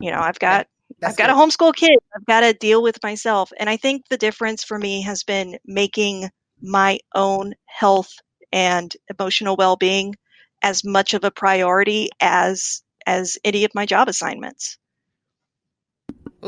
You 0.00 0.12
know, 0.12 0.20
I've 0.20 0.38
got 0.38 0.68
That's 1.00 1.12
I've 1.12 1.18
got 1.18 1.28
good. 1.28 1.36
a 1.36 1.38
homeschool 1.38 1.74
kid. 1.74 1.98
I've 2.14 2.26
got 2.26 2.40
to 2.40 2.52
deal 2.52 2.82
with 2.82 3.02
myself. 3.02 3.52
And 3.58 3.68
I 3.68 3.76
think 3.76 4.08
the 4.08 4.16
difference 4.16 4.62
for 4.62 4.78
me 4.78 5.02
has 5.02 5.24
been 5.24 5.58
making 5.66 6.30
my 6.60 6.98
own 7.14 7.54
health 7.66 8.12
and 8.52 8.94
emotional 9.10 9.56
well-being 9.56 10.14
as 10.62 10.84
much 10.84 11.14
of 11.14 11.24
a 11.24 11.30
priority 11.30 12.10
as 12.20 12.82
as 13.06 13.38
any 13.44 13.64
of 13.64 13.74
my 13.74 13.86
job 13.86 14.08
assignments. 14.08 14.78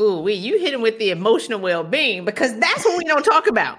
Ooh, 0.01 0.19
we 0.19 0.33
you 0.33 0.57
hit 0.59 0.73
him 0.73 0.81
with 0.81 0.97
the 0.97 1.11
emotional 1.11 1.59
well-being 1.59 2.25
because 2.25 2.57
that's 2.57 2.83
what 2.83 2.97
we 2.97 3.03
don't 3.03 3.23
talk 3.23 3.45
about. 3.45 3.77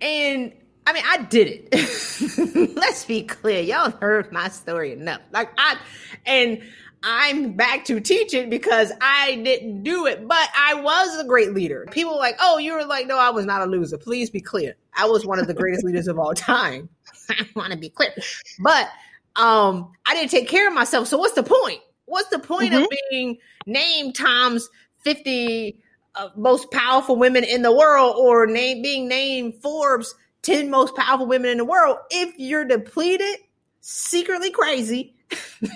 And 0.00 0.52
I 0.86 0.92
mean, 0.92 1.04
I 1.06 1.22
did 1.22 1.68
it. 1.72 2.74
Let's 2.76 3.04
be 3.04 3.22
clear. 3.22 3.62
Y'all 3.62 3.92
heard 3.92 4.32
my 4.32 4.48
story 4.48 4.92
enough. 4.92 5.20
Like 5.30 5.50
I 5.58 5.76
and 6.24 6.60
I'm 7.04 7.52
back 7.52 7.84
to 7.84 8.00
teach 8.00 8.34
it 8.34 8.50
because 8.50 8.90
I 9.00 9.36
didn't 9.36 9.84
do 9.84 10.06
it, 10.06 10.26
but 10.26 10.48
I 10.56 10.74
was 10.74 11.20
a 11.20 11.24
great 11.24 11.54
leader. 11.54 11.86
People 11.92 12.14
were 12.14 12.18
like, 12.18 12.36
"Oh, 12.40 12.58
you 12.58 12.74
were 12.74 12.84
like, 12.84 13.06
no, 13.06 13.16
I 13.16 13.30
was 13.30 13.46
not 13.46 13.62
a 13.62 13.66
loser." 13.66 13.98
Please 13.98 14.28
be 14.28 14.40
clear. 14.40 14.74
I 14.94 15.06
was 15.06 15.24
one 15.24 15.38
of 15.38 15.46
the 15.46 15.54
greatest 15.54 15.84
leaders 15.84 16.08
of 16.08 16.18
all 16.18 16.34
time. 16.34 16.88
I 17.30 17.46
want 17.54 17.72
to 17.72 17.78
be 17.78 17.90
clear. 17.90 18.12
But 18.58 18.88
um 19.36 19.92
I 20.04 20.14
didn't 20.14 20.30
take 20.32 20.48
care 20.48 20.66
of 20.66 20.74
myself. 20.74 21.06
So 21.06 21.16
what's 21.16 21.34
the 21.34 21.44
point? 21.44 21.80
What's 22.06 22.28
the 22.28 22.38
point 22.38 22.72
mm-hmm. 22.72 22.84
of 22.84 22.88
being 23.10 23.38
named 23.66 24.14
Tom's 24.14 24.68
50 25.06 25.78
uh, 26.16 26.30
most 26.34 26.68
powerful 26.72 27.14
women 27.14 27.44
in 27.44 27.62
the 27.62 27.70
world 27.70 28.16
or 28.18 28.44
name 28.44 28.82
being 28.82 29.06
named 29.06 29.54
Forbes 29.62 30.12
10 30.42 30.68
most 30.68 30.96
powerful 30.96 31.28
women 31.28 31.48
in 31.48 31.58
the 31.58 31.64
world 31.64 31.98
if 32.10 32.34
you're 32.38 32.64
depleted, 32.64 33.36
secretly 33.80 34.50
crazy, 34.50 35.14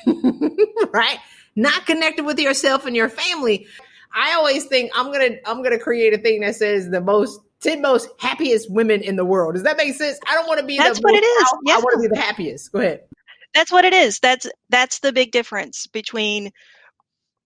right? 0.92 1.18
Not 1.54 1.86
connected 1.86 2.24
with 2.24 2.40
yourself 2.40 2.86
and 2.86 2.96
your 2.96 3.08
family. 3.08 3.68
I 4.12 4.32
always 4.32 4.64
think 4.64 4.90
I'm 4.96 5.12
going 5.12 5.30
to 5.30 5.48
I'm 5.48 5.58
going 5.58 5.78
to 5.78 5.78
create 5.78 6.12
a 6.12 6.18
thing 6.18 6.40
that 6.40 6.56
says 6.56 6.90
the 6.90 7.00
most 7.00 7.40
10 7.60 7.80
most 7.80 8.08
happiest 8.18 8.68
women 8.68 9.00
in 9.02 9.14
the 9.14 9.24
world. 9.24 9.54
Does 9.54 9.62
that 9.62 9.76
make 9.76 9.94
sense? 9.94 10.18
I 10.28 10.34
don't 10.34 10.48
want 10.48 10.58
to 10.58 10.66
be 10.66 10.76
That's 10.76 10.98
what 10.98 11.14
it 11.14 11.24
is. 11.24 11.48
Yeah. 11.66 11.74
I 11.74 11.78
want 11.78 12.02
to 12.02 12.08
be 12.08 12.12
the 12.12 12.20
happiest. 12.20 12.72
Go 12.72 12.80
ahead. 12.80 13.02
That's 13.54 13.70
what 13.70 13.84
it 13.84 13.92
is. 13.92 14.18
That's 14.18 14.48
that's 14.70 14.98
the 14.98 15.12
big 15.12 15.30
difference 15.30 15.86
between 15.86 16.50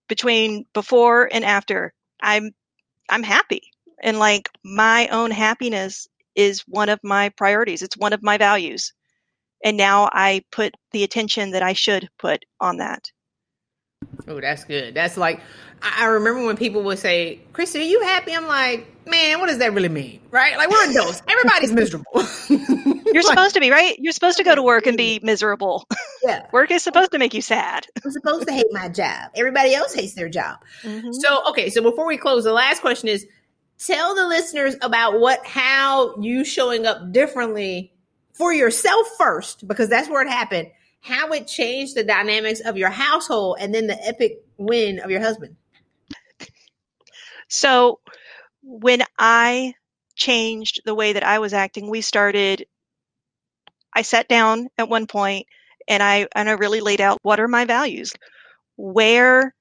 between 0.08 0.66
before 0.72 1.28
and 1.32 1.44
after. 1.44 1.92
I'm 2.20 2.52
I'm 3.08 3.22
happy. 3.22 3.62
And 4.02 4.18
like 4.18 4.48
my 4.64 5.08
own 5.08 5.30
happiness 5.30 6.08
is 6.34 6.62
one 6.66 6.88
of 6.88 7.00
my 7.02 7.30
priorities. 7.30 7.82
It's 7.82 7.96
one 7.96 8.12
of 8.12 8.22
my 8.22 8.38
values. 8.38 8.92
And 9.64 9.76
now 9.76 10.10
I 10.12 10.42
put 10.52 10.74
the 10.92 11.04
attention 11.04 11.52
that 11.52 11.62
I 11.62 11.72
should 11.72 12.08
put 12.18 12.44
on 12.60 12.78
that. 12.78 13.10
Oh, 14.28 14.40
that's 14.40 14.64
good. 14.64 14.94
That's 14.94 15.16
like 15.16 15.40
I 15.82 16.06
remember 16.06 16.44
when 16.44 16.56
people 16.56 16.82
would 16.84 16.98
say, 16.98 17.40
"Christy, 17.52 17.80
are 17.80 17.82
you 17.82 18.02
happy?" 18.02 18.34
I'm 18.34 18.46
like, 18.46 18.86
"Man, 19.06 19.40
what 19.40 19.48
does 19.48 19.58
that 19.58 19.72
really 19.72 19.88
mean?" 19.88 20.20
Right? 20.30 20.56
Like 20.56 20.70
we're 20.70 20.90
adults. 20.90 21.22
Everybody's 21.28 21.72
miserable. 21.72 22.24
You're 23.14 23.22
supposed 23.22 23.54
to 23.54 23.60
be 23.60 23.70
right. 23.70 23.96
You're 23.98 24.12
supposed 24.12 24.38
to 24.38 24.44
go 24.44 24.54
to 24.54 24.62
work 24.62 24.86
and 24.86 24.96
be 24.96 25.20
miserable. 25.22 25.86
Yeah, 26.26 26.46
work 26.52 26.70
is 26.70 26.82
supposed 26.82 27.12
to 27.12 27.18
make 27.18 27.34
you 27.34 27.42
sad. 27.42 27.86
I'm 28.02 28.10
supposed 28.10 28.46
to 28.46 28.52
hate 28.54 28.64
my 28.72 28.88
job. 28.88 29.30
Everybody 29.34 29.74
else 29.74 29.92
hates 29.92 30.14
their 30.14 30.30
job. 30.30 30.56
Mm-hmm. 30.82 31.12
So, 31.12 31.50
okay. 31.50 31.68
So 31.68 31.82
before 31.82 32.06
we 32.06 32.16
close, 32.16 32.44
the 32.44 32.52
last 32.54 32.80
question 32.80 33.10
is: 33.10 33.26
Tell 33.78 34.14
the 34.14 34.26
listeners 34.26 34.74
about 34.80 35.20
what, 35.20 35.44
how 35.44 36.16
you 36.16 36.42
showing 36.42 36.86
up 36.86 37.12
differently 37.12 37.92
for 38.32 38.54
yourself 38.54 39.06
first, 39.18 39.68
because 39.68 39.90
that's 39.90 40.08
where 40.08 40.22
it 40.22 40.30
happened 40.30 40.68
how 41.04 41.28
it 41.32 41.46
changed 41.46 41.94
the 41.94 42.02
dynamics 42.02 42.60
of 42.60 42.78
your 42.78 42.88
household 42.88 43.58
and 43.60 43.74
then 43.74 43.86
the 43.86 44.06
epic 44.06 44.42
win 44.56 44.98
of 45.00 45.10
your 45.10 45.20
husband. 45.20 45.54
So, 47.46 48.00
when 48.62 49.02
I 49.18 49.74
changed 50.16 50.80
the 50.86 50.94
way 50.94 51.12
that 51.12 51.22
I 51.22 51.40
was 51.40 51.52
acting, 51.52 51.90
we 51.90 52.00
started. 52.00 52.66
I 53.94 54.02
sat 54.02 54.28
down 54.28 54.68
at 54.78 54.88
one 54.88 55.06
point 55.06 55.46
and 55.88 56.02
I 56.02 56.26
and 56.34 56.48
I 56.48 56.52
really 56.52 56.80
laid 56.80 57.00
out 57.00 57.18
what 57.22 57.40
are 57.40 57.48
my 57.48 57.64
values, 57.64 58.12
where, 58.76 59.54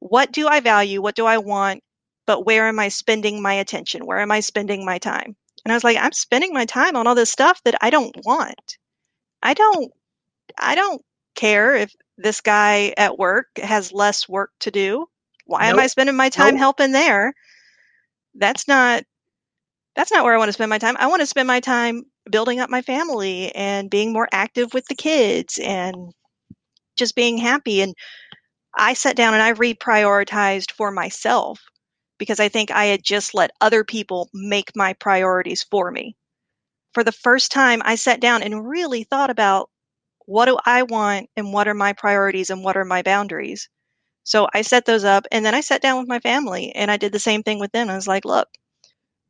what 0.00 0.32
do 0.32 0.48
I 0.48 0.60
value, 0.60 1.02
what 1.02 1.14
do 1.16 1.26
I 1.26 1.38
want, 1.38 1.82
but 2.26 2.44
where 2.44 2.68
am 2.68 2.78
I 2.78 2.88
spending 2.88 3.42
my 3.42 3.54
attention? 3.54 4.06
Where 4.06 4.18
am 4.18 4.30
I 4.30 4.40
spending 4.40 4.84
my 4.84 4.98
time? 4.98 5.36
And 5.64 5.72
I 5.72 5.76
was 5.76 5.84
like, 5.84 5.98
I'm 5.98 6.12
spending 6.12 6.52
my 6.52 6.64
time 6.64 6.96
on 6.96 7.06
all 7.06 7.14
this 7.14 7.30
stuff 7.30 7.62
that 7.64 7.76
I 7.80 7.90
don't 7.90 8.14
want. 8.24 8.78
I 9.42 9.54
don't 9.54 9.92
I 10.58 10.74
don't 10.74 11.02
care 11.34 11.74
if 11.74 11.94
this 12.16 12.40
guy 12.40 12.94
at 12.96 13.18
work 13.18 13.46
has 13.62 13.92
less 13.92 14.28
work 14.28 14.50
to 14.60 14.70
do. 14.70 15.06
Why 15.46 15.66
nope. 15.66 15.74
am 15.74 15.78
I 15.80 15.86
spending 15.86 16.16
my 16.16 16.28
time 16.30 16.54
nope. 16.54 16.58
helping 16.58 16.92
there? 16.92 17.32
That's 18.34 18.66
not 18.68 19.04
that's 19.94 20.12
not 20.12 20.24
where 20.24 20.34
I 20.34 20.38
want 20.38 20.48
to 20.48 20.52
spend 20.52 20.70
my 20.70 20.78
time. 20.78 20.96
I 20.98 21.08
want 21.08 21.20
to 21.20 21.26
spend 21.26 21.46
my 21.46 21.60
time 21.60 22.04
building 22.30 22.60
up 22.60 22.70
my 22.70 22.82
family 22.82 23.54
and 23.54 23.90
being 23.90 24.12
more 24.12 24.28
active 24.32 24.74
with 24.74 24.86
the 24.86 24.94
kids 24.94 25.58
and 25.62 25.94
just 26.96 27.14
being 27.14 27.38
happy 27.38 27.80
and 27.80 27.94
I 28.76 28.94
sat 28.94 29.16
down 29.16 29.34
and 29.34 29.42
I 29.42 29.52
reprioritized 29.54 30.72
for 30.72 30.90
myself 30.90 31.60
because 32.18 32.40
I 32.40 32.48
think 32.48 32.70
I 32.70 32.86
had 32.86 33.02
just 33.04 33.34
let 33.34 33.50
other 33.60 33.84
people 33.84 34.28
make 34.34 34.72
my 34.76 34.94
priorities 34.94 35.64
for 35.70 35.90
me. 35.90 36.16
For 36.94 37.04
the 37.04 37.12
first 37.12 37.52
time, 37.52 37.82
I 37.84 37.96
sat 37.96 38.20
down 38.20 38.42
and 38.42 38.68
really 38.68 39.04
thought 39.04 39.30
about 39.30 39.70
what 40.26 40.46
do 40.46 40.58
I 40.66 40.84
want 40.84 41.30
and 41.36 41.52
what 41.52 41.68
are 41.68 41.74
my 41.74 41.92
priorities 41.94 42.50
and 42.50 42.64
what 42.64 42.76
are 42.76 42.84
my 42.84 43.02
boundaries. 43.02 43.68
So 44.24 44.48
I 44.54 44.62
set 44.62 44.86
those 44.86 45.04
up 45.04 45.26
and 45.32 45.44
then 45.46 45.54
I 45.54 45.60
sat 45.62 45.82
down 45.82 45.98
with 46.00 46.08
my 46.08 46.20
family 46.20 46.72
and 46.74 46.90
I 46.90 46.96
did 46.98 47.12
the 47.12 47.18
same 47.18 47.42
thing 47.42 47.60
with 47.60 47.72
them. 47.72 47.90
I 47.90 47.96
was 47.96 48.08
like, 48.08 48.24
look, 48.24 48.48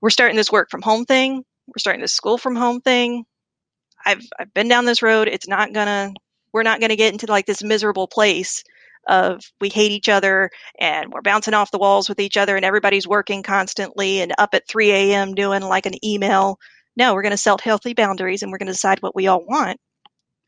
we're 0.01 0.11
starting 0.11 0.37
this 0.37 0.53
work 0.53 0.71
from 0.71 0.83
home 0.83 1.05
thing. 1.05 1.45
We're 1.69 1.79
starting 1.79 2.03
this 2.03 2.13
school 2.15 2.39
from 2.39 2.57
home 2.57 2.81
thing. 2.81 3.25
I've 4.05 4.23
I've 4.39 4.55
been 4.55 4.69
down 4.69 4.87
this 4.87 5.03
road. 5.03 5.29
It's 5.29 5.49
not 5.49 5.73
gonna 5.73 6.13
we're 6.53 6.65
not 6.65 6.81
gonna 6.81 6.97
get 6.97 7.13
into 7.13 7.27
like 7.27 7.47
this 7.47 7.63
miserable 7.63 8.09
place 8.09 8.65
of 9.09 9.43
we 9.61 9.71
hate 9.71 9.93
each 9.93 10.09
other 10.09 10.51
and 10.79 11.13
we're 11.13 11.23
bouncing 11.23 11.55
off 11.55 11.71
the 11.71 11.79
walls 11.79 12.09
with 12.09 12.21
each 12.21 12.37
other 12.37 12.57
and 12.57 12.65
everybody's 12.65 13.09
working 13.09 13.43
constantly 13.43 14.21
and 14.21 14.35
up 14.39 14.55
at 14.55 14.69
3 14.69 14.91
a.m. 14.93 15.35
doing 15.35 15.63
like 15.63 15.87
an 15.87 16.05
email. 16.05 16.59
No, 16.97 17.15
we're 17.15 17.23
going 17.23 17.33
to 17.33 17.39
set 17.39 17.61
healthy 17.63 17.95
boundaries 17.95 18.43
and 18.43 18.53
we're 18.53 18.59
going 18.59 18.67
to 18.67 18.73
decide 18.73 19.01
what 19.01 19.17
we 19.17 19.29
all 19.29 19.45
want 19.47 19.81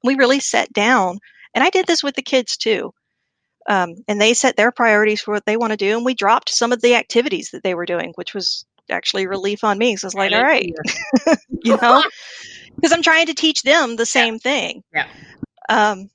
we 0.05 0.17
really 0.17 0.41
sat 0.41 0.73
down, 0.73 1.19
and 1.55 1.65
I 1.65 1.71
did 1.71 1.87
this 1.87 2.03
with 2.03 2.15
the 2.15 2.23
kids 2.23 2.57
too. 2.57 2.93
Um, 3.69 3.97
and 4.09 4.21
they 4.21 4.35
set 4.35 4.57
their 4.57 4.73
priorities 4.73 5.21
for 5.21 5.33
what 5.35 5.45
they 5.47 5.57
want 5.57 5.73
to 5.73 5.77
do, 5.77 5.97
and 5.97 6.05
we 6.05 6.15
dropped 6.15 6.51
some 6.51 6.73
of 6.73 6.81
the 6.81 6.95
activities 6.97 7.51
that 7.53 7.63
they 7.63 7.75
were 7.75 7.87
doing, 7.87 8.13
which 8.17 8.35
was 8.35 8.65
actually 8.91 9.27
relief 9.27 9.65
on 9.65 9.79
me. 9.79 9.97
So 9.97 10.07
it's 10.07 10.15
like, 10.15 10.33
all 10.33 10.43
right, 10.43 10.73
you 11.63 11.77
know, 11.81 12.03
because 12.77 12.93
I'm 12.93 13.03
trying 13.03 13.27
to 13.27 13.35
teach 13.35 13.63
them 13.63 13.97
the 13.97 14.07
same 14.07 14.35
yeah. 14.35 14.39
thing. 14.39 14.83
Yeah. 14.95 15.07
Um, 15.69 16.11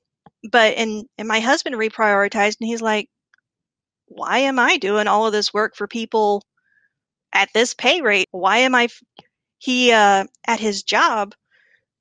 but 0.52 0.76
and 0.78 1.06
and 1.18 1.28
my 1.28 1.40
husband 1.40 1.76
reprioritized, 1.76 2.58
and 2.60 2.68
he's 2.68 2.82
like, 2.82 3.10
why 4.08 4.40
am 4.40 4.60
I 4.60 4.78
doing 4.78 5.08
all 5.08 5.26
of 5.26 5.34
this 5.34 5.54
work 5.54 5.76
for 5.76 5.88
people 5.88 6.44
at 7.34 7.50
this 7.54 7.74
pay 7.74 8.02
rate? 8.02 8.28
Why 8.32 8.60
am 8.60 8.76
I? 8.76 8.86
F-? 8.86 9.04
He 9.58 9.92
uh, 9.92 10.26
at 10.46 10.60
his 10.60 10.84
job 10.84 11.34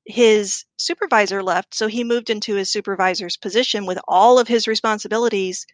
his 0.06 0.64
supervisor 0.76 1.42
left, 1.42 1.74
so 1.74 1.86
he 1.86 2.04
moved 2.04 2.30
into 2.30 2.54
his 2.54 2.70
supervisor's 2.70 3.36
position 3.36 3.86
with 3.86 3.98
all 4.06 4.38
of 4.38 4.48
his 4.48 4.68
responsibilities, 4.68 5.66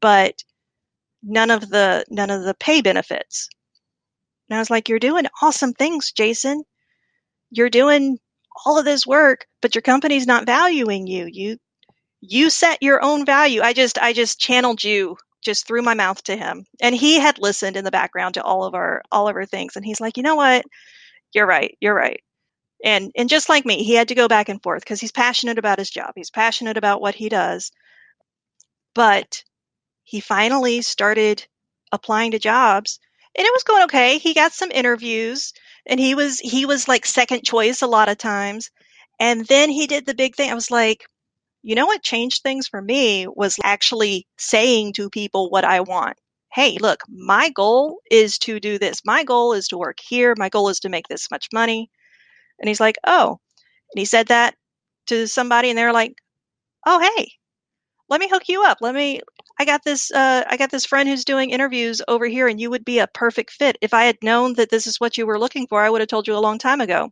but 0.00 0.44
none 1.22 1.50
of 1.50 1.68
the 1.70 2.04
none 2.08 2.30
of 2.30 2.44
the 2.44 2.54
pay 2.54 2.82
benefits. 2.82 3.48
And 4.54 4.58
I 4.58 4.62
was 4.62 4.70
like, 4.70 4.88
"You're 4.88 5.00
doing 5.00 5.26
awesome 5.42 5.74
things, 5.74 6.12
Jason. 6.12 6.64
You're 7.50 7.70
doing 7.70 8.18
all 8.66 8.78
of 8.78 8.84
this 8.86 9.06
work, 9.06 9.46
but 9.62 9.74
your 9.74 9.82
company's 9.82 10.26
not 10.26 10.46
valuing 10.46 11.06
you. 11.08 11.26
You 11.30 11.58
you 12.22 12.50
set 12.50 12.82
your 12.82 13.02
own 13.04 13.26
value. 13.26 13.62
I 13.62 13.72
just 13.74 13.98
I 13.98 14.12
just 14.14 14.40
channeled 14.40 14.84
you 14.84 15.16
just 15.44 15.66
through 15.66 15.82
my 15.82 15.94
mouth 15.94 16.22
to 16.24 16.36
him. 16.36 16.66
And 16.80 16.94
he 16.94 17.20
had 17.20 17.38
listened 17.38 17.76
in 17.76 17.84
the 17.84 17.92
background 17.92 18.34
to 18.34 18.44
all 18.44 18.64
of 18.64 18.74
our 18.74 19.02
all 19.12 19.28
of 19.28 19.36
our 19.36 19.46
things 19.46 19.76
and 19.76 19.84
he's 19.86 20.00
like, 20.00 20.16
"You 20.18 20.24
know 20.24 20.36
what? 20.36 20.64
You're 21.34 21.46
right. 21.46 21.76
You're 21.80 21.94
right 21.94 22.22
and 22.84 23.12
and 23.16 23.28
just 23.28 23.48
like 23.48 23.66
me 23.66 23.82
he 23.82 23.94
had 23.94 24.08
to 24.08 24.14
go 24.14 24.28
back 24.28 24.48
and 24.48 24.62
forth 24.62 24.82
because 24.82 25.00
he's 25.00 25.12
passionate 25.12 25.58
about 25.58 25.78
his 25.78 25.90
job 25.90 26.12
he's 26.16 26.30
passionate 26.30 26.76
about 26.76 27.00
what 27.00 27.14
he 27.14 27.28
does 27.28 27.72
but 28.94 29.42
he 30.04 30.20
finally 30.20 30.82
started 30.82 31.46
applying 31.92 32.32
to 32.32 32.38
jobs 32.38 33.00
and 33.36 33.46
it 33.46 33.52
was 33.54 33.64
going 33.64 33.84
okay 33.84 34.18
he 34.18 34.34
got 34.34 34.52
some 34.52 34.70
interviews 34.70 35.52
and 35.86 36.00
he 36.00 36.14
was 36.14 36.40
he 36.40 36.66
was 36.66 36.88
like 36.88 37.06
second 37.06 37.42
choice 37.44 37.82
a 37.82 37.86
lot 37.86 38.08
of 38.08 38.18
times 38.18 38.70
and 39.20 39.46
then 39.46 39.70
he 39.70 39.86
did 39.86 40.06
the 40.06 40.14
big 40.14 40.34
thing 40.36 40.50
i 40.50 40.54
was 40.54 40.70
like 40.70 41.06
you 41.62 41.74
know 41.74 41.86
what 41.86 42.02
changed 42.02 42.42
things 42.42 42.68
for 42.68 42.82
me 42.82 43.26
was 43.28 43.58
actually 43.64 44.26
saying 44.38 44.92
to 44.92 45.10
people 45.10 45.50
what 45.50 45.64
i 45.64 45.80
want 45.80 46.16
hey 46.52 46.76
look 46.80 47.00
my 47.08 47.50
goal 47.50 47.98
is 48.10 48.38
to 48.38 48.60
do 48.60 48.78
this 48.78 49.02
my 49.06 49.24
goal 49.24 49.52
is 49.52 49.68
to 49.68 49.78
work 49.78 49.98
here 50.00 50.34
my 50.38 50.48
goal 50.48 50.68
is 50.68 50.80
to 50.80 50.88
make 50.88 51.08
this 51.08 51.30
much 51.30 51.48
money 51.52 51.90
and 52.58 52.68
he's 52.68 52.80
like, 52.80 52.96
oh. 53.06 53.40
And 53.94 54.00
he 54.00 54.04
said 54.04 54.28
that 54.28 54.56
to 55.06 55.26
somebody, 55.28 55.70
and 55.70 55.78
they're 55.78 55.92
like, 55.92 56.16
oh, 56.86 57.00
hey, 57.16 57.32
let 58.08 58.20
me 58.20 58.28
hook 58.28 58.48
you 58.48 58.64
up. 58.64 58.78
Let 58.80 58.94
me. 58.94 59.20
I 59.58 59.64
got 59.64 59.84
this. 59.84 60.10
Uh, 60.10 60.44
I 60.48 60.56
got 60.56 60.70
this 60.70 60.84
friend 60.84 61.08
who's 61.08 61.24
doing 61.24 61.50
interviews 61.50 62.02
over 62.08 62.26
here, 62.26 62.48
and 62.48 62.60
you 62.60 62.70
would 62.70 62.84
be 62.84 62.98
a 62.98 63.06
perfect 63.06 63.52
fit. 63.52 63.78
If 63.80 63.94
I 63.94 64.04
had 64.04 64.22
known 64.22 64.54
that 64.54 64.70
this 64.70 64.86
is 64.86 64.98
what 64.98 65.16
you 65.16 65.26
were 65.26 65.38
looking 65.38 65.66
for, 65.66 65.80
I 65.80 65.90
would 65.90 66.00
have 66.00 66.08
told 66.08 66.26
you 66.26 66.36
a 66.36 66.38
long 66.38 66.58
time 66.58 66.80
ago. 66.80 67.10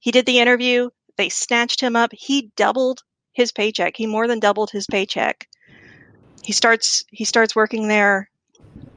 He 0.00 0.10
did 0.10 0.26
the 0.26 0.38
interview. 0.38 0.88
They 1.16 1.28
snatched 1.28 1.80
him 1.80 1.94
up. 1.94 2.10
He 2.12 2.50
doubled 2.56 3.02
his 3.32 3.52
paycheck. 3.52 3.96
He 3.96 4.06
more 4.06 4.26
than 4.26 4.40
doubled 4.40 4.70
his 4.70 4.86
paycheck. 4.86 5.46
He 6.42 6.52
starts. 6.52 7.04
He 7.10 7.24
starts 7.24 7.54
working 7.54 7.88
there 7.88 8.30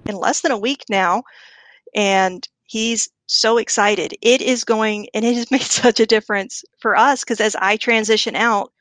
in 0.05 0.15
less 0.15 0.41
than 0.41 0.51
a 0.51 0.57
week 0.57 0.85
now, 0.89 1.23
and 1.93 2.47
he's 2.63 3.09
so 3.27 3.57
excited. 3.57 4.15
It 4.21 4.41
is 4.41 4.63
going, 4.63 5.07
and 5.13 5.25
it 5.25 5.35
has 5.35 5.51
made 5.51 5.61
such 5.61 5.99
a 5.99 6.05
difference 6.05 6.63
for 6.79 6.95
us 6.95 7.23
because 7.23 7.41
as 7.41 7.55
I 7.57 7.75
transition 7.75 8.35
out, 8.35 8.71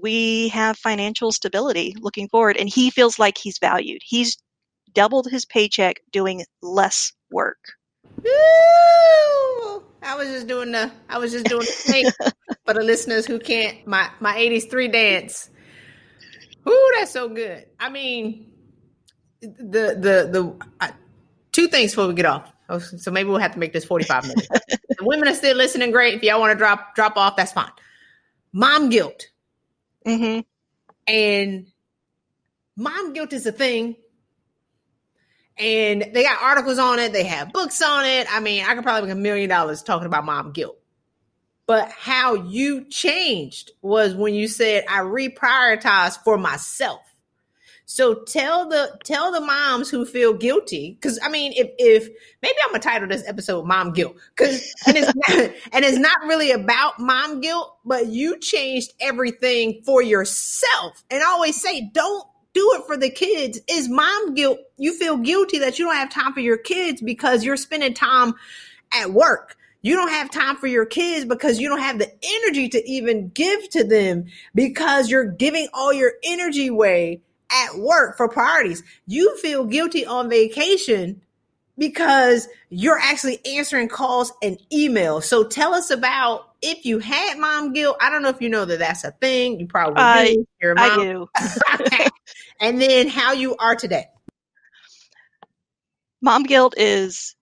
we 0.00 0.48
have 0.48 0.76
financial 0.76 1.32
stability 1.32 1.94
looking 2.00 2.28
forward, 2.28 2.56
and 2.56 2.68
he 2.68 2.90
feels 2.90 3.18
like 3.18 3.38
he's 3.38 3.58
valued. 3.58 4.02
He's 4.04 4.36
doubled 4.92 5.28
his 5.30 5.44
paycheck 5.44 6.00
doing 6.12 6.44
less 6.62 7.12
work. 7.30 7.58
Woo! 8.22 9.82
I 10.02 10.14
was 10.14 10.28
just 10.28 10.46
doing 10.46 10.72
the 10.72 10.90
I 11.08 11.18
was 11.18 11.32
just 11.32 11.46
doing 11.46 11.66
the 11.66 11.66
thing 11.72 12.06
for 12.64 12.74
the 12.74 12.82
listeners 12.82 13.26
who 13.26 13.38
can't 13.38 13.86
my 13.86 14.08
my 14.20 14.36
80s 14.36 14.70
three 14.70 14.88
dance. 14.88 15.50
Ooh, 16.68 16.92
that's 16.98 17.10
so 17.10 17.28
good. 17.28 17.66
I 17.78 17.90
mean, 17.90 18.52
the 19.40 19.96
the 19.98 20.28
the 20.30 20.94
two 21.52 21.68
things 21.68 21.92
before 21.92 22.08
we 22.08 22.14
get 22.14 22.26
off. 22.26 22.52
Oh, 22.68 22.78
so 22.78 23.10
maybe 23.10 23.28
we'll 23.28 23.38
have 23.38 23.52
to 23.52 23.60
make 23.60 23.72
this 23.72 23.84
45 23.84 24.26
minutes. 24.26 24.48
the 24.88 25.04
women 25.04 25.28
are 25.28 25.34
still 25.34 25.56
listening 25.56 25.92
great. 25.92 26.14
If 26.14 26.22
y'all 26.24 26.40
want 26.40 26.52
to 26.52 26.58
drop 26.58 26.94
drop 26.94 27.16
off, 27.16 27.36
that's 27.36 27.52
fine. 27.52 27.70
Mom 28.52 28.90
guilt. 28.90 29.28
Mm-hmm. 30.06 30.40
And 31.12 31.66
mom 32.76 33.12
guilt 33.12 33.32
is 33.32 33.46
a 33.46 33.52
thing. 33.52 33.96
And 35.58 36.10
they 36.12 36.22
got 36.22 36.42
articles 36.42 36.78
on 36.78 36.98
it, 36.98 37.12
they 37.12 37.24
have 37.24 37.52
books 37.52 37.80
on 37.80 38.04
it. 38.04 38.26
I 38.30 38.40
mean, 38.40 38.64
I 38.64 38.74
could 38.74 38.84
probably 38.84 39.08
make 39.08 39.16
a 39.16 39.20
million 39.20 39.48
dollars 39.48 39.82
talking 39.82 40.06
about 40.06 40.24
mom 40.24 40.52
guilt. 40.52 40.78
But 41.66 41.90
how 41.90 42.34
you 42.34 42.84
changed 42.88 43.72
was 43.82 44.14
when 44.14 44.34
you 44.34 44.48
said, 44.48 44.84
I 44.88 45.00
reprioritized 45.00 46.22
for 46.22 46.38
myself. 46.38 47.00
So 47.88 48.24
tell 48.24 48.68
the 48.68 48.98
tell 49.04 49.30
the 49.30 49.40
moms 49.40 49.88
who 49.88 50.04
feel 50.04 50.34
guilty 50.34 50.98
because 51.00 51.20
I 51.22 51.28
mean 51.28 51.52
if 51.54 51.70
if 51.78 52.08
maybe 52.42 52.56
I'm 52.64 52.72
gonna 52.72 52.82
title 52.82 53.06
this 53.06 53.26
episode 53.28 53.64
"Mom 53.64 53.92
Guilt" 53.92 54.16
because 54.36 54.74
and 54.88 54.96
it's 54.96 55.14
not, 55.28 55.52
and 55.72 55.84
it's 55.84 55.98
not 55.98 56.18
really 56.24 56.50
about 56.50 56.98
mom 56.98 57.40
guilt, 57.40 57.76
but 57.84 58.08
you 58.08 58.40
changed 58.40 58.92
everything 59.00 59.82
for 59.84 60.02
yourself. 60.02 61.04
And 61.12 61.22
I 61.22 61.26
always 61.26 61.60
say, 61.60 61.88
don't 61.92 62.26
do 62.54 62.72
it 62.74 62.86
for 62.86 62.96
the 62.96 63.08
kids. 63.08 63.60
Is 63.70 63.88
mom 63.88 64.34
guilt? 64.34 64.58
You 64.78 64.92
feel 64.92 65.18
guilty 65.18 65.58
that 65.60 65.78
you 65.78 65.84
don't 65.84 65.94
have 65.94 66.10
time 66.10 66.32
for 66.32 66.40
your 66.40 66.58
kids 66.58 67.00
because 67.00 67.44
you're 67.44 67.56
spending 67.56 67.94
time 67.94 68.34
at 68.92 69.12
work. 69.12 69.56
You 69.82 69.94
don't 69.94 70.10
have 70.10 70.32
time 70.32 70.56
for 70.56 70.66
your 70.66 70.86
kids 70.86 71.24
because 71.24 71.60
you 71.60 71.68
don't 71.68 71.78
have 71.78 72.00
the 72.00 72.10
energy 72.42 72.68
to 72.70 72.90
even 72.90 73.28
give 73.28 73.70
to 73.70 73.84
them 73.84 74.24
because 74.56 75.08
you're 75.08 75.30
giving 75.30 75.68
all 75.72 75.92
your 75.92 76.14
energy 76.24 76.66
away 76.66 77.20
at 77.50 77.78
work 77.78 78.16
for 78.16 78.28
priorities. 78.28 78.82
You 79.06 79.36
feel 79.38 79.64
guilty 79.64 80.04
on 80.06 80.28
vacation 80.28 81.22
because 81.78 82.48
you're 82.70 82.98
actually 82.98 83.38
answering 83.46 83.88
calls 83.88 84.32
and 84.42 84.58
emails. 84.72 85.24
So 85.24 85.44
tell 85.44 85.74
us 85.74 85.90
about 85.90 86.50
if 86.62 86.84
you 86.86 86.98
had 86.98 87.38
mom 87.38 87.72
guilt. 87.72 87.98
I 88.00 88.10
don't 88.10 88.22
know 88.22 88.30
if 88.30 88.40
you 88.40 88.48
know 88.48 88.64
that 88.64 88.78
that's 88.78 89.04
a 89.04 89.10
thing. 89.12 89.60
You 89.60 89.66
probably 89.66 90.02
Uh, 90.02 90.24
do. 90.24 90.46
Your 90.62 90.74
I 90.78 90.88
mom- 90.88 91.00
do. 91.00 91.28
and 92.60 92.80
then 92.80 93.08
how 93.08 93.32
you 93.32 93.56
are 93.56 93.76
today. 93.76 94.06
Mom 96.22 96.42
guilt 96.44 96.74
is 96.76 97.36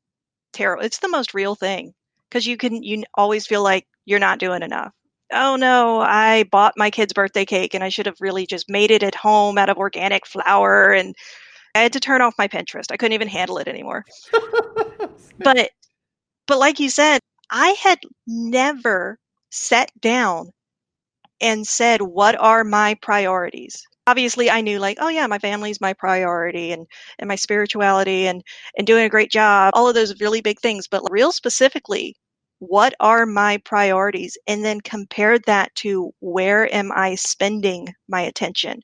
terrible. 0.53 0.85
It's 0.85 0.99
the 0.99 1.09
most 1.09 1.33
real 1.33 1.55
thing 1.55 1.95
because 2.29 2.47
you 2.47 2.57
can 2.57 2.83
you 2.83 3.05
always 3.15 3.47
feel 3.47 3.63
like 3.63 3.87
you're 4.05 4.19
not 4.19 4.39
doing 4.41 4.63
enough. 4.63 4.93
Oh 5.35 5.57
no, 5.57 6.01
I 6.01 6.45
bought 6.45 6.75
my 6.77 6.91
kid's 6.91 7.13
birthday 7.13 7.45
cake 7.45 7.75
and 7.75 7.83
I 7.83 7.89
should 7.89 8.07
have 8.07 8.21
really 8.21 8.47
just 8.47 8.71
made 8.71 8.91
it 8.91 9.03
at 9.03 9.15
home 9.15 9.59
out 9.59 9.69
of 9.69 9.77
organic 9.79 10.27
flour 10.27 10.93
and 10.93 11.15
I 11.75 11.81
had 11.81 11.93
to 11.95 12.01
turn 12.01 12.23
off 12.23 12.39
my 12.39 12.47
Pinterest. 12.47 12.93
I 12.93 12.97
couldn't 12.97 13.15
even 13.15 13.29
handle 13.29 13.59
it 13.59 13.69
anymore. 13.69 14.05
But 15.39 15.71
but 16.47 16.59
like 16.59 16.79
you 16.79 16.89
said, 16.91 17.21
I 17.51 17.71
had 17.83 17.99
never 18.27 19.19
sat 19.51 19.91
down 20.01 20.51
and 21.41 21.67
said 21.67 22.01
what 22.03 22.39
are 22.39 22.65
my 22.65 22.95
priorities. 23.03 23.83
Obviously, 24.07 24.51
I 24.51 24.61
knew 24.61 24.79
like, 24.79 24.99
oh 25.01 25.09
yeah, 25.09 25.27
my 25.27 25.39
family's 25.39 25.81
my 25.81 25.93
priority 25.93 26.73
and 26.73 26.87
and 27.19 27.29
my 27.29 27.37
spirituality 27.37 28.27
and 28.27 28.43
and 28.79 28.87
doing 28.87 29.05
a 29.05 29.09
great 29.09 29.31
job. 29.31 29.73
All 29.75 29.89
of 29.89 29.95
those 29.95 30.21
really 30.21 30.41
big 30.41 30.61
things, 30.61 30.87
but 30.89 31.03
real 31.11 31.33
specifically, 31.33 32.15
what 32.69 32.95
are 33.01 33.27
my 33.27 33.59
priorities 33.59 34.39
and 34.47 34.65
then 34.65 34.81
compare 34.81 35.39
that 35.41 35.75
to 35.77 36.13
where 36.21 36.73
am 36.75 36.91
I 36.93 37.15
spending 37.15 37.89
my 38.09 38.23
attention? 38.23 38.81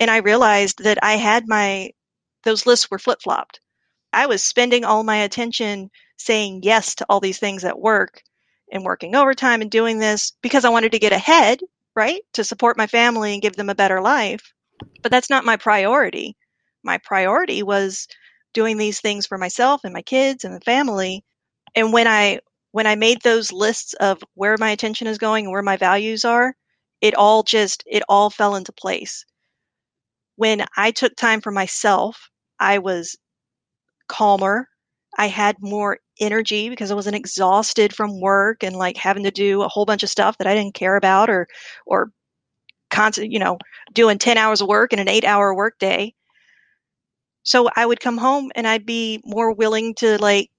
And 0.00 0.10
I 0.10 0.18
realized 0.18 0.82
that 0.84 0.98
I 1.02 1.14
had 1.14 1.48
my 1.48 1.90
those 2.44 2.66
lists 2.66 2.90
were 2.90 2.98
flip-flopped. 2.98 3.60
I 4.12 4.26
was 4.26 4.42
spending 4.42 4.84
all 4.84 5.02
my 5.02 5.16
attention 5.16 5.90
saying 6.18 6.60
yes 6.62 6.94
to 6.96 7.06
all 7.08 7.20
these 7.20 7.38
things 7.38 7.64
at 7.64 7.78
work 7.78 8.22
and 8.70 8.84
working 8.84 9.14
overtime 9.14 9.62
and 9.62 9.70
doing 9.70 9.98
this 9.98 10.32
because 10.42 10.64
I 10.64 10.70
wanted 10.70 10.92
to 10.92 10.98
get 10.98 11.12
ahead, 11.12 11.60
right? 11.96 12.20
To 12.34 12.44
support 12.44 12.76
my 12.76 12.86
family 12.86 13.32
and 13.32 13.42
give 13.42 13.56
them 13.56 13.70
a 13.70 13.74
better 13.74 14.00
life. 14.00 14.52
But 15.02 15.10
that's 15.10 15.30
not 15.30 15.44
my 15.44 15.56
priority. 15.56 16.36
My 16.82 16.98
priority 16.98 17.62
was 17.62 18.06
doing 18.52 18.76
these 18.76 19.00
things 19.00 19.26
for 19.26 19.38
myself 19.38 19.80
and 19.84 19.92
my 19.92 20.02
kids 20.02 20.44
and 20.44 20.54
the 20.54 20.60
family. 20.60 21.24
And 21.74 21.92
when 21.92 22.06
I 22.06 22.40
when 22.74 22.88
I 22.88 22.96
made 22.96 23.22
those 23.22 23.52
lists 23.52 23.94
of 24.00 24.20
where 24.34 24.56
my 24.58 24.70
attention 24.70 25.06
is 25.06 25.16
going 25.16 25.44
and 25.44 25.52
where 25.52 25.62
my 25.62 25.76
values 25.76 26.24
are, 26.24 26.56
it 27.00 27.14
all 27.14 27.44
just 27.44 27.84
it 27.86 28.02
all 28.08 28.30
fell 28.30 28.56
into 28.56 28.72
place. 28.72 29.24
When 30.34 30.66
I 30.76 30.90
took 30.90 31.14
time 31.14 31.40
for 31.40 31.52
myself, 31.52 32.30
I 32.58 32.78
was 32.78 33.16
calmer. 34.08 34.66
I 35.16 35.28
had 35.28 35.54
more 35.60 36.00
energy 36.18 36.68
because 36.68 36.90
I 36.90 36.96
wasn't 36.96 37.14
exhausted 37.14 37.94
from 37.94 38.20
work 38.20 38.64
and 38.64 38.74
like 38.74 38.96
having 38.96 39.22
to 39.22 39.30
do 39.30 39.62
a 39.62 39.68
whole 39.68 39.84
bunch 39.84 40.02
of 40.02 40.10
stuff 40.10 40.36
that 40.38 40.48
I 40.48 40.56
didn't 40.56 40.74
care 40.74 40.96
about 40.96 41.30
or 41.30 41.46
or 41.86 42.10
constant, 42.90 43.30
you 43.30 43.38
know, 43.38 43.56
doing 43.92 44.18
10 44.18 44.36
hours 44.36 44.60
of 44.60 44.66
work 44.66 44.92
in 44.92 44.98
an 44.98 45.06
8-hour 45.06 45.54
workday. 45.54 46.12
So 47.44 47.68
I 47.76 47.86
would 47.86 48.00
come 48.00 48.18
home 48.18 48.50
and 48.56 48.66
I'd 48.66 48.84
be 48.84 49.20
more 49.24 49.52
willing 49.52 49.94
to 49.96 50.18
like 50.20 50.50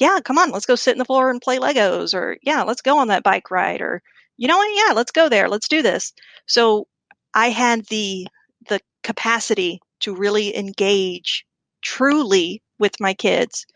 yeah, 0.00 0.20
come 0.24 0.38
on, 0.38 0.50
let's 0.50 0.66
go 0.66 0.74
sit 0.74 0.92
in 0.92 0.98
the 0.98 1.04
floor 1.04 1.30
and 1.30 1.40
play 1.40 1.58
Legos 1.58 2.14
or 2.14 2.38
yeah, 2.42 2.62
let's 2.62 2.82
go 2.82 2.98
on 2.98 3.08
that 3.08 3.22
bike 3.22 3.50
ride 3.50 3.82
or 3.82 4.02
you 4.38 4.48
know 4.48 4.56
what? 4.56 4.88
Yeah, 4.88 4.94
let's 4.94 5.12
go 5.12 5.28
there. 5.28 5.48
Let's 5.48 5.68
do 5.68 5.82
this. 5.82 6.12
So 6.46 6.86
I 7.34 7.50
had 7.50 7.84
the 7.86 8.26
the 8.68 8.80
capacity 9.02 9.80
to 10.00 10.14
really 10.14 10.56
engage 10.56 11.44
truly 11.82 12.62
with 12.78 12.92
my 13.00 13.14
kids 13.14 13.66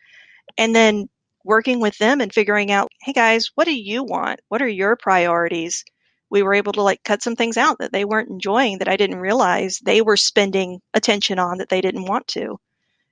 and 0.59 0.75
then 0.75 1.09
working 1.45 1.81
with 1.81 1.97
them 1.99 2.21
and 2.21 2.33
figuring 2.33 2.71
out 2.71 2.91
hey 3.03 3.13
guys 3.13 3.51
what 3.55 3.67
do 3.67 3.75
you 3.75 4.03
want 4.03 4.41
what 4.49 4.63
are 4.63 4.69
your 4.69 4.97
priorities 4.97 5.85
we 6.31 6.43
were 6.43 6.55
able 6.55 6.73
to 6.73 6.83
like 6.83 7.03
cut 7.05 7.23
some 7.23 7.37
things 7.37 7.57
out 7.57 7.79
that 7.79 7.93
they 7.93 8.05
weren't 8.05 8.31
enjoying 8.31 8.79
that 8.79 8.89
i 8.89 8.97
didn't 8.97 9.19
realize 9.21 9.79
they 9.85 10.01
were 10.03 10.17
spending 10.17 10.81
attention 10.95 11.39
on 11.39 11.59
that 11.59 11.69
they 11.69 11.81
didn't 11.81 12.07
want 12.07 12.27
to 12.27 12.59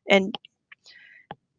and 0.08 0.36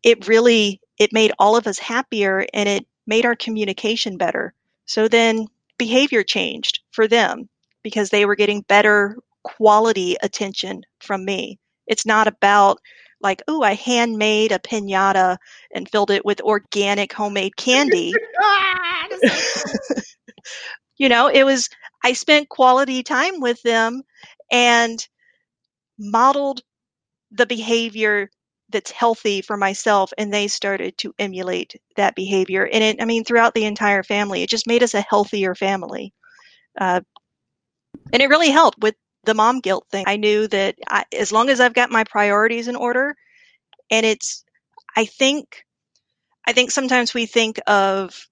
it 0.04 0.28
really 0.28 0.80
it 1.04 1.14
made 1.14 1.32
all 1.38 1.56
of 1.56 1.68
us 1.68 1.80
happier 1.80 2.46
and 2.54 2.68
it 2.68 2.88
made 3.06 3.26
our 3.26 3.36
communication 3.36 4.18
better. 4.18 4.54
So 4.86 5.08
then 5.08 5.48
behavior 5.78 6.24
changed 6.24 6.80
for 6.92 7.08
them 7.08 7.50
because 7.84 8.10
they 8.10 8.26
were 8.26 8.36
getting 8.36 8.62
better 8.62 9.18
quality 9.44 10.16
attention 10.22 10.84
from 11.02 11.26
me. 11.26 11.60
It's 11.88 12.06
not 12.06 12.28
about 12.28 12.80
like, 13.22 13.42
oh, 13.48 13.62
I 13.62 13.74
handmade 13.74 14.52
a 14.52 14.60
pinata 14.60 15.38
and 15.74 15.90
filled 15.90 16.12
it 16.12 16.26
with 16.26 16.42
organic 16.42 17.14
homemade 17.14 17.56
candy. 17.56 18.14
Ah, 18.46 19.08
you 20.98 21.08
know, 21.08 21.28
it 21.28 21.44
was, 21.44 21.70
I 22.04 22.14
spent 22.14 22.50
quality 22.50 23.04
time 23.04 23.40
with 23.40 23.62
them 23.62 24.02
and 24.52 25.06
modeled 26.00 26.62
the 27.32 27.46
behavior 27.46 28.30
that's 28.74 28.92
healthy 28.92 29.42
for 29.42 29.56
myself. 29.56 30.12
And 30.18 30.34
they 30.34 30.48
started 30.48 30.98
to 31.00 31.14
emulate 31.18 31.80
that 31.96 32.16
behavior. 32.16 32.68
And 32.68 32.84
it, 32.84 33.02
I 33.02 33.06
mean, 33.06 33.24
throughout 33.24 33.54
the 33.54 33.66
entire 33.66 34.04
family, 34.04 34.44
it 34.44 34.50
just 34.50 34.68
made 34.68 34.84
us 34.84 34.94
a 34.94 35.02
healthier 35.02 35.56
family. 35.56 36.14
Uh, 36.80 37.02
and 38.12 38.22
it 38.22 38.30
really 38.30 38.50
helped 38.52 38.80
with 38.82 38.96
the 39.24 39.34
mom 39.34 39.62
guilt 39.62 39.86
thing. 39.90 40.04
I 40.08 40.18
knew 40.18 40.48
that 40.50 40.76
I, 40.90 41.06
as 41.18 41.32
long 41.32 41.50
as 41.50 41.62
I've 41.62 41.74
got 41.74 41.92
my 41.92 42.04
priorities 42.04 42.68
in 42.68 42.76
order, 42.76 43.16
and 43.90 44.06
it's, 44.06 44.44
I 44.96 45.06
think, 45.06 45.64
I 46.46 46.54
think 46.54 46.72
sometimes 46.72 47.14
we 47.14 47.26
think 47.26 47.60
of 47.68 48.28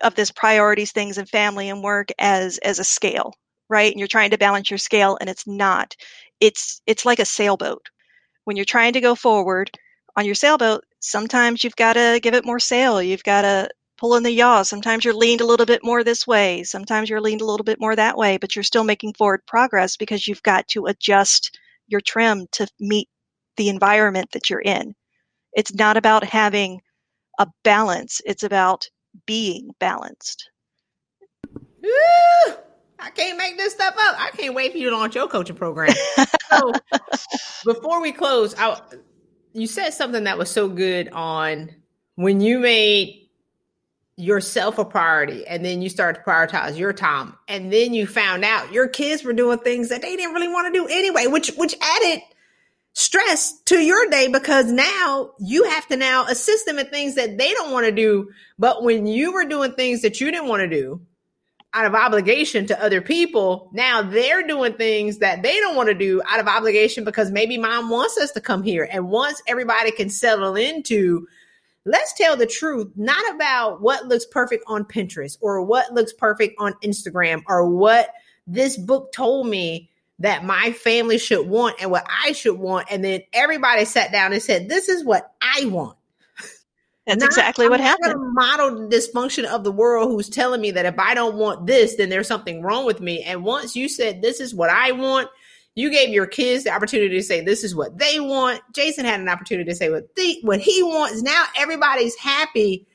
of 0.00 0.14
this 0.14 0.30
priorities 0.30 0.92
things 0.92 1.18
and 1.18 1.28
family 1.28 1.68
and 1.68 1.82
work 1.82 2.08
as 2.18 2.58
as 2.58 2.78
a 2.78 2.84
scale, 2.84 3.32
right? 3.68 3.90
And 3.90 3.98
you're 3.98 4.08
trying 4.08 4.30
to 4.30 4.38
balance 4.38 4.70
your 4.70 4.78
scale, 4.78 5.16
and 5.20 5.30
it's 5.30 5.46
not. 5.46 5.94
It's 6.40 6.82
it's 6.86 7.06
like 7.06 7.20
a 7.20 7.24
sailboat. 7.24 7.88
When 8.44 8.56
you're 8.56 8.64
trying 8.64 8.92
to 8.94 9.00
go 9.00 9.14
forward 9.14 9.70
on 10.16 10.24
your 10.24 10.34
sailboat, 10.34 10.84
sometimes 11.00 11.64
you've 11.64 11.76
got 11.76 11.94
to 11.94 12.20
give 12.22 12.34
it 12.34 12.44
more 12.44 12.60
sail. 12.60 13.02
You've 13.02 13.24
got 13.24 13.42
to 13.42 13.68
pull 13.98 14.16
in 14.16 14.22
the 14.22 14.30
yaw. 14.30 14.62
Sometimes 14.62 15.04
you're 15.04 15.14
leaned 15.14 15.40
a 15.40 15.46
little 15.46 15.66
bit 15.66 15.84
more 15.84 16.04
this 16.04 16.26
way. 16.26 16.62
Sometimes 16.62 17.08
you're 17.08 17.20
leaned 17.20 17.40
a 17.40 17.46
little 17.46 17.64
bit 17.64 17.80
more 17.80 17.96
that 17.96 18.16
way, 18.16 18.36
but 18.36 18.54
you're 18.54 18.62
still 18.62 18.84
making 18.84 19.14
forward 19.14 19.42
progress 19.46 19.96
because 19.96 20.26
you've 20.26 20.42
got 20.42 20.66
to 20.68 20.86
adjust 20.86 21.58
your 21.86 22.00
trim 22.00 22.46
to 22.52 22.66
meet 22.80 23.08
the 23.56 23.68
environment 23.68 24.30
that 24.32 24.50
you're 24.50 24.60
in. 24.60 24.94
It's 25.54 25.74
not 25.74 25.96
about 25.96 26.24
having 26.24 26.80
a 27.38 27.46
balance, 27.62 28.20
it's 28.26 28.42
about 28.42 28.88
being 29.26 29.70
balanced. 29.78 30.50
I 33.04 33.10
can't 33.10 33.36
make 33.36 33.58
this 33.58 33.74
stuff 33.74 33.94
up. 33.98 34.16
I 34.18 34.30
can't 34.30 34.54
wait 34.54 34.72
for 34.72 34.78
you 34.78 34.88
to 34.90 34.96
launch 34.96 35.14
your 35.14 35.28
coaching 35.28 35.56
program. 35.56 35.94
so 36.50 36.72
before 37.64 38.00
we 38.00 38.12
close, 38.12 38.54
I, 38.56 38.80
you 39.52 39.66
said 39.66 39.90
something 39.90 40.24
that 40.24 40.38
was 40.38 40.50
so 40.50 40.68
good 40.68 41.10
on 41.10 41.70
when 42.14 42.40
you 42.40 42.58
made 42.58 43.28
yourself 44.16 44.78
a 44.78 44.84
priority 44.84 45.46
and 45.46 45.64
then 45.64 45.82
you 45.82 45.88
started 45.88 46.20
to 46.20 46.24
prioritize 46.24 46.78
your 46.78 46.92
time 46.92 47.34
and 47.48 47.72
then 47.72 47.92
you 47.92 48.06
found 48.06 48.44
out 48.44 48.72
your 48.72 48.86
kids 48.86 49.24
were 49.24 49.32
doing 49.32 49.58
things 49.58 49.88
that 49.88 50.02
they 50.02 50.14
didn't 50.14 50.32
really 50.32 50.46
want 50.46 50.72
to 50.72 50.78
do 50.78 50.86
anyway 50.86 51.26
which 51.26 51.48
which 51.56 51.74
added 51.80 52.20
stress 52.94 53.60
to 53.64 53.80
your 53.80 54.08
day 54.10 54.28
because 54.28 54.70
now 54.70 55.32
you 55.40 55.64
have 55.64 55.86
to 55.88 55.96
now 55.96 56.24
assist 56.26 56.64
them 56.64 56.78
in 56.78 56.86
things 56.86 57.16
that 57.16 57.36
they 57.36 57.52
don't 57.52 57.72
want 57.72 57.84
to 57.84 57.92
do. 57.92 58.30
But 58.58 58.82
when 58.84 59.06
you 59.06 59.32
were 59.32 59.44
doing 59.44 59.72
things 59.72 60.02
that 60.02 60.20
you 60.20 60.30
didn't 60.30 60.48
want 60.48 60.60
to 60.60 60.68
do 60.68 61.00
out 61.74 61.86
of 61.86 61.94
obligation 61.94 62.66
to 62.66 62.82
other 62.82 63.00
people, 63.00 63.68
now 63.72 64.00
they're 64.00 64.46
doing 64.46 64.74
things 64.74 65.18
that 65.18 65.42
they 65.42 65.58
don't 65.58 65.74
want 65.74 65.88
to 65.88 65.94
do 65.94 66.22
out 66.28 66.38
of 66.38 66.46
obligation 66.46 67.04
because 67.04 67.32
maybe 67.32 67.58
mom 67.58 67.90
wants 67.90 68.16
us 68.16 68.30
to 68.32 68.40
come 68.40 68.62
here. 68.62 68.88
And 68.90 69.08
once 69.08 69.42
everybody 69.48 69.90
can 69.90 70.08
settle 70.08 70.54
into, 70.54 71.26
let's 71.84 72.14
tell 72.14 72.36
the 72.36 72.46
truth, 72.46 72.92
not 72.94 73.34
about 73.34 73.82
what 73.82 74.06
looks 74.06 74.24
perfect 74.24 74.64
on 74.68 74.84
Pinterest 74.84 75.36
or 75.40 75.62
what 75.62 75.92
looks 75.92 76.12
perfect 76.12 76.54
on 76.58 76.74
Instagram 76.74 77.42
or 77.48 77.68
what 77.68 78.08
this 78.46 78.76
book 78.76 79.12
told 79.12 79.48
me 79.48 79.90
that 80.20 80.44
my 80.44 80.70
family 80.72 81.18
should 81.18 81.46
want 81.46 81.80
and 81.80 81.90
what 81.90 82.06
I 82.08 82.32
should 82.32 82.58
want. 82.58 82.86
And 82.90 83.04
then 83.04 83.22
everybody 83.32 83.84
sat 83.84 84.12
down 84.12 84.32
and 84.32 84.40
said, 84.40 84.68
This 84.68 84.88
is 84.88 85.04
what 85.04 85.32
I 85.42 85.66
want. 85.66 85.96
That's 87.06 87.20
not, 87.20 87.26
exactly 87.26 87.68
what 87.68 87.80
happened. 87.80 88.14
Model 88.34 88.88
dysfunction 88.88 89.44
of 89.44 89.62
the 89.62 89.72
world 89.72 90.10
who's 90.10 90.28
telling 90.28 90.60
me 90.60 90.70
that 90.70 90.86
if 90.86 90.98
I 90.98 91.14
don't 91.14 91.36
want 91.36 91.66
this, 91.66 91.96
then 91.96 92.08
there's 92.08 92.28
something 92.28 92.62
wrong 92.62 92.86
with 92.86 93.00
me. 93.00 93.22
And 93.22 93.44
once 93.44 93.76
you 93.76 93.88
said, 93.88 94.22
This 94.22 94.40
is 94.40 94.54
what 94.54 94.70
I 94.70 94.92
want, 94.92 95.28
you 95.74 95.90
gave 95.90 96.08
your 96.10 96.26
kids 96.26 96.64
the 96.64 96.70
opportunity 96.70 97.14
to 97.16 97.22
say, 97.22 97.42
This 97.42 97.62
is 97.62 97.74
what 97.74 97.98
they 97.98 98.20
want. 98.20 98.62
Jason 98.74 99.04
had 99.04 99.20
an 99.20 99.28
opportunity 99.28 99.70
to 99.70 99.76
say 99.76 99.90
what, 99.90 100.14
the, 100.14 100.38
what 100.42 100.60
he 100.60 100.82
wants. 100.82 101.22
Now 101.22 101.44
everybody's 101.58 102.16
happy 102.16 102.86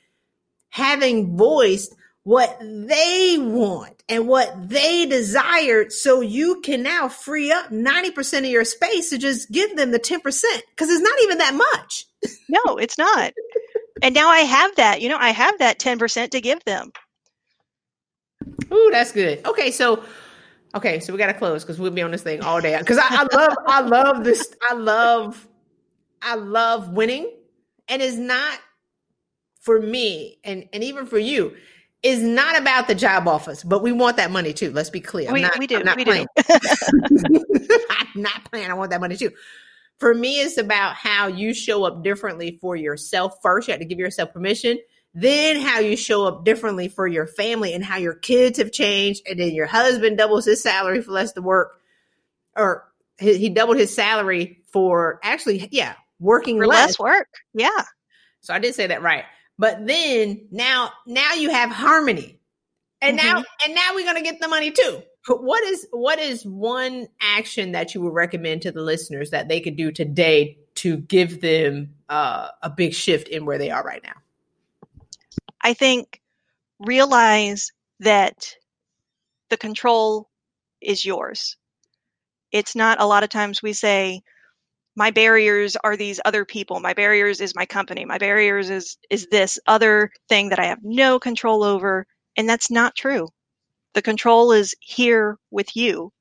having 0.69 1.37
voiced 1.37 1.95
what 2.23 2.57
they 2.61 3.37
want 3.39 4.03
and 4.09 4.27
what 4.27 4.69
they 4.69 5.05
desired 5.05 5.91
so 5.91 6.21
you 6.21 6.61
can 6.61 6.83
now 6.83 7.07
free 7.07 7.51
up 7.51 7.69
90% 7.69 8.39
of 8.39 8.45
your 8.45 8.65
space 8.65 9.09
to 9.09 9.17
just 9.17 9.51
give 9.51 9.75
them 9.77 9.91
the 9.91 9.99
10% 9.99 10.21
because 10.21 10.89
it's 10.89 11.01
not 11.01 11.23
even 11.23 11.37
that 11.37 11.55
much 11.55 12.05
no 12.49 12.77
it's 12.77 12.97
not 12.97 13.31
and 14.01 14.15
now 14.15 14.29
i 14.29 14.39
have 14.39 14.75
that 14.75 15.01
you 15.01 15.09
know 15.09 15.17
i 15.17 15.29
have 15.29 15.57
that 15.59 15.79
10% 15.79 16.29
to 16.29 16.41
give 16.41 16.63
them 16.65 16.91
Ooh, 18.71 18.89
that's 18.91 19.11
good 19.11 19.45
okay 19.45 19.71
so 19.71 20.03
okay 20.75 20.99
so 20.99 21.13
we 21.13 21.19
got 21.19 21.27
to 21.27 21.33
close 21.33 21.63
because 21.63 21.79
we'll 21.79 21.91
be 21.91 22.01
on 22.01 22.11
this 22.11 22.23
thing 22.23 22.41
all 22.41 22.61
day 22.61 22.77
because 22.77 22.97
I, 22.97 23.07
I 23.09 23.35
love 23.35 23.57
i 23.67 23.81
love 23.81 24.23
this 24.23 24.53
i 24.69 24.73
love 24.73 25.47
i 26.21 26.35
love 26.35 26.89
winning 26.89 27.31
and 27.87 28.01
it's 28.01 28.17
not 28.17 28.59
for 29.59 29.81
me 29.81 30.39
and 30.43 30.67
and 30.73 30.83
even 30.83 31.05
for 31.05 31.19
you 31.19 31.55
is 32.01 32.21
not 32.21 32.57
about 32.57 32.87
the 32.87 32.95
job 32.95 33.27
offers, 33.27 33.63
but 33.63 33.83
we 33.83 33.91
want 33.91 34.17
that 34.17 34.31
money 34.31 34.53
too. 34.53 34.71
Let's 34.71 34.89
be 34.89 35.01
clear. 35.01 35.31
We, 35.33 35.41
not, 35.41 35.59
we 35.59 35.67
do. 35.67 35.83
not 35.83 35.97
we 35.97 36.05
playing. 36.05 36.27
do. 36.35 36.43
I'm 37.89 38.21
not 38.21 38.45
playing. 38.49 38.71
I 38.71 38.73
want 38.73 38.91
that 38.91 39.01
money 39.01 39.17
too. 39.17 39.31
For 39.99 40.13
me, 40.13 40.39
it's 40.39 40.57
about 40.57 40.95
how 40.95 41.27
you 41.27 41.53
show 41.53 41.83
up 41.83 42.03
differently 42.03 42.57
for 42.61 42.75
yourself 42.75 43.35
first. 43.41 43.67
You 43.67 43.73
have 43.73 43.81
to 43.81 43.85
give 43.85 43.99
yourself 43.99 44.31
permission. 44.31 44.79
Then 45.13 45.59
how 45.59 45.79
you 45.79 45.97
show 45.97 46.25
up 46.25 46.45
differently 46.45 46.87
for 46.87 47.05
your 47.05 47.27
family 47.27 47.73
and 47.73 47.83
how 47.83 47.97
your 47.97 48.13
kids 48.13 48.59
have 48.59 48.71
changed. 48.71 49.23
And 49.27 49.39
then 49.39 49.53
your 49.53 49.65
husband 49.65 50.17
doubles 50.17 50.45
his 50.45 50.63
salary 50.63 51.01
for 51.01 51.11
less 51.11 51.33
to 51.33 51.41
work, 51.41 51.79
or 52.55 52.87
he, 53.17 53.37
he 53.37 53.49
doubled 53.49 53.77
his 53.77 53.93
salary 53.93 54.63
for 54.71 55.19
actually, 55.21 55.67
yeah, 55.71 55.95
working 56.19 56.57
for 56.59 56.67
less. 56.67 56.89
less 56.89 56.99
work. 56.99 57.27
Yeah. 57.53 57.83
So 58.41 58.53
I 58.53 58.59
did 58.59 58.75
say 58.75 58.87
that 58.87 59.01
right. 59.01 59.25
But 59.57 59.85
then 59.85 60.47
now, 60.51 60.91
now 61.05 61.33
you 61.33 61.49
have 61.49 61.69
harmony, 61.69 62.39
and 63.01 63.19
mm-hmm. 63.19 63.27
now, 63.27 63.43
and 63.65 63.75
now 63.75 63.93
we're 63.93 64.05
gonna 64.05 64.21
get 64.21 64.39
the 64.39 64.47
money 64.47 64.71
too. 64.71 65.01
What 65.27 65.63
is 65.63 65.87
what 65.91 66.19
is 66.19 66.45
one 66.45 67.07
action 67.21 67.73
that 67.73 67.93
you 67.93 68.01
would 68.01 68.13
recommend 68.13 68.61
to 68.63 68.71
the 68.71 68.81
listeners 68.81 69.29
that 69.31 69.47
they 69.47 69.59
could 69.59 69.75
do 69.75 69.91
today 69.91 70.57
to 70.75 70.97
give 70.97 71.41
them 71.41 71.93
uh, 72.07 72.49
a 72.63 72.69
big 72.69 72.93
shift 72.93 73.27
in 73.27 73.45
where 73.45 73.57
they 73.57 73.69
are 73.69 73.83
right 73.83 74.01
now? 74.03 74.13
I 75.61 75.73
think 75.73 76.21
realize 76.79 77.71
that 77.99 78.55
the 79.49 79.57
control 79.57 80.29
is 80.81 81.05
yours. 81.05 81.57
It's 82.51 82.75
not 82.75 83.01
a 83.01 83.05
lot 83.05 83.23
of 83.23 83.29
times 83.29 83.61
we 83.61 83.73
say, 83.73 84.23
my 84.95 85.11
barriers 85.11 85.77
are 85.77 85.95
these 85.95 86.19
other 86.25 86.43
people 86.43 86.79
my 86.81 86.93
barriers 86.93 87.39
is 87.39 87.55
my 87.55 87.65
company 87.65 88.03
my 88.03 88.17
barriers 88.17 88.69
is 88.69 88.97
is 89.09 89.27
this 89.31 89.57
other 89.65 90.11
thing 90.27 90.49
that 90.49 90.59
i 90.59 90.65
have 90.65 90.79
no 90.83 91.17
control 91.17 91.63
over 91.63 92.05
and 92.35 92.49
that's 92.49 92.69
not 92.69 92.95
true 92.95 93.29
the 93.93 94.01
control 94.01 94.51
is 94.51 94.75
here 94.79 95.37
with 95.51 95.75
you 95.75 96.11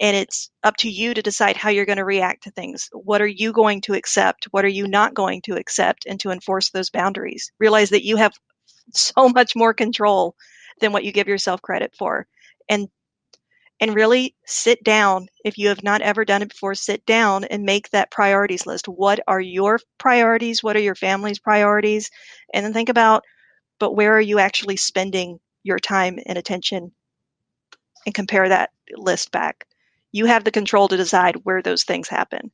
and 0.00 0.16
it's 0.16 0.50
up 0.64 0.76
to 0.76 0.90
you 0.90 1.14
to 1.14 1.22
decide 1.22 1.56
how 1.56 1.70
you're 1.70 1.86
going 1.86 1.98
to 1.98 2.04
react 2.04 2.44
to 2.44 2.50
things 2.50 2.88
what 2.92 3.22
are 3.22 3.26
you 3.26 3.52
going 3.52 3.80
to 3.80 3.94
accept 3.94 4.46
what 4.50 4.64
are 4.64 4.68
you 4.68 4.86
not 4.86 5.14
going 5.14 5.40
to 5.42 5.54
accept 5.54 6.06
and 6.06 6.20
to 6.20 6.30
enforce 6.30 6.70
those 6.70 6.90
boundaries 6.90 7.52
realize 7.58 7.90
that 7.90 8.04
you 8.04 8.16
have 8.16 8.32
so 8.92 9.28
much 9.28 9.54
more 9.56 9.74
control 9.74 10.34
than 10.80 10.92
what 10.92 11.04
you 11.04 11.12
give 11.12 11.28
yourself 11.28 11.62
credit 11.62 11.94
for 11.96 12.26
and 12.68 12.88
and 13.80 13.94
really 13.94 14.34
sit 14.46 14.82
down. 14.84 15.26
If 15.44 15.58
you 15.58 15.68
have 15.68 15.82
not 15.82 16.00
ever 16.00 16.24
done 16.24 16.42
it 16.42 16.50
before, 16.50 16.74
sit 16.74 17.04
down 17.04 17.44
and 17.44 17.64
make 17.64 17.90
that 17.90 18.10
priorities 18.10 18.66
list. 18.66 18.86
What 18.86 19.20
are 19.26 19.40
your 19.40 19.80
priorities? 19.98 20.62
What 20.62 20.76
are 20.76 20.80
your 20.80 20.94
family's 20.94 21.38
priorities? 21.38 22.10
And 22.52 22.64
then 22.64 22.72
think 22.72 22.88
about, 22.88 23.24
but 23.80 23.94
where 23.94 24.16
are 24.16 24.20
you 24.20 24.38
actually 24.38 24.76
spending 24.76 25.38
your 25.64 25.80
time 25.80 26.18
and 26.24 26.38
attention? 26.38 26.92
And 28.06 28.14
compare 28.14 28.48
that 28.48 28.70
list 28.96 29.32
back. 29.32 29.66
You 30.12 30.26
have 30.26 30.44
the 30.44 30.50
control 30.50 30.88
to 30.88 30.96
decide 30.96 31.36
where 31.42 31.62
those 31.62 31.84
things 31.84 32.06
happen. 32.06 32.52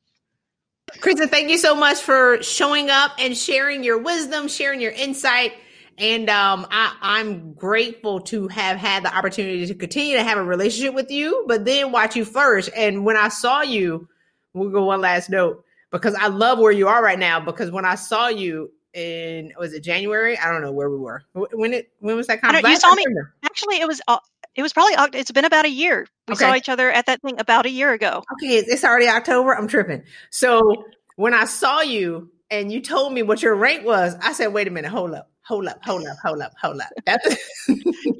Krista, 0.99 1.29
thank 1.29 1.49
you 1.49 1.57
so 1.57 1.75
much 1.75 1.99
for 1.99 2.41
showing 2.41 2.89
up 2.89 3.11
and 3.19 3.37
sharing 3.37 3.83
your 3.83 3.97
wisdom, 3.97 4.47
sharing 4.47 4.81
your 4.81 4.91
insight. 4.91 5.53
And 5.97 6.29
um, 6.29 6.67
I, 6.71 7.19
am 7.19 7.53
grateful 7.53 8.21
to 8.21 8.47
have 8.47 8.77
had 8.77 9.03
the 9.03 9.15
opportunity 9.15 9.65
to 9.67 9.75
continue 9.75 10.15
to 10.17 10.23
have 10.23 10.37
a 10.37 10.43
relationship 10.43 10.93
with 10.93 11.11
you, 11.11 11.45
but 11.47 11.65
then 11.65 11.91
watch 11.91 12.15
you 12.15 12.25
flourish. 12.25 12.69
And 12.75 13.05
when 13.05 13.15
I 13.15 13.29
saw 13.29 13.61
you, 13.61 14.07
we'll 14.53 14.69
go 14.69 14.85
one 14.85 15.01
last 15.01 15.29
note 15.29 15.63
because 15.91 16.15
I 16.15 16.27
love 16.27 16.59
where 16.59 16.71
you 16.71 16.87
are 16.87 17.03
right 17.03 17.19
now. 17.19 17.39
Because 17.39 17.71
when 17.71 17.85
I 17.85 17.95
saw 17.95 18.27
you 18.27 18.71
in 18.93 19.51
was 19.57 19.73
it 19.73 19.81
January? 19.81 20.37
I 20.37 20.51
don't 20.51 20.61
know 20.61 20.71
where 20.71 20.89
we 20.89 20.97
were. 20.97 21.23
When 21.33 21.73
it 21.73 21.91
when 21.99 22.15
was 22.15 22.27
that 22.27 22.41
conference? 22.41 22.67
You 22.67 22.77
saw 22.77 22.93
me. 22.93 23.05
Actually, 23.43 23.77
it 23.77 23.87
was. 23.87 24.01
Uh, 24.07 24.19
it 24.53 24.61
was 24.61 24.73
probably 24.73 24.93
it's 25.17 25.31
been 25.31 25.45
about 25.45 25.65
a 25.65 25.69
year. 25.69 26.05
We 26.27 26.33
okay. 26.33 26.45
saw 26.45 26.55
each 26.55 26.67
other 26.67 26.91
at 26.91 27.05
that 27.05 27.21
thing 27.21 27.39
about 27.39 27.65
a 27.65 27.69
year 27.69 27.93
ago. 27.93 28.23
Okay, 28.33 28.57
it's 28.57 28.83
already 28.83 29.07
October. 29.07 29.55
I'm 29.55 29.67
tripping. 29.67 30.03
So 30.29 30.85
when 31.15 31.33
I 31.33 31.45
saw 31.45 31.79
you 31.81 32.29
and 32.49 32.69
you 32.71 32.81
told 32.81 33.13
me 33.13 33.23
what 33.23 33.41
your 33.41 33.55
rank 33.55 33.85
was, 33.85 34.15
I 34.21 34.33
said, 34.33 34.47
"Wait 34.47 34.67
a 34.67 34.71
minute, 34.71 34.91
hold 34.91 35.13
up 35.13 35.31
hold 35.51 35.67
up, 35.67 35.83
hold 35.83 36.07
up, 36.07 36.17
hold 36.23 36.41
up, 36.41 36.53
hold 36.61 36.81
up. 36.81 36.89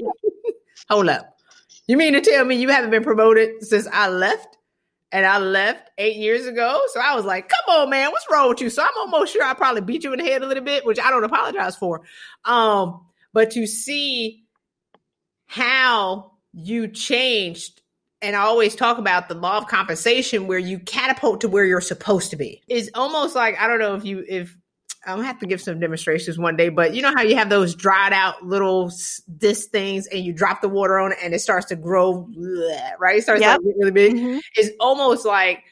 Hold 0.90 1.08
up. 1.08 1.38
You 1.88 1.96
mean 1.96 2.12
to 2.14 2.22
tell 2.22 2.44
me 2.44 2.56
you 2.56 2.68
haven't 2.68 2.90
been 2.90 3.04
promoted 3.04 3.64
since 3.64 3.88
I 3.94 4.10
left? 4.10 4.58
And 5.12 5.26
I 5.26 5.40
left 5.40 5.90
eight 5.98 6.16
years 6.16 6.46
ago. 6.46 6.82
So 6.94 7.02
I 7.02 7.16
was 7.16 7.26
like, 7.26 7.50
come 7.50 7.76
on, 7.76 7.90
man, 7.90 8.12
what's 8.12 8.26
wrong 8.32 8.50
with 8.50 8.62
you? 8.62 8.70
So 8.70 8.82
I'm 8.82 8.90
almost 8.98 9.34
sure 9.34 9.44
I 9.44 9.54
probably 9.54 9.82
beat 9.82 10.04
you 10.04 10.14
in 10.14 10.20
the 10.20 10.26
head 10.26 10.42
a 10.42 10.48
little 10.48 10.64
bit, 10.64 10.86
which 10.86 11.00
I 11.00 11.10
don't 11.10 11.24
apologize 11.24 11.76
for. 11.76 12.02
Um, 12.46 13.06
but 13.34 13.52
to 13.52 13.68
see 13.68 14.46
how 15.48 16.32
you 16.54 16.88
changed 16.88 17.82
and 18.22 18.36
I 18.36 18.42
always 18.42 18.76
talk 18.76 19.00
about 19.00 19.30
the 19.30 19.36
law 19.36 19.58
of 19.58 19.68
compensation 19.68 20.48
where 20.48 20.60
you 20.60 20.80
catapult 20.80 21.42
to 21.42 21.50
where 21.50 21.66
you're 21.66 21.82
supposed 21.82 22.30
to 22.30 22.36
be. 22.36 22.62
It's 22.68 22.90
almost 22.94 23.36
like 23.36 23.60
I 23.60 23.68
don't 23.68 23.80
know 23.80 23.96
if 23.96 24.06
you 24.06 24.24
if 24.28 24.56
I'm 25.06 25.18
gonna 25.18 25.28
have 25.28 25.40
to 25.40 25.48
give 25.48 25.62
some 25.62 25.80
demonstrations 25.80 26.38
one 26.38 26.56
day, 26.56 26.70
but 26.70 26.94
you 26.94 27.02
know 27.02 27.12
how 27.16 27.24
you 27.24 27.36
have 27.36 27.50
those 27.50 27.74
dried 27.74 28.14
out 28.14 28.46
little 28.46 28.92
this 29.28 29.66
things 29.66 30.06
and 30.08 30.24
you 30.24 30.32
drop 30.32 30.62
the 30.62 30.70
water 30.70 31.00
on 31.00 31.12
it 31.14 31.18
and 31.24 31.34
it 31.34 31.40
starts 31.40 31.66
to 31.68 31.76
grow, 31.76 32.30
right? 33.00 33.18
It 33.18 33.24
starts 33.24 33.42
yep. 33.42 33.60
like 33.64 33.76
really 33.78 33.92
big. 33.92 34.14
Mm-hmm. 34.14 34.40
It's 34.56 34.70
almost 34.80 35.26
like 35.26 35.64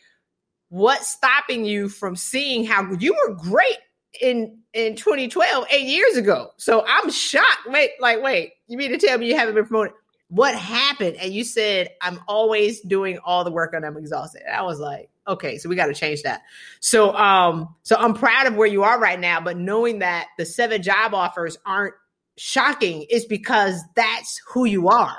what's 0.69 1.07
stopping 1.07 1.63
you 1.63 1.89
from 1.89 2.15
seeing 2.15 2.65
how 2.65 2.91
you 2.93 3.13
were 3.13 3.35
great 3.35 3.77
in 4.19 4.59
in 4.73 4.95
2012, 4.95 5.65
eight 5.71 5.85
years 5.85 6.17
ago. 6.17 6.51
So 6.57 6.83
I'm 6.87 7.09
shocked. 7.11 7.67
Wait, 7.67 7.91
like, 7.99 8.21
wait, 8.21 8.53
you 8.67 8.77
mean 8.77 8.91
to 8.91 8.97
tell 8.97 9.17
me 9.17 9.27
you 9.27 9.37
haven't 9.37 9.55
been 9.55 9.65
promoted? 9.65 9.93
What 10.29 10.55
happened? 10.55 11.17
And 11.17 11.33
you 11.33 11.43
said, 11.43 11.89
I'm 12.01 12.19
always 12.27 12.81
doing 12.81 13.17
all 13.23 13.43
the 13.43 13.51
work 13.51 13.73
and 13.73 13.83
I'm 13.85 13.97
exhausted. 13.97 14.43
And 14.45 14.55
I 14.55 14.61
was 14.61 14.79
like, 14.79 15.09
okay, 15.29 15.57
so 15.57 15.69
we 15.69 15.75
got 15.75 15.87
to 15.87 15.93
change 15.93 16.23
that. 16.23 16.41
So, 16.79 17.13
um, 17.15 17.75
so 17.83 17.95
I'm 17.97 18.13
proud 18.13 18.47
of 18.47 18.55
where 18.55 18.67
you 18.67 18.83
are 18.83 18.99
right 18.99 19.19
now, 19.19 19.39
but 19.39 19.57
knowing 19.57 19.99
that 19.99 20.27
the 20.37 20.45
seven 20.45 20.81
job 20.81 21.13
offers 21.13 21.57
aren't 21.65 21.93
shocking 22.37 23.05
is 23.09 23.25
because 23.25 23.81
that's 23.95 24.41
who 24.47 24.65
you 24.65 24.89
are. 24.89 25.17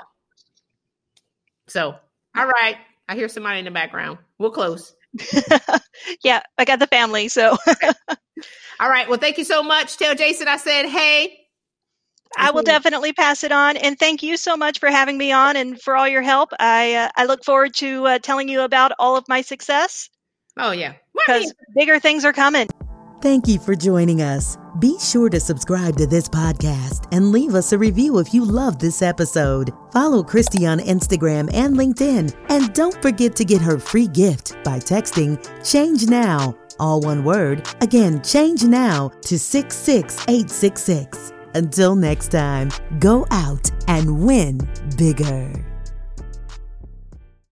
So, 1.67 1.95
all 2.35 2.45
right, 2.45 2.77
I 3.07 3.15
hear 3.15 3.29
somebody 3.29 3.59
in 3.59 3.65
the 3.65 3.71
background. 3.71 4.19
We'll 4.37 4.51
close. 4.51 4.93
yeah, 6.23 6.41
I 6.57 6.65
got 6.65 6.79
the 6.79 6.87
family. 6.87 7.27
So, 7.27 7.57
all 8.79 8.89
right. 8.89 9.07
Well, 9.09 9.19
thank 9.19 9.37
you 9.37 9.43
so 9.43 9.63
much. 9.63 9.97
Tell 9.97 10.15
Jason 10.15 10.47
I 10.47 10.57
said 10.57 10.87
hey. 10.87 11.40
I 12.37 12.51
will 12.51 12.63
definitely 12.63 13.13
pass 13.13 13.43
it 13.43 13.51
on. 13.51 13.77
And 13.77 13.97
thank 13.99 14.23
you 14.23 14.37
so 14.37 14.55
much 14.55 14.79
for 14.79 14.89
having 14.89 15.17
me 15.17 15.31
on 15.31 15.55
and 15.55 15.79
for 15.81 15.95
all 15.95 16.07
your 16.07 16.21
help. 16.21 16.51
I 16.59 16.95
uh, 16.95 17.09
I 17.15 17.25
look 17.25 17.43
forward 17.43 17.73
to 17.75 18.07
uh, 18.07 18.19
telling 18.19 18.49
you 18.49 18.61
about 18.61 18.91
all 18.99 19.15
of 19.15 19.27
my 19.27 19.41
success. 19.41 20.09
Oh 20.57 20.71
yeah, 20.71 20.93
because 21.13 21.53
bigger 21.75 21.99
things 21.99 22.25
are 22.25 22.33
coming. 22.33 22.67
Thank 23.21 23.47
you 23.47 23.59
for 23.59 23.75
joining 23.75 24.23
us. 24.23 24.57
Be 24.79 24.97
sure 24.97 25.29
to 25.29 25.39
subscribe 25.39 25.95
to 25.97 26.07
this 26.07 26.27
podcast 26.27 27.07
and 27.11 27.31
leave 27.31 27.53
us 27.53 27.71
a 27.71 27.77
review 27.77 28.17
if 28.17 28.33
you 28.33 28.43
love 28.43 28.79
this 28.79 29.03
episode. 29.03 29.69
Follow 29.93 30.23
Christy 30.23 30.65
on 30.65 30.79
Instagram 30.79 31.47
and 31.53 31.75
LinkedIn. 31.75 32.35
And 32.49 32.73
don't 32.73 32.99
forget 32.99 33.35
to 33.35 33.45
get 33.45 33.61
her 33.61 33.77
free 33.77 34.07
gift 34.07 34.55
by 34.63 34.79
texting 34.79 35.37
Change 35.63 36.07
Now, 36.07 36.55
all 36.79 36.99
one 36.99 37.23
word. 37.23 37.69
Again, 37.81 38.23
Change 38.23 38.63
Now 38.63 39.09
to 39.25 39.37
66866. 39.37 41.33
Until 41.53 41.95
next 41.95 42.29
time, 42.29 42.69
go 42.99 43.25
out 43.31 43.69
and 43.87 44.25
win 44.25 44.59
bigger. 44.97 45.70